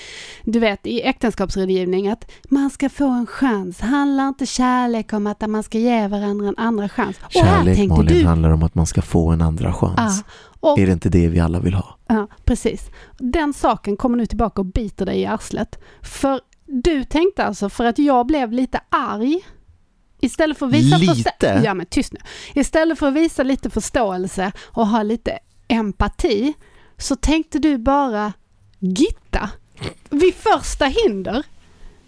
du 0.44 0.58
vet 0.58 0.86
i 0.86 1.02
äktenskapsrådgivning, 1.02 2.08
att 2.08 2.30
man 2.48 2.70
ska 2.70 2.88
få 2.88 3.08
en 3.08 3.26
chans. 3.26 3.80
Handlar 3.80 4.28
inte 4.28 4.46
kärlek 4.46 5.12
om 5.12 5.26
att 5.26 5.50
man 5.50 5.62
ska 5.62 5.78
ge 5.78 6.08
varandra 6.08 6.48
en 6.48 6.58
andra 6.58 6.88
chans? 6.88 7.16
och 7.22 7.32
här 7.32 7.56
Kärlek 7.56 7.76
tänkte 7.76 7.96
Malin 7.96 8.18
du, 8.18 8.26
handlar 8.26 8.50
om 8.50 8.62
att 8.62 8.74
man 8.74 8.86
ska 8.86 9.02
få 9.02 9.30
en 9.30 9.42
andra 9.42 9.72
chans. 9.72 10.24
Ja, 10.26 10.51
och 10.62 10.78
Är 10.78 10.86
det 10.86 10.92
inte 10.92 11.08
det 11.08 11.28
vi 11.28 11.40
alla 11.40 11.60
vill 11.60 11.74
ha? 11.74 11.98
Ja, 12.06 12.28
precis. 12.44 12.90
Den 13.18 13.52
saken 13.52 13.96
kommer 13.96 14.16
nu 14.16 14.26
tillbaka 14.26 14.60
och 14.60 14.66
biter 14.66 15.06
dig 15.06 15.20
i 15.20 15.26
arslet. 15.26 15.78
För 16.02 16.40
du 16.66 17.04
tänkte 17.04 17.44
alltså, 17.44 17.68
för 17.68 17.84
att 17.84 17.98
jag 17.98 18.26
blev 18.26 18.52
lite 18.52 18.80
arg, 18.88 19.40
istället 20.20 20.58
för 20.58 20.66
att 20.66 20.72
visa... 20.72 20.96
Lite? 20.96 21.62
Ja, 21.64 21.74
men 21.74 21.86
tyst 21.86 22.12
nu. 22.12 22.18
Istället 22.54 22.98
för 22.98 23.08
att 23.08 23.14
visa 23.14 23.42
lite 23.42 23.70
förståelse 23.70 24.52
och 24.64 24.86
ha 24.86 25.02
lite 25.02 25.38
empati, 25.68 26.54
så 26.96 27.16
tänkte 27.16 27.58
du 27.58 27.78
bara 27.78 28.32
gitta. 28.78 29.50
Vid 30.10 30.34
första 30.34 30.86
hinder. 30.86 31.44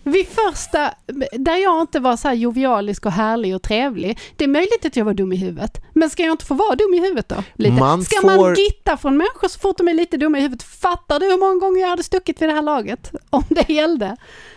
Vid 0.04 0.26
första, 0.26 0.94
där 1.32 1.56
jag 1.56 1.80
inte 1.80 2.00
var 2.00 2.16
så 2.16 2.28
här 2.28 2.34
jovialisk 2.34 3.06
och 3.06 3.12
härlig 3.12 3.54
och 3.56 3.62
trevlig. 3.62 4.18
Det 4.36 4.44
är 4.44 4.48
möjligt 4.48 4.84
att 4.86 4.96
jag 4.96 5.04
var 5.04 5.14
dum 5.14 5.32
i 5.32 5.36
huvudet. 5.36 5.80
Men 5.92 6.10
ska 6.10 6.22
jag 6.22 6.32
inte 6.32 6.44
få 6.44 6.54
vara 6.54 6.74
dum 6.76 6.94
i 6.94 7.00
huvudet 7.00 7.28
då? 7.28 7.36
Lite? 7.54 7.74
Man 7.74 8.04
ska 8.04 8.20
får- 8.20 8.36
man 8.36 8.54
gitta 8.54 8.96
från 8.96 9.16
människor 9.16 9.48
så 9.48 9.58
fort 9.58 9.78
de 9.78 9.88
är 9.88 9.94
lite 9.94 10.16
dumma 10.16 10.38
i 10.38 10.40
huvudet? 10.40 10.62
Fattar 10.62 11.20
du 11.20 11.26
hur 11.26 11.38
många 11.38 11.54
gånger 11.60 11.80
jag 11.80 11.88
hade 11.88 12.02
stuckit 12.02 12.42
vid 12.42 12.48
det 12.48 12.52
här 12.54 12.62
laget? 12.62 13.10
Om 13.30 13.44
det 13.48 13.68
gällde. 13.72 14.16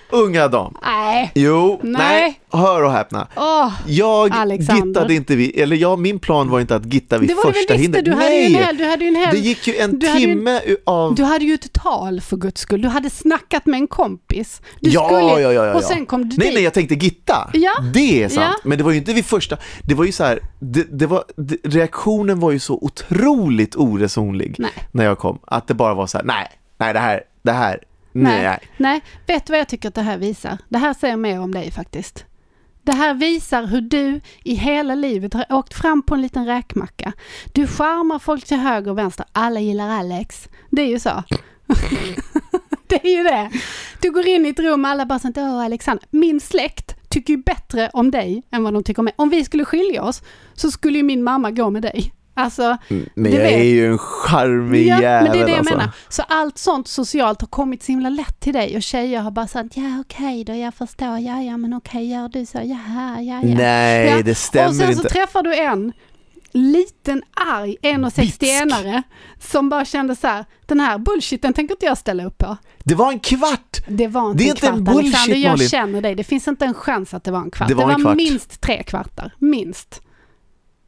Unga 0.09 0.47
dam. 0.47 0.77
Nej. 0.81 1.31
Jo, 1.35 1.79
nej. 1.83 2.01
Nej. 2.21 2.39
hör 2.61 2.83
och 2.83 2.91
häpna. 2.91 3.27
Åh, 3.35 3.71
Jag 3.87 4.31
Alexander. 4.33 4.85
gittade 4.87 5.13
inte 5.13 5.35
vid, 5.35 5.59
eller 5.59 5.75
jag, 5.75 5.99
min 5.99 6.19
plan 6.19 6.49
var 6.49 6.59
inte 6.59 6.75
att 6.75 6.93
gitta 6.93 7.17
vid 7.17 7.29
det 7.29 7.33
var 7.35 7.43
första 7.51 7.73
hindret. 7.73 8.05
det. 8.05 8.11
Du 8.11 8.17
hade, 8.17 8.35
ju 8.35 8.41
Nej! 8.41 8.55
en 8.55 8.63
hel, 8.63 8.77
du 8.77 8.85
hade 8.85 9.03
ju 9.03 9.07
en 9.09 9.15
hel... 9.15 9.35
Det 9.35 9.39
gick 9.41 9.67
ju 9.67 9.75
en 9.75 9.99
du 9.99 10.07
hade 10.07 10.19
ju- 10.19 10.27
timme 10.27 10.61
av... 10.85 11.15
Du 11.15 11.23
hade 11.23 11.45
ju 11.45 11.53
ett 11.53 11.73
tal 11.73 12.21
för 12.21 12.37
guds 12.37 12.61
skull. 12.61 12.81
Du 12.81 12.87
hade 12.87 13.09
snackat 13.09 13.65
med 13.65 13.77
en 13.79 13.87
kompis. 13.87 14.61
Du 14.79 14.89
ja, 14.89 15.05
skulle, 15.05 15.19
ja, 15.21 15.39
ja, 15.39 15.53
ja, 15.53 15.65
ja. 15.65 15.73
Och 15.75 15.83
sen 15.83 16.05
kom 16.05 16.29
du 16.29 16.35
Nej, 16.37 16.47
dit. 16.47 16.53
nej, 16.53 16.63
jag 16.63 16.73
tänkte 16.73 16.95
gitta. 16.95 17.49
Ja. 17.53 17.71
Det 17.93 18.23
är 18.23 18.29
sant. 18.29 18.55
Ja. 18.63 18.69
Men 18.69 18.77
det 18.77 18.83
var 18.83 18.91
ju 18.91 18.97
inte 18.97 19.13
vid 19.13 19.25
första, 19.25 19.57
det 19.83 19.95
var 19.95 20.05
ju 20.05 20.11
så 20.11 20.23
här, 20.23 20.39
det, 20.59 20.99
det 20.99 21.05
var, 21.05 21.23
det, 21.35 21.57
reaktionen 21.63 22.39
var 22.39 22.51
ju 22.51 22.59
så 22.59 22.73
otroligt 22.81 23.75
oresonlig 23.75 24.55
Nej. 24.57 24.71
när 24.91 25.05
jag 25.05 25.17
kom. 25.17 25.39
Att 25.47 25.67
det 25.67 25.73
bara 25.73 25.93
var 25.93 26.07
så 26.07 26.17
här, 26.17 26.25
nej, 26.25 26.47
nej 26.77 26.93
det 26.93 26.99
här, 26.99 27.21
det 27.41 27.51
här, 27.51 27.79
nej. 28.23 28.43
Nej. 28.43 28.59
Nej, 28.77 29.01
vet 29.27 29.45
du 29.45 29.51
vad 29.53 29.59
jag 29.59 29.67
tycker 29.67 29.87
att 29.87 29.95
det 29.95 30.01
här 30.01 30.17
visar? 30.17 30.57
Det 30.69 30.77
här 30.77 30.93
säger 30.93 31.15
mer 31.15 31.39
om 31.39 31.53
dig 31.53 31.71
faktiskt. 31.71 32.25
Det 32.87 32.93
här 32.93 33.13
visar 33.13 33.65
hur 33.65 33.81
du 33.81 34.21
i 34.43 34.55
hela 34.55 34.95
livet 34.95 35.33
har 35.33 35.45
åkt 35.49 35.73
fram 35.73 36.01
på 36.01 36.15
en 36.15 36.21
liten 36.21 36.45
räkmacka. 36.45 37.13
Du 37.53 37.67
charmar 37.67 38.19
folk 38.19 38.45
till 38.45 38.57
höger 38.57 38.91
och 38.91 38.97
vänster. 38.97 39.25
Alla 39.31 39.59
gillar 39.59 39.89
Alex. 39.89 40.49
Det 40.69 40.81
är 40.81 40.87
ju 40.87 40.99
så. 40.99 41.23
det 42.87 43.05
är 43.05 43.17
ju 43.17 43.23
det. 43.23 43.51
Du 44.01 44.11
går 44.11 44.27
in 44.27 44.45
i 44.45 44.49
ett 44.49 44.59
rum 44.59 44.85
och 44.85 44.91
alla 44.91 45.05
bara 45.05 45.19
sånt, 45.19 45.37
åh 45.37 45.65
Alexander. 45.65 46.05
Min 46.09 46.39
släkt 46.39 46.95
tycker 47.09 47.33
ju 47.33 47.43
bättre 47.43 47.89
om 47.93 48.11
dig 48.11 48.43
än 48.51 48.63
vad 48.63 48.73
de 48.73 48.83
tycker 48.83 48.99
om 48.99 49.05
mig. 49.05 49.13
Om 49.17 49.29
vi 49.29 49.45
skulle 49.45 49.65
skilja 49.65 50.03
oss 50.03 50.21
så 50.53 50.71
skulle 50.71 50.97
ju 50.97 51.03
min 51.03 51.23
mamma 51.23 51.51
gå 51.51 51.69
med 51.69 51.81
dig. 51.81 52.13
Alltså, 52.37 52.77
Men 52.89 53.07
du 53.15 53.29
jag 53.29 53.43
vet. 53.43 53.51
är 53.51 53.63
ju 53.63 53.87
en 53.91 53.97
charmig 53.97 54.87
Ja, 54.87 55.01
jävel 55.01 55.23
men 55.23 55.31
det 55.37 55.39
är 55.43 55.45
det 55.45 55.51
jag 55.51 55.59
alltså. 55.59 55.73
menar. 55.77 55.89
Så 56.09 56.23
allt 56.27 56.57
sånt 56.57 56.87
socialt 56.87 57.41
har 57.41 57.47
kommit 57.47 57.83
så 57.83 57.91
himla 57.91 58.09
lätt 58.09 58.39
till 58.39 58.53
dig 58.53 58.75
och 58.75 58.83
tjejer 58.83 59.21
har 59.21 59.31
bara 59.31 59.47
sagt 59.47 59.77
ja 59.77 59.99
okej 60.01 60.43
då, 60.43 60.55
jag 60.55 60.73
förstår, 60.73 61.07
ja 61.19 61.41
ja 61.41 61.57
men 61.57 61.73
okej 61.73 62.09
gör 62.11 62.29
du 62.29 62.45
så, 62.45 62.57
jaha, 62.63 63.21
ja 63.21 63.41
ja. 63.43 63.55
Nej, 63.55 64.09
ja. 64.09 64.21
det 64.23 64.35
stämmer 64.35 64.69
Och 64.69 64.75
sen 64.75 64.89
inte. 64.89 65.01
så 65.01 65.09
träffar 65.09 65.43
du 65.43 65.55
en 65.55 65.93
liten 66.51 67.23
arg 67.33 67.75
1,61-are 67.81 69.03
som 69.39 69.69
bara 69.69 69.85
kände 69.85 70.15
så 70.15 70.27
här, 70.27 70.45
den 70.65 70.79
här 70.79 70.97
bullshiten 70.97 71.53
tänker 71.53 71.73
inte 71.75 71.85
jag 71.85 71.97
ställa 71.97 72.23
upp 72.25 72.37
på. 72.37 72.57
Det 72.83 72.95
var 72.95 73.11
en 73.11 73.19
kvart! 73.19 73.77
Det 73.87 74.07
var 74.07 74.31
inte 74.31 74.37
Det 74.37 74.43
är 74.43 74.49
en 74.49 74.55
inte 74.55 74.67
en 74.67 74.73
kvart 74.85 74.95
bullshit, 74.95 75.13
Alexander, 75.15 75.37
jag 75.41 75.51
Malin. 75.51 75.69
känner 75.69 76.01
dig. 76.01 76.15
Det 76.15 76.23
finns 76.23 76.47
inte 76.47 76.65
en 76.65 76.73
chans 76.73 77.13
att 77.13 77.23
det 77.23 77.31
var 77.31 77.39
en 77.39 77.51
kvart. 77.51 77.67
Det 77.67 77.73
var 77.73 77.91
en 77.91 78.01
kvart. 78.01 78.15
minst 78.17 78.61
tre 78.61 78.83
kvartar, 78.83 79.33
minst. 79.39 80.01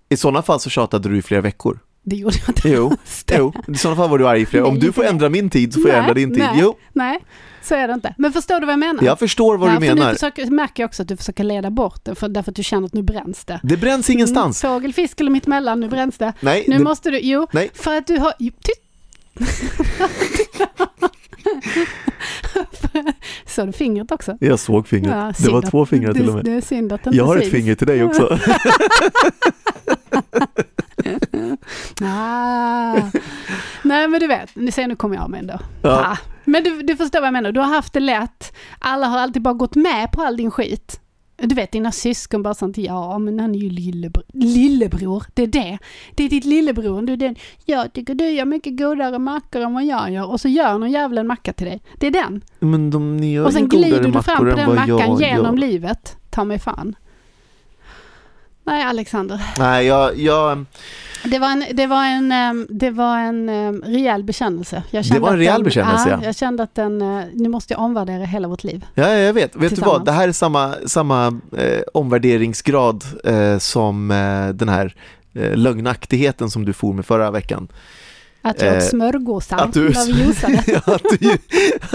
I 0.10 0.18
sådana 0.18 0.42
fall 0.42 0.60
så 0.60 0.70
tjatade 0.70 1.10
du 1.10 1.18
i 1.18 1.22
flera 1.22 1.42
veckor. 1.42 1.80
Det 2.04 2.16
gjorde 2.16 2.36
jag 2.48 2.50
inte. 2.50 2.70
Jo, 2.70 2.92
jo. 3.38 3.54
i 3.74 3.78
sådana 3.78 3.96
fall 4.02 4.10
var 4.10 4.18
du 4.18 4.28
arg 4.28 4.42
i 4.42 4.46
flera. 4.46 4.66
Om 4.66 4.80
du 4.80 4.92
får 4.92 5.04
ändra 5.06 5.30
min 5.30 5.50
tid 5.50 5.74
så 5.74 5.82
får 5.82 5.90
jag 5.90 5.96
Nej, 5.96 6.00
ändra 6.02 6.14
din 6.14 6.30
tid. 6.30 6.38
nej, 6.40 6.60
Jo, 6.62 6.76
Nej, 6.94 7.20
så 7.64 7.76
är 7.76 7.88
det 7.88 7.94
inte. 7.94 8.16
Men 8.18 8.34
förstår 8.34 8.60
du 8.60 8.66
vad 8.66 8.74
jag 8.74 8.80
menar? 8.80 9.04
jag 9.04 9.20
förstår 9.20 9.58
vad 9.58 9.70
ja, 9.70 9.74
du 9.80 9.88
För 9.88 9.96
menar. 9.96 10.08
nu 10.08 10.14
försöker, 10.14 10.46
märker 10.46 10.84
jag 10.84 10.88
också 10.88 11.02
att 11.02 11.08
du 11.08 11.18
försöker 11.18 11.44
leda 11.44 11.70
bort 11.72 12.06
det, 12.06 12.16
för, 12.16 12.30
därför 12.30 12.52
att 12.52 12.56
du 12.56 12.64
känner 12.64 12.86
att 12.86 12.94
nu 12.94 13.02
bränns 13.04 13.46
det. 13.46 13.60
Det 13.64 13.78
bränns 13.78 14.10
ingenstans. 14.10 14.64
Mm, 14.64 14.76
fågel, 14.76 14.94
fisk 14.94 15.22
eller 15.22 15.32
mittemellan, 15.32 15.80
nu 15.80 15.88
bränns 15.90 16.18
det. 16.18 16.34
Nej, 16.40 16.66
Nu 16.68 16.78
det, 16.78 16.84
måste 16.84 17.10
du, 17.12 17.20
jo, 17.20 17.48
Nej. 17.52 17.70
för 17.74 17.98
att 17.98 18.08
du 18.08 18.18
har... 18.18 18.34
Tyst! 18.40 18.82
Så 23.46 23.66
du 23.66 23.72
fingret 23.72 24.12
också? 24.12 24.38
jag 24.40 24.60
såg 24.60 24.88
fingret. 24.88 25.16
Ja, 25.16 25.34
det 25.46 25.52
var 25.52 25.60
att- 25.60 25.72
två 25.72 25.86
fingrar 25.86 26.14
till 26.14 26.30
och 26.30 26.36
med. 26.36 26.46
det 26.46 26.52
är 26.52 26.62
synd 26.62 26.94
att 26.94 27.06
inte 27.06 27.18
Jag 27.18 27.26
har 27.26 27.36
ett 27.38 27.42
syns. 27.44 27.52
finger 27.54 27.76
till 27.76 27.88
dig 27.88 28.04
också. 28.04 28.40
Ah. 32.02 33.02
Nej 33.84 34.08
men 34.08 34.20
du 34.20 34.28
vet, 34.28 34.56
nu 34.56 34.72
ser 34.72 34.88
nu 34.88 34.96
kommer 34.96 35.16
jag 35.16 35.30
med 35.30 35.40
ändå. 35.40 35.60
Ja. 35.82 35.90
Ah. 35.90 36.18
Men 36.46 36.64
du, 36.64 36.82
du 36.82 36.96
förstår 36.96 37.20
vad 37.20 37.28
jag 37.28 37.34
menar, 37.34 37.52
du 37.52 37.60
har 37.60 37.68
haft 37.68 37.94
det 37.94 38.00
lätt. 38.00 38.56
Alla 38.80 39.08
har 39.08 39.18
alltid 39.20 39.42
bara 39.42 39.54
gått 39.54 39.76
med 39.76 40.12
på 40.12 40.22
all 40.22 40.38
din 40.38 40.52
skit. 40.52 41.00
Du 41.38 41.56
vet 41.56 41.72
dina 41.72 41.92
syskon 41.92 42.44
bara 42.44 42.54
sånt, 42.54 42.78
ja 42.78 43.20
men 43.20 43.40
han 43.40 43.56
är 43.56 43.60
ju 43.60 43.70
lillebror. 43.70 44.24
Lillebror, 44.34 45.24
det 45.34 45.44
är 45.44 45.48
det. 45.48 45.78
Det 46.16 46.24
är 46.24 46.30
ditt 46.30 46.46
lillebror. 46.46 47.02
Du 47.02 47.14
är 47.14 47.18
den, 47.18 47.36
jag 47.66 47.94
tycker 47.94 48.16
du 48.16 48.30
gör 48.30 48.46
mycket 48.46 48.78
godare 48.78 49.20
mackor 49.20 49.62
än 49.62 49.74
vad 49.74 49.86
jag 49.86 50.12
gör. 50.12 50.32
Och 50.32 50.42
så 50.42 50.48
gör 50.48 50.78
någon 50.78 50.92
jävla 50.92 51.22
en 51.22 51.28
macka 51.28 51.54
till 51.54 51.68
dig. 51.68 51.82
Det 52.00 52.08
är 52.08 52.12
den. 52.12 52.42
Men 52.60 52.90
de, 52.90 53.18
ni 53.18 53.34
gör 53.34 53.46
och 53.46 53.54
sen 53.54 53.70
glider 53.70 54.04
du 54.04 54.22
fram 54.22 54.38
på 54.38 54.44
den 54.44 54.76
mackan 54.76 55.18
genom 55.20 55.58
gör. 55.58 55.68
livet. 55.68 56.18
Ta 56.30 56.44
mig 56.44 56.60
fan. 56.60 56.96
Nej 58.70 58.84
Alexander. 58.84 59.42
Nej, 59.60 59.86
jag, 59.86 60.18
jag, 60.20 60.66
Det 61.24 61.40
var 61.40 61.48
en, 61.52 61.64
det 61.74 61.88
var 61.88 62.06
en, 62.06 62.32
ehm, 62.32 62.68
det 62.70 62.92
var 62.92 63.18
en 63.20 63.50
ehm, 63.50 63.82
rejäl 63.86 64.24
bekännelse. 64.24 64.84
Jag 64.92 65.06
kände 65.06 65.20
Det 65.20 65.24
var 65.24 65.32
en 65.32 65.38
rejäl 65.38 65.54
den, 65.56 65.64
bekännelse, 65.64 66.10
ja. 66.10 66.20
Jag 66.24 66.36
kände 66.36 66.64
att 66.64 66.76
den, 66.76 67.02
eh, 67.02 67.24
nu 67.34 67.50
måste 67.50 67.74
jag 67.74 67.82
omvärdera 67.82 68.26
hela 68.26 68.48
vårt 68.48 68.64
liv. 68.64 68.86
ja, 68.96 69.10
jag 69.14 69.34
vet. 69.34 69.56
Vet 69.56 69.76
du 69.76 69.82
vad? 69.82 70.06
Det 70.06 70.12
här 70.12 70.28
är 70.28 70.32
samma, 70.32 70.74
samma 70.86 71.28
eh, 71.58 71.82
omvärderingsgrad 71.94 73.04
eh, 73.24 73.58
som 73.58 74.12
eh, 74.12 74.50
den 74.50 74.70
här 74.70 74.96
eh, 75.34 75.56
lögnaktigheten 75.56 76.50
som 76.50 76.66
du 76.66 76.74
for 76.74 76.94
med 76.94 77.06
förra 77.06 77.32
veckan. 77.32 77.68
Att 78.42 78.62
jag 78.62 78.72
Eh, 78.72 78.78
åt 78.78 78.84
smörgåsar 78.84 79.58
att 79.58 79.74
du- 79.74 79.88
att, 80.86 81.04
du, 81.20 81.38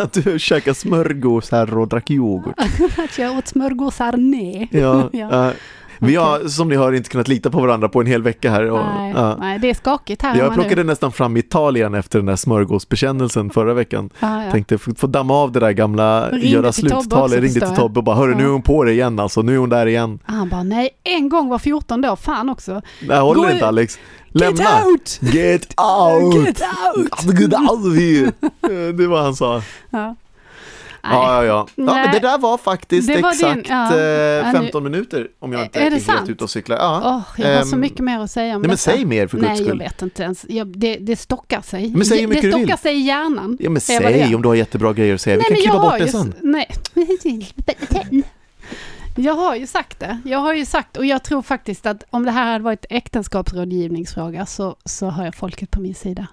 att 0.02 0.12
du 0.12 0.38
käkar 0.38 0.72
smörgåsar 0.72 1.78
och 1.78 1.88
drack 1.88 2.10
yoghurt. 2.10 2.54
att 3.04 3.18
jag 3.18 3.38
åt 3.38 3.48
smörgåsar 3.48 4.14
nej. 4.16 4.68
Ja, 4.72 5.10
Ja. 5.12 5.52
Vi 5.98 6.16
har 6.16 6.48
som 6.48 6.68
ni 6.68 6.76
hör 6.76 6.92
inte 6.92 7.10
kunnat 7.10 7.28
lita 7.28 7.50
på 7.50 7.60
varandra 7.60 7.88
på 7.88 8.00
en 8.00 8.06
hel 8.06 8.22
vecka 8.22 8.50
här. 8.50 8.70
Och, 8.70 8.78
Nej, 8.96 9.12
ja. 9.16 9.36
nej, 9.40 9.58
det 9.58 9.70
är 9.70 9.74
skakigt 9.74 10.22
här 10.22 10.36
Jag 10.38 10.54
plockade 10.54 10.76
nu. 10.76 10.82
nästan 10.84 11.12
fram 11.12 11.36
Italien 11.36 11.94
efter 11.94 12.18
den 12.18 12.26
där 12.26 12.36
smörgåsbekännelsen 12.36 13.50
förra 13.50 13.74
veckan. 13.74 14.10
Ja, 14.20 14.44
ja. 14.44 14.50
Tänkte 14.50 14.78
få, 14.78 15.06
damma 15.06 15.34
av 15.34 15.52
det 15.52 15.60
där 15.60 15.70
gamla 15.72 16.28
Ringde 16.30 16.46
göra 16.46 16.72
sluttalet. 16.72 17.40
Ringde 17.42 17.60
till. 17.60 17.76
Tobbe 17.76 18.00
och 18.00 18.04
bara, 18.04 18.16
hörru 18.16 18.34
nu 18.34 18.42
är 18.42 18.46
Ja. 18.46 18.52
hon 18.52 18.62
på 18.62 18.84
det 18.84 18.92
igen 18.92 19.18
alltså, 19.20 19.42
nu 19.42 19.54
är 19.54 19.58
hon 19.58 19.68
där 19.68 19.86
igen. 19.86 20.18
Han 20.24 20.48
bara, 20.48 20.62
nej, 20.62 20.90
en 21.04 21.28
gång 21.28 21.48
var 21.48 21.58
14 21.58 22.00
då, 22.00 22.16
fan 22.16 22.48
också. 22.48 22.82
Nej, 23.08 23.18
håller 23.20 23.42
Gå 23.42 23.50
inte. 23.50 23.66
Alex. 23.66 23.98
Get 24.32 24.42
Lämna! 24.58 24.84
out! 24.84 25.18
Get 25.22 25.74
out! 25.80 26.34
Get 26.46 26.62
out! 26.96 27.40
Get 27.40 27.54
out 27.54 27.86
of 27.86 27.96
here! 27.96 28.92
Det 28.92 29.06
var 29.06 29.22
han 29.22 29.34
sa. 29.34 29.62
Ja. 29.90 30.16
Ja, 31.10 31.44
ja, 31.44 31.44
ja. 31.44 31.66
ja 31.74 31.94
men 31.94 32.12
det 32.12 32.18
där 32.20 32.38
var 32.38 32.58
faktiskt 32.58 33.08
Det 33.08 33.20
var 33.22 33.30
exakt 33.30 33.54
din- 33.54 33.64
ja. 33.68 33.96
eh, 33.96 34.00
Ja, 34.04 34.46
nu- 34.46 34.52
15 34.58 34.84
minuter 34.84 35.28
om 35.38 35.52
jag 35.52 35.62
inte 35.62 35.78
Är 35.78 35.86
är, 35.86 35.90
det 35.90 35.96
helt 35.96 36.06
sant? 36.06 36.28
ute 36.30 36.44
och 36.44 36.50
cyklar. 36.50 36.76
Ja. 36.76 37.00
Åh, 37.04 37.44
jag 37.44 37.56
har 37.56 37.64
så 37.64 37.74
Ehm, 37.74 37.80
mycket 37.80 38.00
mer 38.00 38.20
att 38.20 38.30
säga 38.30 38.56
om 38.56 38.62
nej, 38.62 38.68
men 38.68 38.76
säg 38.76 39.04
mer 39.04 39.26
för 39.26 39.36
guds 39.38 39.48
Nej, 39.48 39.58
jag 39.58 39.66
skull. 39.66 39.78
vet 39.78 40.02
inte 40.02 40.22
ens. 40.22 40.46
Jag, 40.48 40.66
det, 40.78 40.96
det 40.96 41.16
stockar 41.16 41.60
sig. 41.60 41.90
Men 41.90 42.04
säg 42.04 42.20
hur 42.20 42.28
mycket 42.28 42.42
det 42.42 42.50
du 42.50 42.56
vill. 42.56 42.64
stockar 42.66 42.76
sig 42.82 42.96
i 42.96 43.00
hjärnan. 43.00 43.56
Ja 43.60 43.68
men 43.70 43.74
Det 43.74 43.80
säg 43.80 43.98
det. 44.28 44.34
om 44.34 44.42
du 44.42 44.48
har 44.48 44.54
jättebra 44.54 44.92
grejer 44.92 45.14
att 45.14 45.20
säga. 45.20 45.36
Vi 45.36 45.38
Nej, 45.38 45.46
kan 45.46 45.52
men 45.54 45.62
klippa 45.62 45.78
bort 45.80 45.98
det 45.98 46.08
sen. 46.08 46.34
Nej. 46.42 48.22
Jag 49.16 49.34
har 49.34 49.56
ju 49.56 49.66
sagt 49.66 50.00
det. 50.00 50.18
Jag 50.24 50.38
har 50.38 50.54
ju 50.54 50.66
sagt, 50.66 50.96
och 50.96 51.04
jag 51.06 51.24
tror 51.24 51.42
faktiskt 51.42 51.86
att 51.86 52.04
om 52.10 52.24
det 52.24 52.30
här 52.30 52.52
hade 52.52 52.64
varit 52.64 52.86
äktenskapsrådgivningsfråga 52.90 54.46
så, 54.46 54.76
så 54.84 55.06
har 55.06 55.24
jag 55.24 55.34
folket 55.34 55.70
på 55.70 55.80
min 55.80 55.94
sida. 55.94 56.26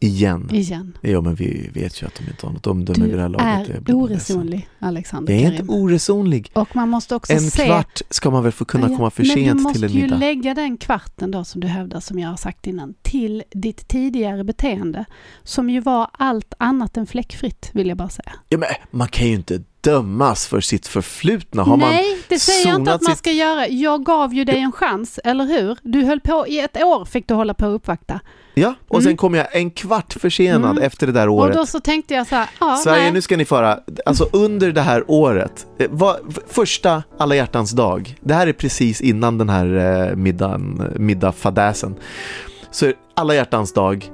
Igen. 0.00 0.48
Igen. 0.52 0.98
Ja 1.00 1.20
men 1.20 1.34
vi 1.34 1.70
vet 1.74 2.02
ju 2.02 2.06
att 2.06 2.14
de 2.14 2.30
inte 2.30 2.46
har 2.46 2.52
något 2.52 2.66
omdöme 2.66 3.04
vid 3.06 3.14
det 3.14 3.20
här 3.20 3.28
Du 3.28 3.32
laget. 3.32 3.68
är 3.68 3.80
blir 3.80 4.08
ledsen. 4.08 4.36
oresonlig, 4.36 4.68
Alexander 4.78 5.32
Jag 5.32 5.42
är 5.42 5.46
Karim. 5.46 5.60
inte 5.60 5.72
oresonlig. 5.72 6.50
Och 6.54 6.76
man 6.76 6.88
måste 6.88 7.14
också 7.14 7.32
En 7.32 7.40
se... 7.40 7.64
kvart 7.66 8.00
ska 8.10 8.30
man 8.30 8.42
väl 8.42 8.52
få 8.52 8.64
kunna 8.64 8.90
Ja, 8.90 8.96
komma 8.96 9.10
för 9.10 9.22
men 9.22 9.34
sent 9.34 9.56
du 9.58 9.62
måste 9.62 9.78
till 9.78 9.84
en 9.88 9.94
ju 9.96 10.02
middag. 10.02 10.16
lägga 10.16 10.54
den 10.54 10.76
kvarten 10.78 11.30
då 11.30 11.44
som 11.44 11.60
du 11.60 11.66
hävdar, 11.66 12.00
som 12.00 12.18
jag 12.18 12.28
har 12.28 12.36
sagt 12.36 12.66
innan, 12.66 12.94
till 13.02 13.42
ditt 13.50 13.88
tidigare 13.88 14.44
beteende. 14.44 15.04
Som 15.44 15.70
ju 15.70 15.80
var 15.80 16.08
allt 16.12 16.54
annat 16.58 16.96
än 16.96 17.06
fläckfritt, 17.06 17.70
vill 17.72 17.88
jag 17.88 17.96
bara 17.96 18.08
säga. 18.08 18.32
Ja, 18.48 18.58
men 18.58 18.68
man 18.90 19.08
kan 19.08 19.26
ju 19.26 19.34
inte 19.34 19.62
dömas 19.80 20.46
för 20.46 20.60
sitt 20.60 20.86
förflutna. 20.86 21.62
Har 21.62 21.76
Nej, 21.76 22.04
det 22.28 22.38
säger 22.38 22.68
jag 22.68 22.80
inte 22.80 22.94
att 22.94 23.02
man 23.02 23.10
sitt- 23.10 23.18
ska 23.18 23.32
göra. 23.32 23.68
Jag 23.68 24.04
gav 24.04 24.34
ju 24.34 24.44
dig 24.44 24.58
en 24.58 24.72
chans, 24.72 25.18
eller 25.24 25.44
hur? 25.44 25.78
Du 25.82 26.04
höll 26.04 26.20
på 26.20 26.44
i 26.48 26.60
ett 26.60 26.76
år, 26.76 27.04
fick 27.04 27.28
du 27.28 27.34
hålla 27.34 27.54
på 27.54 27.66
och 27.66 27.74
uppvakta. 27.74 28.20
Ja, 28.58 28.74
och 28.88 29.02
sen 29.02 29.08
Mm. 29.10 29.16
kom 29.16 29.34
jag 29.34 29.46
en 29.56 29.70
kvart 29.70 30.12
försenad 30.20 30.70
Mm. 30.70 30.82
efter 30.82 31.06
det 31.06 31.12
där 31.12 31.28
Och 31.28 31.34
året. 31.34 31.54
då 31.56 31.66
så 31.66 31.80
tänkte 31.80 32.14
jag 32.14 32.26
så 32.26 32.34
här, 32.34 32.48
ja, 32.60 32.76
Sverige, 32.76 33.02
nej. 33.02 33.12
nu 33.12 33.20
ska 33.20 33.36
ni 33.36 33.44
föra, 33.44 33.78
alltså 34.06 34.28
under 34.32 34.72
det 34.72 34.80
här 34.80 35.04
året, 35.08 35.66
eh, 35.78 35.86
vad, 35.90 36.16
f- 36.30 36.38
första 36.46 37.02
alla 37.18 37.34
hjärtans 37.34 37.70
dag, 37.70 38.16
det 38.20 38.34
här 38.34 38.46
är 38.46 38.52
precis 38.52 39.00
innan 39.00 39.38
den 39.38 39.48
här 39.48 39.76
eh, 40.10 40.16
middagen, 40.16 40.82
middagfadäsen, 40.96 41.94
så 42.70 42.86
är 42.86 42.94
alla 43.14 43.34
hjärtans 43.34 43.72
dag 43.72 44.10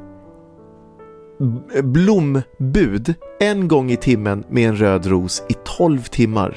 b- 1.41 1.83
blombud 1.83 3.15
en 3.41 3.69
gång 3.69 3.91
i 3.91 3.97
timmen 3.97 4.45
med 4.51 4.69
en 4.69 4.77
röd 4.77 5.07
ros 5.07 5.43
i 5.49 5.55
12 5.65 6.03
timmar 6.03 6.57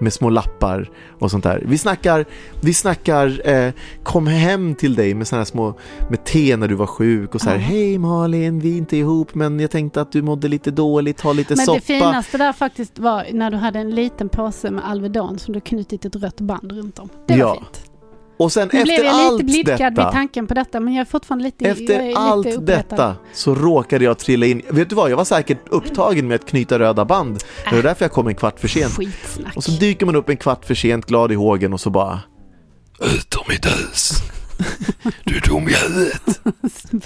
med 0.00 0.12
små 0.12 0.30
lappar 0.30 0.90
och 1.18 1.30
sånt 1.30 1.44
där. 1.44 1.62
Vi 1.66 1.78
snackar, 1.78 2.24
vi 2.60 2.74
snackar 2.74 3.48
eh, 3.48 3.72
kom 4.02 4.26
hem 4.26 4.74
till 4.74 4.94
dig 4.94 5.14
med 5.14 5.26
såna 5.28 5.40
här 5.40 5.44
små 5.44 5.74
med 6.10 6.24
te 6.24 6.56
när 6.56 6.68
du 6.68 6.74
var 6.74 6.86
sjuk 6.86 7.34
och 7.34 7.40
så 7.40 7.48
här 7.48 7.56
Ja. 7.56 7.62
hej 7.62 7.98
Malin, 7.98 8.60
vi 8.60 8.72
är 8.72 8.76
inte 8.76 8.96
ihop 8.96 9.34
men 9.34 9.60
jag 9.60 9.70
tänkte 9.70 10.00
att 10.00 10.12
du 10.12 10.22
mådde 10.22 10.48
lite 10.48 10.70
dåligt, 10.70 11.20
ha 11.20 11.32
lite 11.32 11.54
Men 11.56 11.66
soppa. 11.66 11.78
det 11.78 11.84
finaste 11.84 12.38
där 12.38 12.52
faktiskt 12.52 12.98
var 12.98 13.24
när 13.32 13.50
du 13.50 13.56
hade 13.56 13.78
en 13.78 13.90
liten 13.94 14.28
påse 14.28 14.70
med 14.70 14.84
Alvedon 14.88 15.38
som 15.38 15.54
du 15.54 15.60
knutit 15.60 16.04
ett 16.04 16.16
rött 16.16 16.40
band 16.40 16.72
runt 16.72 16.98
om. 16.98 17.08
Det 17.26 17.32
var 17.32 17.40
Ja, 17.40 17.54
fint. 17.54 17.90
Och 18.38 18.52
sen 18.52 18.70
Nu 18.72 18.82
blev 18.82 18.94
efter 18.94 19.04
jag 19.04 19.32
lite 19.32 19.44
blidkad 19.44 19.78
vid 19.78 20.04
detta, 20.04 20.12
tanken 20.12 20.46
på 20.46 20.54
detta 20.54 20.80
men 20.80 20.94
jag 20.94 21.00
är 21.00 21.04
fortfarande 21.10 21.44
lite, 21.44 21.64
efter 21.68 22.02
lite 22.02 22.18
allt 22.18 22.46
uppretad. 22.46 22.66
detta 22.66 23.16
så 23.32 23.54
råkade 23.54 24.04
jag 24.04 24.18
trilla 24.18 24.46
in, 24.46 24.62
vet 24.68 24.88
du 24.88 24.94
vad, 24.94 25.10
jag 25.10 25.16
var 25.16 25.24
säkert 25.24 25.58
upptagen 25.68 26.28
med 26.28 26.34
att 26.34 26.46
knyta 26.46 26.78
röda 26.78 27.04
band. 27.04 27.38
Det 27.70 27.76
var 27.76 27.82
därför 27.82 28.04
jag 28.04 28.12
kom 28.12 28.26
en 28.26 28.34
kvart 28.34 28.60
för 28.60 28.68
sent. 28.68 28.92
Skitsnack. 28.92 29.56
Och 29.56 29.64
så 29.64 29.70
dyker 29.70 30.06
man 30.06 30.16
upp 30.16 30.28
en 30.28 30.36
kvart 30.36 30.64
för 30.64 30.74
sent, 30.74 31.06
glad 31.06 31.32
i 31.32 31.34
hågen 31.34 31.72
och 31.72 31.80
så 31.80 31.90
bara 31.90 32.20
Utomhus! 33.00 34.12
Du 35.24 35.36
är 35.36 35.40
dum 35.40 35.68
i 35.68 35.72
huvudet! 35.74 36.40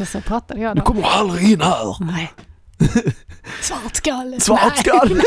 Så 0.08 0.20
pratade 0.20 0.60
jag 0.60 0.76
Du 0.76 0.80
då. 0.80 0.86
kommer 0.86 1.02
aldrig 1.02 1.50
in 1.52 1.60
här! 1.60 1.96
Nej. 2.00 2.32
Svartskalle. 3.62 4.40
Svartskalle! 4.40 5.14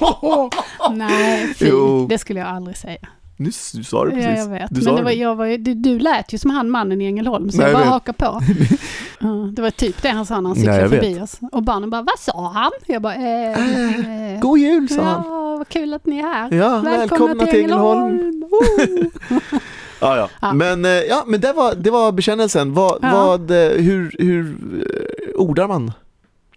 Nej, 0.00 0.50
Nej. 0.90 1.54
Jo. 1.58 2.06
Det 2.08 2.18
skulle 2.18 2.40
jag 2.40 2.48
aldrig 2.48 2.76
säga. 2.76 3.08
Nyss, 3.42 3.72
du 3.72 3.84
sa 3.84 4.04
det 4.04 4.10
precis. 4.10 4.26
Ja, 4.26 4.36
jag 4.36 4.48
vet. 4.48 4.74
Du 4.74 4.82
Men 4.84 4.94
det 4.96 5.02
var, 5.02 5.10
jag 5.10 5.34
var, 5.36 5.46
du, 5.58 5.74
du 5.74 5.98
lät 5.98 6.32
ju 6.34 6.38
som 6.38 6.50
han 6.50 6.70
mannen 6.70 7.00
i 7.00 7.04
Ängelholm, 7.06 7.50
så 7.50 7.56
Nej, 7.58 7.66
jag 7.66 7.74
bara 7.74 7.82
vet. 7.84 7.90
hakade 7.92 8.18
på. 8.18 8.40
Det 9.56 9.62
var 9.62 9.70
typ 9.70 10.02
det 10.02 10.08
han 10.08 10.26
sa 10.26 10.40
när 10.40 10.48
han 10.48 10.56
Nej, 10.58 10.60
cyklade 10.60 10.80
jag 10.80 10.90
förbi 10.90 11.20
oss. 11.20 11.38
Och 11.52 11.62
barnen 11.62 11.90
bara, 11.90 12.02
vad 12.02 12.18
sa 12.18 12.50
han? 12.54 12.70
Jag 12.86 13.02
bara, 13.02 13.14
eh, 13.14 14.32
eh, 14.34 14.40
God 14.40 14.58
jul 14.58 14.88
sa 14.88 15.02
han! 15.02 15.22
Ja, 15.26 15.56
vad 15.58 15.68
kul 15.68 15.94
att 15.94 16.06
ni 16.06 16.18
är 16.18 16.22
här. 16.22 16.52
Ja, 16.54 16.78
välkomna 16.80 17.46
till 17.46 17.60
Ängelholm. 17.60 18.44
Oh. 18.44 19.06
Ja, 20.00 20.16
ja. 20.16 20.28
Ja. 20.40 20.52
Men, 20.52 20.84
eh, 20.84 20.90
ja, 20.90 21.24
men 21.26 21.40
det, 21.40 21.52
var, 21.52 21.74
det 21.74 21.90
var 21.90 22.12
bekännelsen. 22.12 22.74
Vad, 22.74 22.98
Ja. 23.02 23.26
vad, 23.26 23.50
eh, 23.50 23.56
hur, 23.82 24.16
hur 24.18 24.56
eh, 24.86 25.40
ordar 25.40 25.68
man 25.68 25.92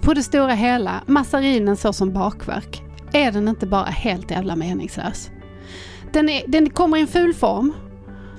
på 0.00 0.14
det 0.14 0.22
stora 0.22 0.54
hela, 0.54 1.02
massarinen 1.06 1.76
så 1.76 1.92
som 1.92 2.12
bakverk, 2.12 2.81
är 3.12 3.32
den 3.32 3.48
inte 3.48 3.66
bara 3.66 3.84
helt 3.84 4.30
jävla 4.30 4.56
meningslös? 4.56 5.30
Den, 6.12 6.28
är, 6.28 6.42
den 6.46 6.70
kommer 6.70 6.96
i 6.96 7.00
en 7.00 7.06
ful 7.06 7.34
form, 7.34 7.72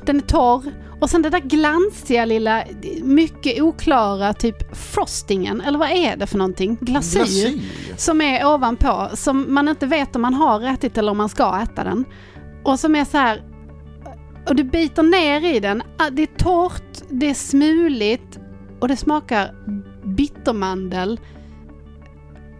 den 0.05 0.17
är 0.17 0.21
torr 0.21 0.71
och 1.03 1.09
sen 1.09 1.21
det 1.21 1.29
där 1.29 1.39
glansiga 1.39 2.25
lilla, 2.25 2.63
mycket 3.03 3.61
oklara 3.61 4.33
typ 4.33 4.75
frostingen, 4.77 5.61
eller 5.61 5.79
vad 5.79 5.89
är 5.89 6.17
det 6.17 6.27
för 6.27 6.37
någonting? 6.37 6.77
Glasyr 6.81 7.61
som 7.97 8.21
är 8.21 8.45
ovanpå, 8.45 9.09
som 9.13 9.53
man 9.53 9.67
inte 9.67 9.85
vet 9.85 10.15
om 10.15 10.21
man 10.21 10.33
har 10.33 10.61
ätit 10.61 10.97
eller 10.97 11.11
om 11.11 11.17
man 11.17 11.29
ska 11.29 11.61
äta 11.63 11.83
den. 11.83 12.05
Och 12.63 12.79
som 12.79 12.95
är 12.95 13.05
så 13.05 13.17
här, 13.17 13.43
och 14.47 14.55
du 14.55 14.63
biter 14.63 15.03
ner 15.03 15.55
i 15.55 15.59
den, 15.59 15.83
Ah, 15.97 16.09
det 16.09 16.21
är 16.21 16.37
torrt, 16.37 17.01
det 17.09 17.29
är 17.29 17.33
smuligt 17.33 18.39
och 18.79 18.87
det 18.87 18.97
smakar 18.97 19.55
bittermandel 20.03 21.19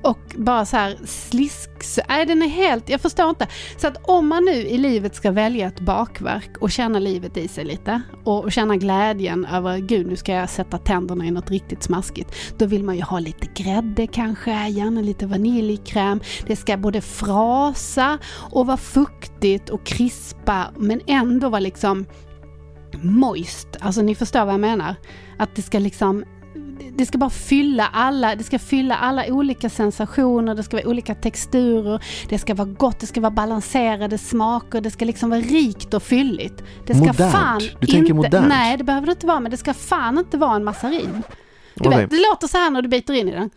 och 0.04 0.36
bara 0.38 0.66
så 0.66 0.78
här 0.78 0.98
slisk... 1.06 1.70
Nej, 2.10 2.26
den 2.26 2.42
är 2.42 2.48
helt... 2.48 2.90
Jag 2.90 3.02
förstår 3.02 3.30
inte. 3.30 3.48
Så 3.78 3.88
att 3.88 4.10
om 4.10 4.28
man 4.28 4.46
nu 4.46 4.54
i 4.54 4.78
livet 4.78 5.16
ska 5.16 5.32
välja 5.32 5.68
ett 5.68 5.80
bakverk 5.80 6.58
och 6.60 6.72
känna 6.72 7.00
livet 7.00 7.38
i 7.38 7.48
sig 7.48 7.66
lite 7.66 8.02
och 8.24 8.52
känna 8.52 8.76
glädjen 8.78 9.46
över 9.46 9.78
gud 9.78 10.08
nu 10.08 10.16
ska 10.16 10.32
jag 10.32 10.50
sätta 10.50 10.78
tänderna 10.78 11.26
i 11.26 11.32
något 11.32 11.52
riktigt 11.52 11.84
smaskigt. 11.84 12.36
Då 12.58 12.66
vill 12.66 12.84
man 12.84 12.96
ju 12.96 13.02
ha 13.02 13.20
lite 13.20 13.64
grädde 13.64 14.08
kanske, 14.08 14.68
gärna 14.68 15.02
lite 15.02 15.26
vaniljkräm. 15.26 16.22
Det 16.48 16.56
ska 16.56 16.78
både 16.78 17.02
frasa 17.02 18.18
och 18.52 18.68
vara 18.68 18.78
fuktigt 18.78 19.70
och 19.70 19.86
krispa 19.86 20.66
men 20.78 21.02
ändå 21.08 21.50
vara 21.50 21.60
liksom 21.60 22.06
moist. 23.02 23.68
Alltså 23.80 24.02
ni 24.02 24.16
förstår 24.16 24.46
vad 24.46 24.54
jag 24.54 24.62
menar. 24.62 24.96
Att 25.38 25.56
det 25.56 25.62
ska 25.62 25.80
liksom 25.80 26.24
det 26.96 27.06
ska 27.06 27.18
bara 27.18 27.30
fylla 27.30 27.88
alla, 27.94 28.36
det 28.36 28.44
ska 28.44 28.60
fylla 28.60 28.96
alla 28.96 29.26
olika 29.28 29.70
sensationer, 29.70 30.56
det 30.56 30.64
ska 30.64 30.78
vara 30.78 30.88
olika 30.88 31.16
texturer, 31.16 32.04
det 32.30 32.40
ska 32.40 32.54
vara 32.54 32.68
gott, 32.68 33.00
det 33.00 33.08
ska 33.08 33.22
vara 33.22 33.32
balanserade 33.32 34.18
smaker, 34.18 34.82
det 34.82 34.92
ska 34.92 35.06
liksom 35.06 35.30
vara 35.30 35.42
rikt 35.42 35.94
och 35.94 36.04
fylligt. 36.04 36.64
Det 36.86 36.96
ska 36.96 37.06
Modernt? 37.06 37.32
fan 37.32 37.60
Du 37.60 37.66
inte, 37.66 37.88
tänker 37.88 38.14
modernt? 38.14 38.48
Nej, 38.48 38.78
det 38.78 38.84
behöver 38.84 39.08
det 39.08 39.12
inte 39.12 39.28
vara, 39.28 39.40
men 39.40 39.52
det 39.52 39.58
ska 39.58 39.74
fan 39.74 40.18
inte 40.18 40.38
vara 40.38 40.56
en 40.56 40.64
massarin. 40.64 41.24
Du 41.76 41.88
Okej. 41.88 42.02
vet, 42.02 42.10
det 42.10 42.18
låter 42.30 42.48
så 42.48 42.58
här 42.58 42.70
när 42.70 42.82
du 42.82 42.90
biter 42.90 43.14
in 43.14 43.28
i 43.28 43.32
den. 43.32 43.50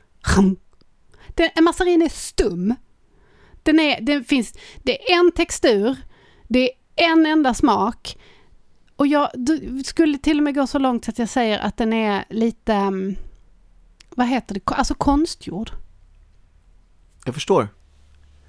den 1.34 1.48
en 1.54 1.64
massarin 1.64 2.02
är 2.02 2.08
stum. 2.08 2.74
Den 3.62 3.80
är, 3.80 4.00
den 4.00 4.24
finns, 4.24 4.54
det 4.82 5.12
är 5.12 5.18
en 5.18 5.32
textur, 5.32 5.96
det 6.48 6.70
är 6.70 6.72
en 6.96 7.26
enda 7.26 7.54
smak. 7.54 8.16
Och 8.97 9.07
jag 9.07 9.30
skulle 9.84 10.18
till 10.18 10.38
och 10.38 10.44
med 10.44 10.55
gå 10.55 10.66
så 10.66 10.78
långt 10.78 11.09
att 11.09 11.18
jag 11.18 11.28
säger 11.28 11.59
att 11.59 11.76
den 11.76 11.92
är 11.92 12.24
lite, 12.30 12.74
mm, 12.74 13.16
vad 14.14 14.26
heter 14.26 14.55
det, 14.55 14.61
alltså 14.66 14.94
konstgjord. 14.94 15.70
Jag 17.24 17.34
förstår. 17.34 17.68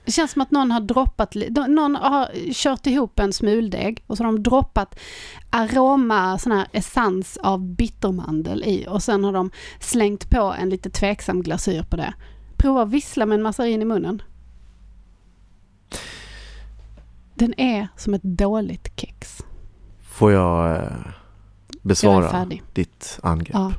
Det 0.05 0.11
känns 0.11 0.31
som 0.31 0.41
att 0.41 0.51
någon 0.51 0.71
har 0.71 0.79
droppat, 0.79 1.35
någon 1.67 1.95
har 1.95 2.53
kört 2.53 2.87
ihop 2.87 3.19
en 3.19 3.33
smuldeg 3.33 4.03
och 4.07 4.17
så 4.17 4.23
har 4.23 4.31
de 4.31 4.43
droppat 4.43 4.99
aroma, 5.49 6.37
sån 6.37 6.51
här 6.51 6.67
essens 6.71 7.37
av 7.37 7.75
bittermandel 7.75 8.63
i 8.63 8.85
och 8.89 9.03
sen 9.03 9.23
har 9.23 9.33
de 9.33 9.51
slängt 9.79 10.29
på 10.29 10.55
en 10.59 10.69
lite 10.69 10.89
tveksam 10.89 11.43
glasyr 11.43 11.83
på 11.83 11.95
det. 11.95 12.13
Prova 12.57 12.81
att 12.81 12.89
vissla 12.89 13.25
med 13.25 13.35
en 13.35 13.41
massarin 13.41 13.81
i 13.81 13.85
munnen. 13.85 14.21
Den 17.33 17.59
är 17.59 17.87
som 17.97 18.13
ett 18.13 18.23
dåligt 18.23 18.99
kex. 18.99 19.43
Får 20.17 20.31
jag 20.31 20.75
eh, 20.75 20.81
Jag 20.81 21.79
besvara 21.81 22.29
färdig. 22.29 22.63
ditt 22.73 23.19
angrepp? 23.23 23.53
Ja. 23.53 23.71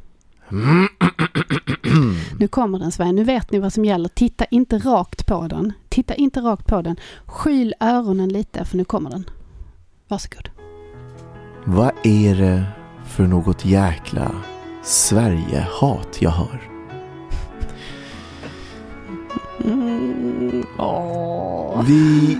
Nu 2.38 2.48
kommer 2.48 2.78
den 2.78 2.92
Sven, 2.92 3.14
nu 3.14 3.24
vet 3.24 3.50
ni 3.50 3.58
vad 3.58 3.72
som 3.72 3.84
gäller. 3.84 4.08
Titta 4.08 4.44
inte 4.44 4.78
rakt 4.78 5.26
på 5.26 5.46
den. 5.48 5.72
Titta 5.88 6.14
inte 6.14 6.40
rakt 6.40 6.66
på 6.66 6.82
den. 6.82 6.96
Skyl 7.26 7.74
öronen 7.80 8.28
lite 8.28 8.64
för 8.64 8.76
nu 8.76 8.84
kommer 8.84 9.10
den. 9.10 9.30
Varsågod. 10.08 10.50
Vad 11.64 11.90
är 12.02 12.34
det 12.34 12.64
för 13.06 13.26
något 13.26 13.64
jäkla 13.64 14.30
Sverige-hat 14.82 16.16
jag 16.20 16.30
hör? 16.30 16.60
Vi 21.86 22.38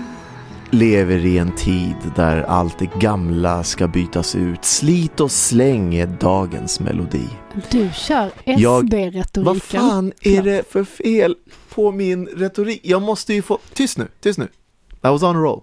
lever 0.71 1.25
i 1.25 1.37
en 1.37 1.55
tid 1.55 1.95
där 2.15 2.41
allt 2.41 2.79
det 2.79 2.89
gamla 2.99 3.63
ska 3.63 3.87
bytas 3.87 4.35
ut. 4.35 4.65
Slit 4.65 5.19
och 5.19 5.31
släng 5.31 5.95
är 5.95 6.07
dagens 6.07 6.79
melodi. 6.79 7.27
Du 7.71 7.89
kör 7.93 8.31
SB-retoriken. 8.45 9.43
Vad 9.43 9.61
fan 9.61 10.13
är 10.21 10.43
det 10.43 10.71
för 10.71 10.83
fel 10.83 11.35
på 11.69 11.91
min 11.91 12.27
retorik? 12.27 12.81
Jag 12.83 13.01
måste 13.01 13.33
ju 13.33 13.41
få... 13.41 13.59
Tyst 13.73 13.97
nu, 13.97 14.07
tyst 14.21 14.39
nu. 14.39 14.47
I 14.91 15.07
was 15.07 15.23
on 15.23 15.35
a 15.35 15.39
roll. 15.39 15.61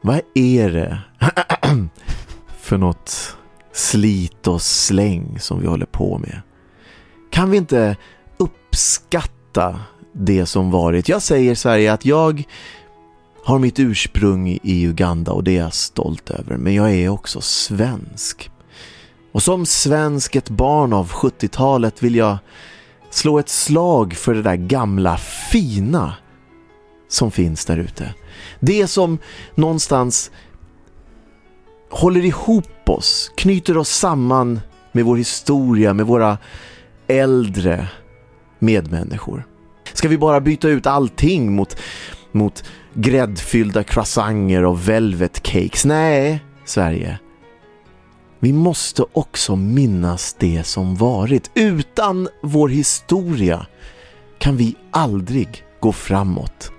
Vad 0.00 0.20
är 0.34 0.70
det 0.70 1.00
för 2.60 2.78
något 2.78 3.36
slit 3.72 4.46
och 4.46 4.62
släng 4.62 5.38
som 5.40 5.60
vi 5.60 5.66
håller 5.66 5.86
på 5.86 6.18
med? 6.18 6.40
Kan 7.30 7.50
vi 7.50 7.56
inte 7.56 7.96
uppskatta 8.36 9.80
det 10.12 10.46
som 10.46 10.70
varit? 10.70 11.08
Jag 11.08 11.22
säger 11.22 11.54
Sverige 11.54 11.92
att 11.92 12.04
jag 12.04 12.44
har 13.48 13.58
mitt 13.58 13.78
ursprung 13.78 14.58
i 14.62 14.86
Uganda 14.86 15.32
och 15.32 15.44
det 15.44 15.56
är 15.56 15.62
jag 15.62 15.74
stolt 15.74 16.30
över. 16.30 16.56
Men 16.56 16.74
jag 16.74 16.94
är 16.94 17.08
också 17.08 17.40
svensk. 17.40 18.50
Och 19.32 19.42
som 19.42 19.66
svensk, 19.66 20.36
ett 20.36 20.50
barn 20.50 20.92
av 20.92 21.10
70-talet 21.10 22.02
vill 22.02 22.14
jag 22.14 22.38
slå 23.10 23.38
ett 23.38 23.48
slag 23.48 24.14
för 24.14 24.34
det 24.34 24.42
där 24.42 24.56
gamla 24.56 25.16
fina 25.50 26.14
som 27.08 27.30
finns 27.30 27.64
där 27.64 27.76
ute. 27.76 28.14
Det 28.60 28.86
som 28.86 29.18
någonstans 29.54 30.30
håller 31.90 32.24
ihop 32.24 32.88
oss, 32.88 33.32
knyter 33.36 33.76
oss 33.76 33.90
samman 33.90 34.60
med 34.92 35.04
vår 35.04 35.16
historia, 35.16 35.94
med 35.94 36.06
våra 36.06 36.38
äldre 37.06 37.88
medmänniskor. 38.58 39.46
Ska 39.92 40.08
vi 40.08 40.18
bara 40.18 40.40
byta 40.40 40.68
ut 40.68 40.86
allting 40.86 41.52
mot, 41.52 41.76
mot 42.38 42.64
gräddfyllda 42.94 43.84
croissanter 43.84 44.64
och 44.64 44.88
velvet 44.88 45.42
cakes? 45.42 45.84
Nej, 45.84 46.44
Sverige. 46.64 47.18
Vi 48.38 48.52
måste 48.52 49.04
också 49.12 49.56
minnas 49.56 50.36
det 50.38 50.64
som 50.64 50.94
varit. 50.94 51.50
Utan 51.54 52.28
vår 52.42 52.68
historia 52.68 53.66
kan 54.38 54.56
vi 54.56 54.76
aldrig 54.90 55.64
gå 55.80 55.92
framåt 55.92 56.72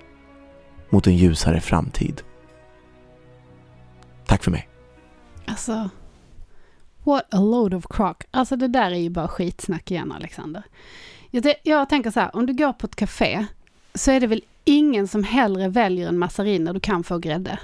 mot 0.90 1.08
en 1.08 1.18
ljusare 1.18 1.62
framtid. 1.62 2.22
Tack 4.26 4.44
för 4.44 4.52
mig. 4.52 4.70
Alltså, 5.46 5.90
what 7.04 7.34
a 7.34 7.40
load 7.40 7.74
of 7.74 7.86
crock. 7.90 8.24
Alltså 8.32 8.56
det 8.56 8.68
där 8.68 8.92
är 8.92 8.96
ju 8.96 9.10
bara 9.10 9.28
skitsnack 9.28 9.92
igen 9.92 10.12
Alexander. 10.12 10.64
Jag, 11.32 11.54
jag 11.64 11.90
tänker 11.90 12.12
så 12.12 12.20
här, 12.20 12.36
om 12.36 12.46
du 12.46 12.54
går 12.54 12.74
på 12.74 12.88
ett 12.88 12.96
café 12.96 13.46
så 13.94 14.12
är 14.12 14.20
det 14.20 14.28
väl 14.28 14.44
ingen 14.66 15.08
som 15.08 15.24
hellre 15.24 15.68
väljer 15.70 16.08
en 16.08 16.18
massarin 16.18 16.64
när 16.64 16.74
du 16.74 16.80
kan 16.80 17.04
få 17.04 17.18
grädde. 17.18 17.60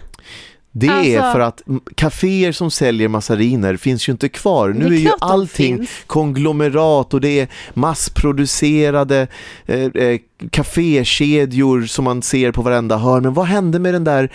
Det 0.78 0.88
är 0.88 0.92
Alltså- 0.92 1.22
för 1.34 1.40
att 1.40 1.62
kaféer 1.96 2.52
som 2.52 2.72
säljer 2.72 3.08
massariner 3.08 3.78
finns 3.78 4.10
ju 4.10 4.12
inte 4.12 4.30
kvar. 4.30 4.70
Nu 4.70 4.86
är 4.86 4.92
är 4.92 4.96
ju 4.96 5.12
allting 5.22 5.88
konglomerat 6.08 7.14
och 7.14 7.22
det 7.22 7.40
är 7.40 7.48
massproducerade 7.74 9.28
eh, 9.66 9.80
eh, 9.84 10.20
kafékedjor 10.50 11.86
som 11.86 12.06
man 12.06 12.22
ser 12.22 12.52
på 12.52 12.62
varenda 12.62 12.98
hörn. 12.98 13.24
Men 13.24 13.34
vad 13.34 13.46
hände 13.46 13.80
med 13.80 13.94
den 13.94 14.04
där 14.04 14.32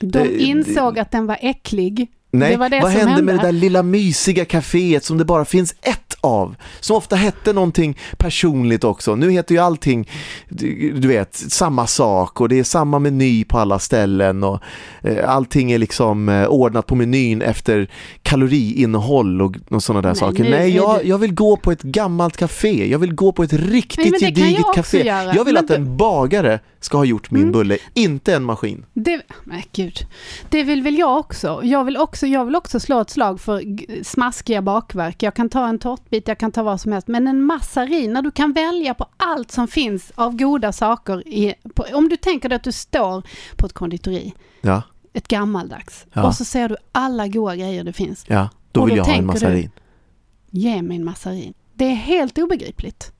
De 0.00 0.06
Det- 0.06 0.38
insåg 0.42 0.98
att 0.98 1.10
den 1.10 1.26
var 1.26 1.38
äcklig. 1.40 2.08
Nej, 2.30 2.56
det 2.56 2.68
det 2.68 2.80
vad 2.80 2.90
hände, 2.90 3.06
hände. 3.10 3.22
med 3.22 3.34
det 3.38 3.42
där 3.42 3.52
lilla 3.52 3.82
mysiga 3.82 4.44
kaféet 4.44 5.00
som 5.04 5.18
det 5.18 5.24
bara 5.24 5.44
finns 5.44 5.74
ett 5.82 6.14
av? 6.20 6.54
Som 6.80 6.96
ofta 6.96 7.16
hette 7.16 7.52
någonting 7.52 7.98
personligt 8.18 8.84
också. 8.84 9.14
Nu 9.14 9.30
heter 9.30 9.54
ju 9.54 9.60
allting, 9.60 10.08
du, 10.48 11.08
vet, 11.08 11.34
samma 11.36 11.86
sak 11.86 12.40
och 12.40 12.48
det 12.48 12.58
är 12.58 12.64
samma 12.64 12.98
meny 12.98 13.44
på 13.44 13.58
alla 13.58 13.78
ställen 13.78 14.44
och 14.44 14.60
eh, 15.02 15.30
allting 15.30 15.72
är 15.72 15.78
liksom 15.78 16.28
eh, 16.28 16.46
ordnat 16.46 16.86
på 16.86 16.94
menyn 16.94 17.42
efter 17.42 17.88
kaloriinnehåll 18.22 19.42
och, 19.42 19.56
och 19.70 19.82
sådana 19.82 20.02
där 20.02 20.08
Nej, 20.08 20.16
saker. 20.16 20.44
nu 20.44 20.50
Nej, 20.50 20.76
jag, 20.76 21.04
jag 21.04 21.18
vill 21.18 21.34
gå 21.34 21.56
på 21.56 21.72
ett 21.72 21.82
gammalt 21.82 22.36
café. 22.36 22.90
Jag 22.90 22.98
vill 22.98 23.14
gå 23.14 23.32
på 23.32 23.42
ett 23.42 23.52
riktigt 23.52 24.10
Nej, 24.10 24.20
gediget 24.20 24.60
jag 24.66 24.74
café. 24.74 25.06
göra. 25.06 25.34
Jag 25.34 25.44
vill 25.44 25.54
Men 25.54 25.64
att 25.64 25.68
du- 25.68 25.74
en 25.74 25.96
bagare 25.96 26.60
ska 26.80 26.96
ha 26.96 27.04
gjort 27.04 27.30
min 27.30 27.42
Mm. 27.42 27.52
bulle, 27.52 27.78
inte 27.94 28.34
en 28.34 28.44
maskin. 28.44 28.84
Det, 28.94 29.20
men 29.44 29.62
gud. 29.72 30.06
Det 30.50 30.62
vill 30.62 30.82
väl 30.82 30.98
jag 30.98 31.18
också. 31.18 31.60
Jag 31.64 31.84
vill 31.84 31.96
också, 31.96 32.17
jag 32.26 32.44
vill 32.44 32.56
också 32.56 32.80
slå 32.80 33.00
ett 33.00 33.10
slag 33.10 33.40
för 33.40 33.62
smaskiga 34.04 34.62
bakverk. 34.62 35.22
Jag 35.22 35.34
kan 35.34 35.48
ta 35.48 35.66
en 35.68 35.78
tårtbit, 35.78 36.28
jag 36.28 36.38
kan 36.38 36.52
ta 36.52 36.62
vad 36.62 36.80
som 36.80 36.92
helst. 36.92 37.08
Men 37.08 37.26
en 37.26 37.42
massarin, 37.42 38.12
när 38.12 38.22
du 38.22 38.30
kan 38.30 38.52
välja 38.52 38.94
på 38.94 39.06
allt 39.16 39.50
som 39.50 39.68
finns 39.68 40.12
av 40.14 40.36
goda 40.36 40.72
saker. 40.72 41.28
I, 41.28 41.54
på, 41.74 41.84
om 41.92 42.08
du 42.08 42.16
tänker 42.16 42.48
dig 42.48 42.56
att 42.56 42.64
du 42.64 42.72
står 42.72 43.22
på 43.56 43.66
ett 43.66 43.72
konditori, 43.72 44.34
Ja, 44.60 44.82
ett 45.12 45.28
gammaldags, 45.28 46.06
Ja. 46.12 46.26
och 46.26 46.34
så 46.34 46.44
ser 46.44 46.68
du 46.68 46.76
alla 46.92 47.28
goda 47.28 47.56
grejer 47.56 47.84
det 47.84 47.92
finns. 47.92 48.24
ja. 48.28 48.48
Då 48.72 48.84
vill 48.84 48.94
då 48.94 48.96
jag 49.00 49.04
ha 49.04 49.12
en 49.12 49.16
tänker 49.28 49.40
du- 49.40 49.46
massarin. 49.46 49.70
Ge 50.50 50.82
mig 50.82 50.96
en 50.96 51.04
massarin. 51.04 51.54
Det 51.74 51.84
är 51.84 51.94
helt 51.94 52.38
obegripligt. 52.38 53.12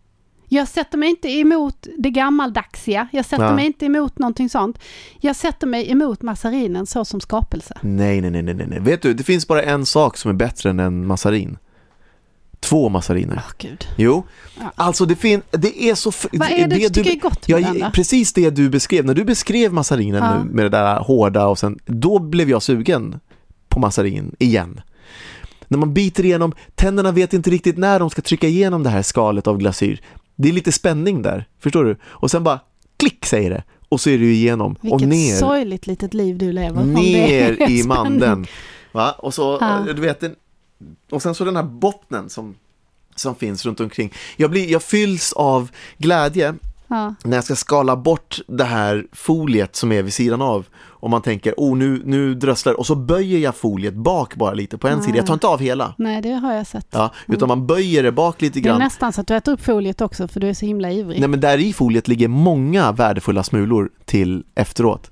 Jag 0.49 0.69
sätter 0.69 0.99
mig 0.99 1.09
inte 1.11 1.29
emot 1.29 1.87
det 1.99 2.11
gammaldaxiga. 2.11 3.09
Jag 3.13 3.25
sätter 3.25 3.45
Ja. 3.45 3.55
mig 3.55 3.67
inte 3.67 3.87
emot 3.87 4.19
någonting 4.19 4.49
sånt. 4.49 4.79
Jag 5.21 5.37
sätter 5.37 5.67
mig 5.67 5.91
emot 5.91 6.23
massarinen 6.23 6.87
så 6.87 7.05
som 7.05 7.21
skapelse. 7.21 7.79
Nej, 7.83 8.21
nej, 8.21 8.31
nej, 8.31 8.43
nej, 8.43 8.67
nej. 8.69 8.81
Vet 8.81 9.03
du, 9.03 9.15
det 9.15 9.25
finns 9.25 9.49
bara 9.49 9.63
en 9.63 9.87
sak 9.87 10.17
som 10.17 10.31
är 10.31 10.35
bättre 10.35 10.71
än 10.71 10.81
en 10.81 11.07
massarin. 11.07 11.59
Två 12.61 12.89
massariner. 12.89 13.35
Åh 13.47 13.53
gud. 13.59 13.85
Jo, 13.97 14.25
Ja. 14.61 14.73
alltså 14.75 15.05
det 15.07 15.17
finns, 15.17 15.45
det 15.51 15.83
är 15.91 15.95
så... 15.95 16.13
Vad 16.33 16.51
är 16.51 16.67
det 16.69 16.77
du 16.77 16.89
tycker 16.89 17.11
är 17.11 17.17
gott 17.21 17.49
med 17.49 17.77
ja? 17.77 17.91
Precis 17.95 18.33
det 18.33 18.51
du 18.51 18.69
beskrev, 18.71 19.05
när 19.05 19.15
du 19.15 19.25
beskrev 19.25 19.73
massarinen 19.73 20.23
Ja. 20.25 20.39
nu 20.45 20.51
med 20.51 20.65
det 20.65 20.69
där 20.69 21.01
hårda 21.01 21.47
och 21.47 21.59
sen, 21.59 21.79
då 21.87 22.19
blev 22.19 22.51
jag 22.51 22.63
sugen 22.63 23.21
på 23.69 23.81
massarin 23.81 24.35
igen. 24.39 24.81
När 25.69 25.79
man 25.79 25.95
biter 25.95 26.25
igenom, 26.25 26.53
tänderna 26.75 27.13
vet 27.13 27.33
inte 27.33 27.51
riktigt 27.51 27.79
när 27.79 27.99
de 28.01 28.11
ska 28.11 28.23
trycka 28.23 28.47
igenom 28.49 28.83
det 28.83 28.91
här 28.91 29.03
skalet 29.03 29.47
av 29.47 29.59
glasyr. 29.59 30.01
Det 30.41 30.49
är 30.49 30.53
lite 30.53 30.73
spänning 30.73 31.23
där, 31.23 31.45
förstår 31.61 31.85
du? 31.85 31.97
Och 32.05 32.31
sen 32.31 32.45
bara 32.45 32.61
klick 32.97 33.27
säger 33.27 33.51
det 33.51 33.63
och 33.89 34.01
så 34.01 34.11
är 34.11 34.19
du 34.19 34.33
igenom 34.33 34.73
och 34.73 34.79
Vilket 34.85 35.09
ner, 35.09 35.37
sorgligt 35.37 35.87
litet 35.87 36.15
liv 36.15 36.39
du 36.39 36.53
lever. 36.53 36.85
ner 36.85 37.71
i 37.71 37.85
mandeln. 37.85 38.47
Va? 38.93 39.13
Och 39.13 39.35
så, 39.35 39.59
Ja. 39.61 39.85
du 39.97 40.01
vet, 40.03 40.23
och 41.11 41.23
sen 41.23 41.35
så 41.35 41.45
den 41.45 41.57
här 41.57 41.63
bottnen 41.63 42.29
som, 42.29 42.55
som 43.15 43.35
finns 43.35 43.67
runt 43.67 43.81
omkring. 43.81 44.13
Jag, 44.37 44.51
blir, 44.51 44.71
jag 44.73 44.83
fylls 44.83 45.33
av 45.33 45.71
glädje 45.99 46.55
Ja. 46.89 47.15
när 47.25 47.37
jag 47.37 47.45
ska 47.45 47.57
skala 47.57 47.97
bort 47.97 48.39
det 48.47 48.65
här 48.65 49.07
foliet 49.13 49.77
som 49.77 49.93
är 49.93 50.03
vid 50.03 50.13
sidan 50.15 50.43
av 50.43 50.67
och 51.01 51.11
man 51.11 51.23
tänker, 51.23 51.55
oh 51.57 51.77
nu, 51.77 52.03
nu 52.05 52.35
dröslar 52.35 52.79
och 52.79 52.87
så 52.87 52.95
böjer 52.95 53.39
jag 53.39 53.57
foliet 53.57 53.95
bak 53.95 54.35
bara 54.35 54.55
lite 54.55 54.79
på 54.79 54.89
en 54.89 55.03
sida, 55.03 55.17
jag 55.17 55.27
tar 55.27 55.35
inte 55.35 55.47
av 55.47 55.61
hela. 55.61 55.95
Nej, 55.99 56.23
det 56.23 56.33
har 56.33 56.55
jag 56.55 56.67
sett. 56.67 56.87
Ja, 56.91 57.13
utan 57.27 57.49
man 57.49 57.67
böjer 57.67 58.03
det 58.03 58.13
bak 58.13 58.43
lite 58.43 58.61
det 58.61 58.63
är 58.63 58.69
grann. 58.69 58.79
nästan 58.79 59.13
så 59.13 59.21
att 59.21 59.27
du 59.27 59.37
äter 59.37 59.53
upp 59.53 59.65
foliet 59.65 60.01
också 60.01 60.29
för 60.29 60.41
du 60.41 60.49
är 60.49 60.55
så 60.55 60.67
himla 60.67 60.91
ivrig. 60.91 61.21
Nej 61.21 61.29
men 61.29 61.41
där 61.41 61.59
i 61.59 61.73
foliet 61.73 62.09
ligger 62.09 62.29
många 62.29 62.93
värdefulla 62.93 63.43
smulor 63.43 63.91
till 64.05 64.45
efteråt. 64.55 65.11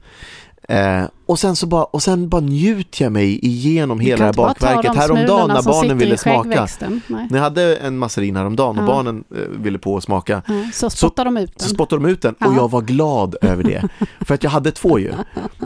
Eh, 0.68 1.04
och 1.26 1.38
sen 1.38 1.56
så 1.56 1.66
bara, 1.66 1.84
och 1.84 2.02
sen 2.02 2.28
bara 2.28 2.40
njuter 2.40 3.02
jag 3.04 3.12
mig 3.12 3.46
igenom 3.46 4.00
hela 4.00 4.18
det 4.18 4.24
här 4.24 4.32
bakverket. 4.32 4.94
Häromdagen 4.96 5.48
när 5.48 5.62
barnen 5.62 5.98
ville 5.98 6.16
smaka. 6.18 6.42
skäggväxten. 6.42 7.00
Nej. 7.06 7.26
När 7.30 7.38
jag 7.38 7.44
hade 7.44 7.76
en 7.76 7.98
massarin 7.98 8.36
häromdagen 8.36 8.78
och 8.78 8.82
Ja. 8.82 8.86
barnen 8.86 9.24
eh, 9.34 9.38
ville 9.62 9.78
på 9.78 9.96
att 9.96 10.04
smaka. 10.04 10.42
Ja, 10.46 10.54
så 10.72 10.90
spottar 10.90 11.24
de 11.24 11.36
ut 11.36 11.52
Så 11.56 11.58
den. 11.68 11.74
spottade 11.74 12.02
de 12.02 12.08
ut 12.10 12.22
den 12.22 12.34
och 12.34 12.46
Ja. 12.46 12.54
jag 12.56 12.70
var 12.70 12.82
glad 12.82 13.36
över 13.42 13.62
det. 13.64 13.88
För 14.20 14.34
att 14.34 14.42
jag 14.44 14.50
hade 14.50 14.70
två 14.72 14.98
ju. 14.98 15.12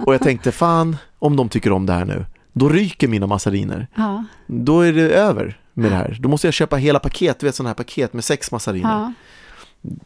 Och 0.06 0.14
jag 0.14 0.20
tänkte, 0.22 0.52
fan 0.52 0.96
om 1.18 1.36
de 1.36 1.48
tycker 1.48 1.72
om 1.72 1.86
det 1.86 1.92
här 1.92 2.04
nu. 2.04 2.26
Då 2.52 2.68
ryker 2.68 3.08
mina 3.08 3.26
massariner. 3.26 3.86
Ja, 3.96 4.24
Då 4.46 4.80
är 4.80 4.92
det 4.92 5.10
över 5.10 5.58
med 5.74 5.90
det 5.90 5.96
här. 5.96 6.18
Då 6.20 6.28
måste 6.28 6.46
jag 6.46 6.54
köpa 6.54 6.76
hela 6.76 6.98
paket, 6.98 7.40
du 7.40 7.46
vet 7.46 7.54
sådana 7.54 7.68
här 7.68 7.74
paket 7.74 8.12
med 8.12 8.24
sex 8.24 8.52
massariner. 8.52 9.12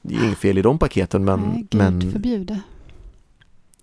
Det 0.03 0.15
är 0.15 0.25
inget 0.25 0.39
fel 0.39 0.59
i 0.59 0.63
de 0.63 0.79
paketen 0.79 1.25
men... 1.25 1.41
Nej, 1.41 1.67
Gud 1.71 1.75
men 1.81 2.13
förbjude. 2.13 2.61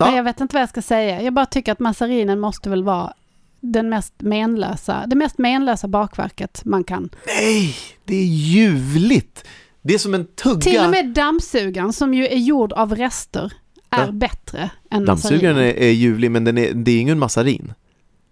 Ja. 0.05 0.15
Jag 0.15 0.23
vet 0.23 0.41
inte 0.41 0.55
vad 0.55 0.61
jag 0.61 0.69
ska 0.69 0.81
säga. 0.81 1.21
Jag 1.21 1.33
bara 1.33 1.45
tycker 1.45 1.71
att 1.71 1.79
massarinen 1.79 2.39
måste 2.39 2.69
väl 2.69 2.83
vara 2.83 3.13
den 3.59 3.89
mest 3.89 4.13
menlösa, 4.17 5.03
det 5.07 5.15
mest 5.15 5.37
menlösa 5.37 5.87
bakverket 5.87 6.61
man 6.65 6.83
kan. 6.83 7.09
Nej, 7.27 7.75
det 8.05 8.15
är 8.15 8.25
ljuvligt. 8.25 9.47
Det 9.81 9.93
är 9.93 9.97
som 9.97 10.13
en 10.13 10.25
tugga. 10.25 10.59
Till 10.61 10.79
och 10.85 10.89
med 10.91 11.07
dammsugaren 11.09 11.93
som 11.93 12.13
ju 12.13 12.27
är 12.27 12.37
gjord 12.37 12.73
av 12.73 12.95
rester 12.95 13.53
är 13.89 14.05
Ja. 14.05 14.11
bättre 14.11 14.69
än 14.91 15.05
Dammsugaren 15.05 15.57
är, 15.57 15.61
är 15.79 15.89
ljuvlig 15.91 16.31
men 16.31 16.43
den 16.43 16.57
är, 16.57 16.73
det 16.73 16.91
är 16.91 16.99
ingen 17.01 17.19
massarin. 17.19 17.73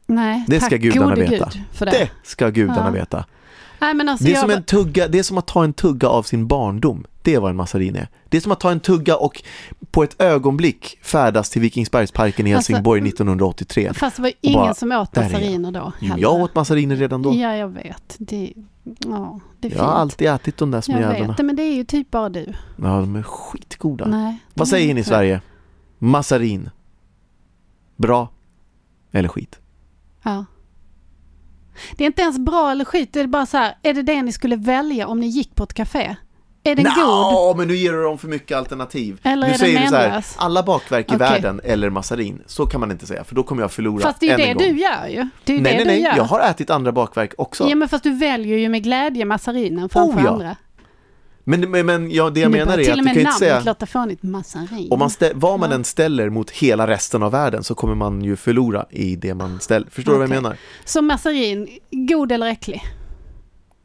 Nej, 0.06 0.46
det 0.48 0.60
tack 0.60 0.68
ska 0.70 0.78
gudarna 0.78 1.16
gode 1.16 1.28
veta. 1.28 1.50
Gud 1.54 1.64
för 1.74 1.86
det. 1.86 1.92
Det 1.92 2.10
ska 2.24 2.50
gudarna 2.50 2.84
Ja. 2.86 2.92
veta. 2.92 3.26
Nej, 3.80 3.94
men 3.94 4.10
alltså 4.10 4.26
Det 4.26 4.32
är, 4.32 4.34
jag, 4.34 4.42
som 4.42 4.50
en 4.50 4.64
tugga, 4.64 5.08
det 5.08 5.20
är 5.20 5.24
som 5.24 5.38
att 5.38 5.48
ta 5.48 5.64
en 5.64 5.74
tugga 5.74 6.08
av 6.10 6.24
sin 6.24 6.48
barndom. 6.48 7.06
Det 7.22 7.34
är 7.36 7.40
vad 7.40 7.50
en 7.50 7.56
massarin 7.56 7.96
är. 7.96 8.08
Det 8.30 8.38
är 8.38 8.42
som 8.42 8.52
att 8.52 8.60
ta 8.60 8.72
en 8.72 8.80
tugga 8.80 9.16
och 9.18 9.44
på 9.92 10.04
ett 10.04 10.22
ögonblick 10.22 10.98
färdas 11.02 11.50
till 11.50 11.62
Vikingsbergsparken 11.62 12.48
i 12.48 12.56
Alltså, 12.56 12.72
Helsingborg 12.74 13.08
1983. 13.10 13.94
Fast 13.94 14.16
det 14.16 14.22
var 14.22 14.32
ingen 14.42 14.60
bara, 14.60 14.74
som 14.74 14.92
åt 14.92 15.10
jag. 15.14 15.24
massariner 15.24 15.72
då. 15.72 15.92
Heller. 16.02 16.18
jag 16.18 16.34
åt 16.34 16.56
massariner 16.56 16.96
redan 16.96 17.22
då. 17.22 17.34
Ja, 17.34 17.56
jag 17.56 17.68
vet. 17.68 18.16
Det, 18.20 18.54
ja, 18.84 19.40
det 19.60 19.68
är 19.68 19.72
Jag 19.72 19.80
har 19.80 19.88
fint. 19.88 19.98
alltid 19.98 20.28
ätit 20.28 20.58
de 20.58 20.72
där 20.72 20.82
små 20.82 20.94
Jag 20.96 21.02
jävlarna. 21.02 21.28
vet 21.28 21.38
det, 21.38 21.44
men 21.44 21.56
det 21.56 21.64
är 21.64 21.76
ju 21.76 21.84
typ 21.84 22.12
bara 22.12 22.30
du. 22.30 22.54
Ja, 22.76 23.00
de 23.00 23.16
är 23.16 23.24
skitgoda. 23.24 24.06
Nej, 24.08 24.38
Vad 24.54 24.68
säger 24.68 24.94
ni 24.94 25.02
i 25.02 25.04
Sverige? 25.04 25.42
Massarin. 25.98 26.70
Bra 27.96 28.30
eller 29.12 29.30
skit? 29.30 29.60
Ja. 30.24 30.46
Det 31.98 32.04
är 32.04 32.06
inte 32.06 32.22
ens 32.22 32.40
bra 32.40 32.72
eller 32.72 32.86
skit, 32.86 33.14
det 33.14 33.20
är 33.20 33.28
bara 33.28 33.46
så 33.46 33.58
här, 33.58 33.78
är 33.84 33.94
det 33.94 34.02
det 34.02 34.22
ni 34.22 34.32
skulle 34.32 34.56
välja 34.56 35.08
om 35.08 35.20
ni 35.20 35.28
gick 35.28 35.56
på 35.56 35.64
ett 35.64 35.74
café? 35.74 36.16
Är 36.64 36.76
den 36.76 36.86
god? 36.86 37.06
Nå, 37.06 37.54
men 37.58 37.68
nu 37.68 37.76
ger 37.76 37.94
du 37.94 38.04
dem 38.04 38.18
för 38.18 38.28
mycket 38.28 38.58
alternativ. 38.58 39.20
Eller 39.24 39.48
nu 39.48 39.48
är 39.48 39.50
den 39.50 39.60
säger 39.60 39.82
du 39.82 39.88
så 39.88 39.96
här, 39.96 40.26
alla 40.38 40.64
bakverk 40.64 41.06
i 41.06 41.16
Okej. 41.16 41.18
världen 41.18 41.62
eller 41.64 41.90
massarin. 41.90 42.42
Så 42.46 42.66
kan 42.66 42.80
man 42.80 42.92
inte 42.92 43.06
säga, 43.08 43.24
för 43.24 43.36
då 43.36 43.44
kommer 43.44 43.62
jag 43.62 43.72
förlora 43.72 44.02
Fast 44.02 44.20
det 44.20 44.30
är 44.30 44.38
ju 44.38 44.54
det 44.54 44.60
du 44.60 44.80
gör 44.80 45.08
ju. 45.08 45.28
Det 45.44 45.54
är 45.54 45.58
ju 45.58 45.64
nej, 45.64 45.72
det 45.74 45.78
nej, 45.78 45.78
du 45.78 45.86
nej, 45.86 46.02
gör. 46.02 46.16
jag 46.16 46.24
har 46.24 46.40
ätit 46.40 46.70
andra 46.70 46.92
bakverk 46.92 47.34
också. 47.38 47.70
Ja 47.70 47.76
men 47.76 47.90
fast 47.90 48.04
du 48.04 48.12
väljer 48.12 48.58
ju 48.58 48.70
med 48.70 48.84
glädje 48.84 49.26
massarinen 49.26 49.90
framför 49.90 50.20
Oh, 50.20 50.24
ja. 50.26 50.32
andra. 50.32 50.56
Men, 51.50 51.72
men, 51.72 51.86
men 51.86 52.12
ja, 52.12 52.30
det 52.30 52.40
jag 52.40 52.52
menar 52.52 52.78
är 52.78 52.84
till 52.84 52.92
att 52.92 52.98
och 52.98 52.98
du 52.98 53.04
med 53.04 53.14
kan 53.14 53.20
inte 53.20 53.24
namnet 53.30 53.40
säga, 53.40 53.62
låta 53.66 53.86
fånigt, 53.86 54.24
massarin. 54.24 54.88
om 54.92 55.00
man 55.00 55.10
stä, 55.10 55.32
vad 55.36 55.60
man 55.60 55.70
Ja. 55.70 55.76
än 55.76 55.84
ställer 55.84 56.30
mot 56.30 56.50
hela 56.52 56.88
resten 56.88 57.24
av 57.24 57.32
världen 57.32 57.64
så 57.64 57.76
kommer 57.76 57.96
man 57.96 58.22
ju 58.24 58.36
förlora 58.36 58.86
i 58.90 59.16
det 59.16 59.34
man 59.34 59.60
ställer. 59.60 59.88
Förstår 59.92 60.12
du 60.12 60.18
vad 60.18 60.24
jag 60.30 60.30
menar? 60.44 60.58
Så 60.86 61.02
massarin, 61.02 61.68
god 61.92 62.32
eller 62.32 62.48
äcklig? 62.48 62.82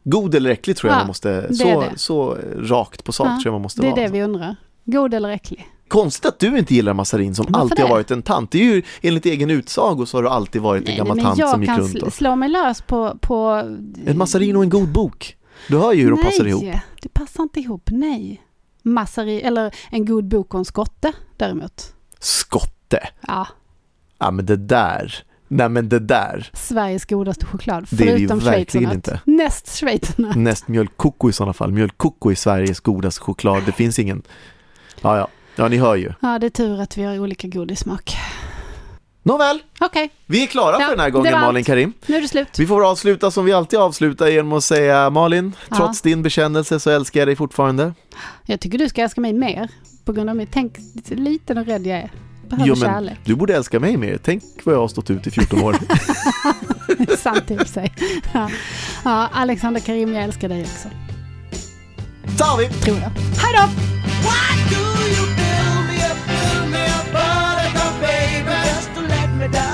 God 0.04 0.34
eller 0.34 0.50
äcklig 0.50 0.76
tror 0.76 0.90
jag 0.90 0.94
Ja, 0.96 1.00
man 1.00 1.06
måste, 1.06 1.54
så, 1.54 1.80
det. 1.80 1.86
så 1.98 2.38
rakt 2.56 3.04
på 3.04 3.12
sak 3.12 3.26
Ja, 3.26 3.30
tror 3.30 3.44
jag 3.44 3.52
man 3.52 3.62
måste 3.62 3.80
det 3.80 3.86
är 3.86 3.90
vara. 3.90 4.00
det 4.02 4.08
vi 4.12 4.22
undrar. 4.22 4.56
God 4.84 5.14
eller 5.14 5.28
äcklig? 5.28 5.66
Konstigt 5.88 6.26
att 6.26 6.38
du 6.38 6.58
inte 6.58 6.74
gillar 6.74 6.94
massarin 6.94 7.34
som 7.34 7.46
Varför 7.48 7.60
alltid 7.60 7.78
har 7.78 7.86
det? 7.88 7.94
varit 7.94 8.10
en 8.10 8.22
tant. 8.22 8.50
Det 8.50 8.58
är 8.58 8.64
ju 8.74 8.82
enligt 9.02 9.26
egen 9.26 9.50
utsago 9.50 10.06
så 10.06 10.16
har 10.16 10.22
du 10.22 10.28
alltid 10.28 10.62
varit 10.62 10.88
en 10.88 10.96
gammal 10.96 11.16
men 11.16 11.24
tant 11.24 11.38
jag 11.38 11.50
som 11.50 11.60
gick 11.60 11.70
kan 11.70 11.80
runt 11.80 11.94
sl- 11.94 12.02
och... 12.02 12.12
slå 12.12 12.36
mig 12.36 12.48
lös 12.48 12.82
på... 12.82 13.16
på 13.20 13.36
En 14.06 14.18
massarin 14.18 14.56
och 14.56 14.62
en 14.62 14.68
god 14.70 14.88
bok. 14.88 15.36
Du 15.68 15.78
hör 15.78 15.92
ju 15.92 16.02
hur 16.02 16.10
de 16.10 16.14
nej, 16.14 16.24
passar 16.24 16.46
ihop. 16.46 16.64
Det 17.14 17.20
passar 17.20 17.42
inte 17.42 17.60
ihop, 17.60 17.88
nej. 17.92 18.42
Massarin, 18.82 19.40
eller 19.46 19.74
en 19.90 20.04
god 20.04 20.24
bok 20.24 20.54
och 20.54 20.58
en 20.58 20.64
skotte 20.64 21.12
däremot. 21.36 21.94
Skotte. 22.18 23.08
Ja, 23.26 23.46
Ja 24.18 24.30
men 24.30 24.46
det 24.46 24.56
där. 24.56 25.24
Nej 25.48 25.68
men 25.68 25.88
det 25.88 25.98
där. 25.98 26.50
Sveriges 26.52 27.04
godaste 27.04 27.46
choklad. 27.46 27.86
Det 27.90 28.02
är 28.04 28.06
det 28.06 28.12
ju 28.12 28.28
förutom 28.28 28.38
verkligen 28.38 28.90
schweizernöt. 28.90 28.94
inte. 28.94 29.20
Näst 29.24 29.76
schweizernöt. 29.80 30.36
Näst 30.36 30.68
mjölkkoko 30.68 31.28
i 31.28 31.32
sådana 31.32 31.52
fall. 31.52 31.72
Mjölkkoko 31.72 32.30
är 32.30 32.34
Sveriges 32.34 32.80
godaste 32.80 33.20
choklad. 33.20 33.62
Det 33.66 33.72
finns 33.72 33.98
ingen... 33.98 34.22
Ja 35.00 35.16
ja. 35.18 35.28
Ja 35.56 35.68
ni 35.68 35.76
hör 35.76 35.96
ju. 35.96 36.12
Ja, 36.20 36.38
det 36.38 36.46
är 36.46 36.50
tur 36.50 36.80
att 36.80 36.96
vi 36.98 37.02
har 37.04 37.18
olika 37.18 37.48
godissmak. 37.48 38.16
Nåväl. 39.26 39.62
Okej, 39.80 40.10
Vi 40.26 40.42
är 40.42 40.46
klara 40.46 40.76
Ja, 40.80 40.84
för 40.84 40.90
den 40.90 41.00
här 41.00 41.10
gången. 41.10 41.32
Malin 41.40 41.64
Karim. 41.64 41.92
nu 42.06 42.16
är 42.16 42.20
det 42.22 42.28
slut. 42.28 42.48
Vi 42.58 42.66
får 42.66 42.90
avsluta 42.90 43.30
som 43.30 43.44
vi 43.44 43.52
alltid 43.52 43.78
avslutar 43.78 44.26
genom 44.28 44.52
att 44.52 44.64
säga 44.64 45.10
Malin, 45.10 45.52
Ja. 45.70 45.76
trots 45.76 46.02
din 46.02 46.22
bekännelse 46.22 46.80
så 46.80 46.90
älskar 46.90 47.20
jag 47.20 47.28
dig 47.28 47.36
fortfarande. 47.36 47.94
Jag 48.46 48.60
tycker 48.60 48.78
du 48.78 48.88
ska 48.88 49.02
älska 49.02 49.20
mig 49.20 49.32
mer. 49.32 49.68
På 50.04 50.12
grund 50.12 50.30
av 50.30 50.36
mig. 50.36 50.48
Tänk 50.52 50.76
lite 50.94 51.14
liten 51.14 51.58
och 51.58 51.66
rädd 51.66 51.86
jag 51.86 51.98
är. 51.98 52.10
Behöver 52.48 52.68
Jo 52.68 52.74
men 52.74 52.88
kärlek. 52.90 53.18
du 53.24 53.34
borde 53.34 53.56
älska 53.56 53.80
mig 53.80 53.96
mer. 53.96 54.18
Tänk 54.24 54.42
vad 54.64 54.74
jag 54.74 54.80
har 54.80 54.88
stått 54.88 55.10
ut 55.10 55.26
i 55.26 55.30
14 55.30 55.62
år. 55.62 55.76
Sant 57.16 57.50
i 57.50 57.64
sig. 57.68 57.94
Ja. 58.34 58.50
ja, 59.04 59.28
Alexander 59.32 59.80
Karim, 59.80 60.14
jag 60.14 60.24
älskar 60.24 60.48
dig 60.48 60.62
också. 60.62 60.88
tar 62.38 62.58
vi! 62.58 62.68
Tror 62.68 62.96
jag. 62.96 63.10
Hej 63.42 63.54
då! 63.56 63.68
crocodile. 69.44 69.73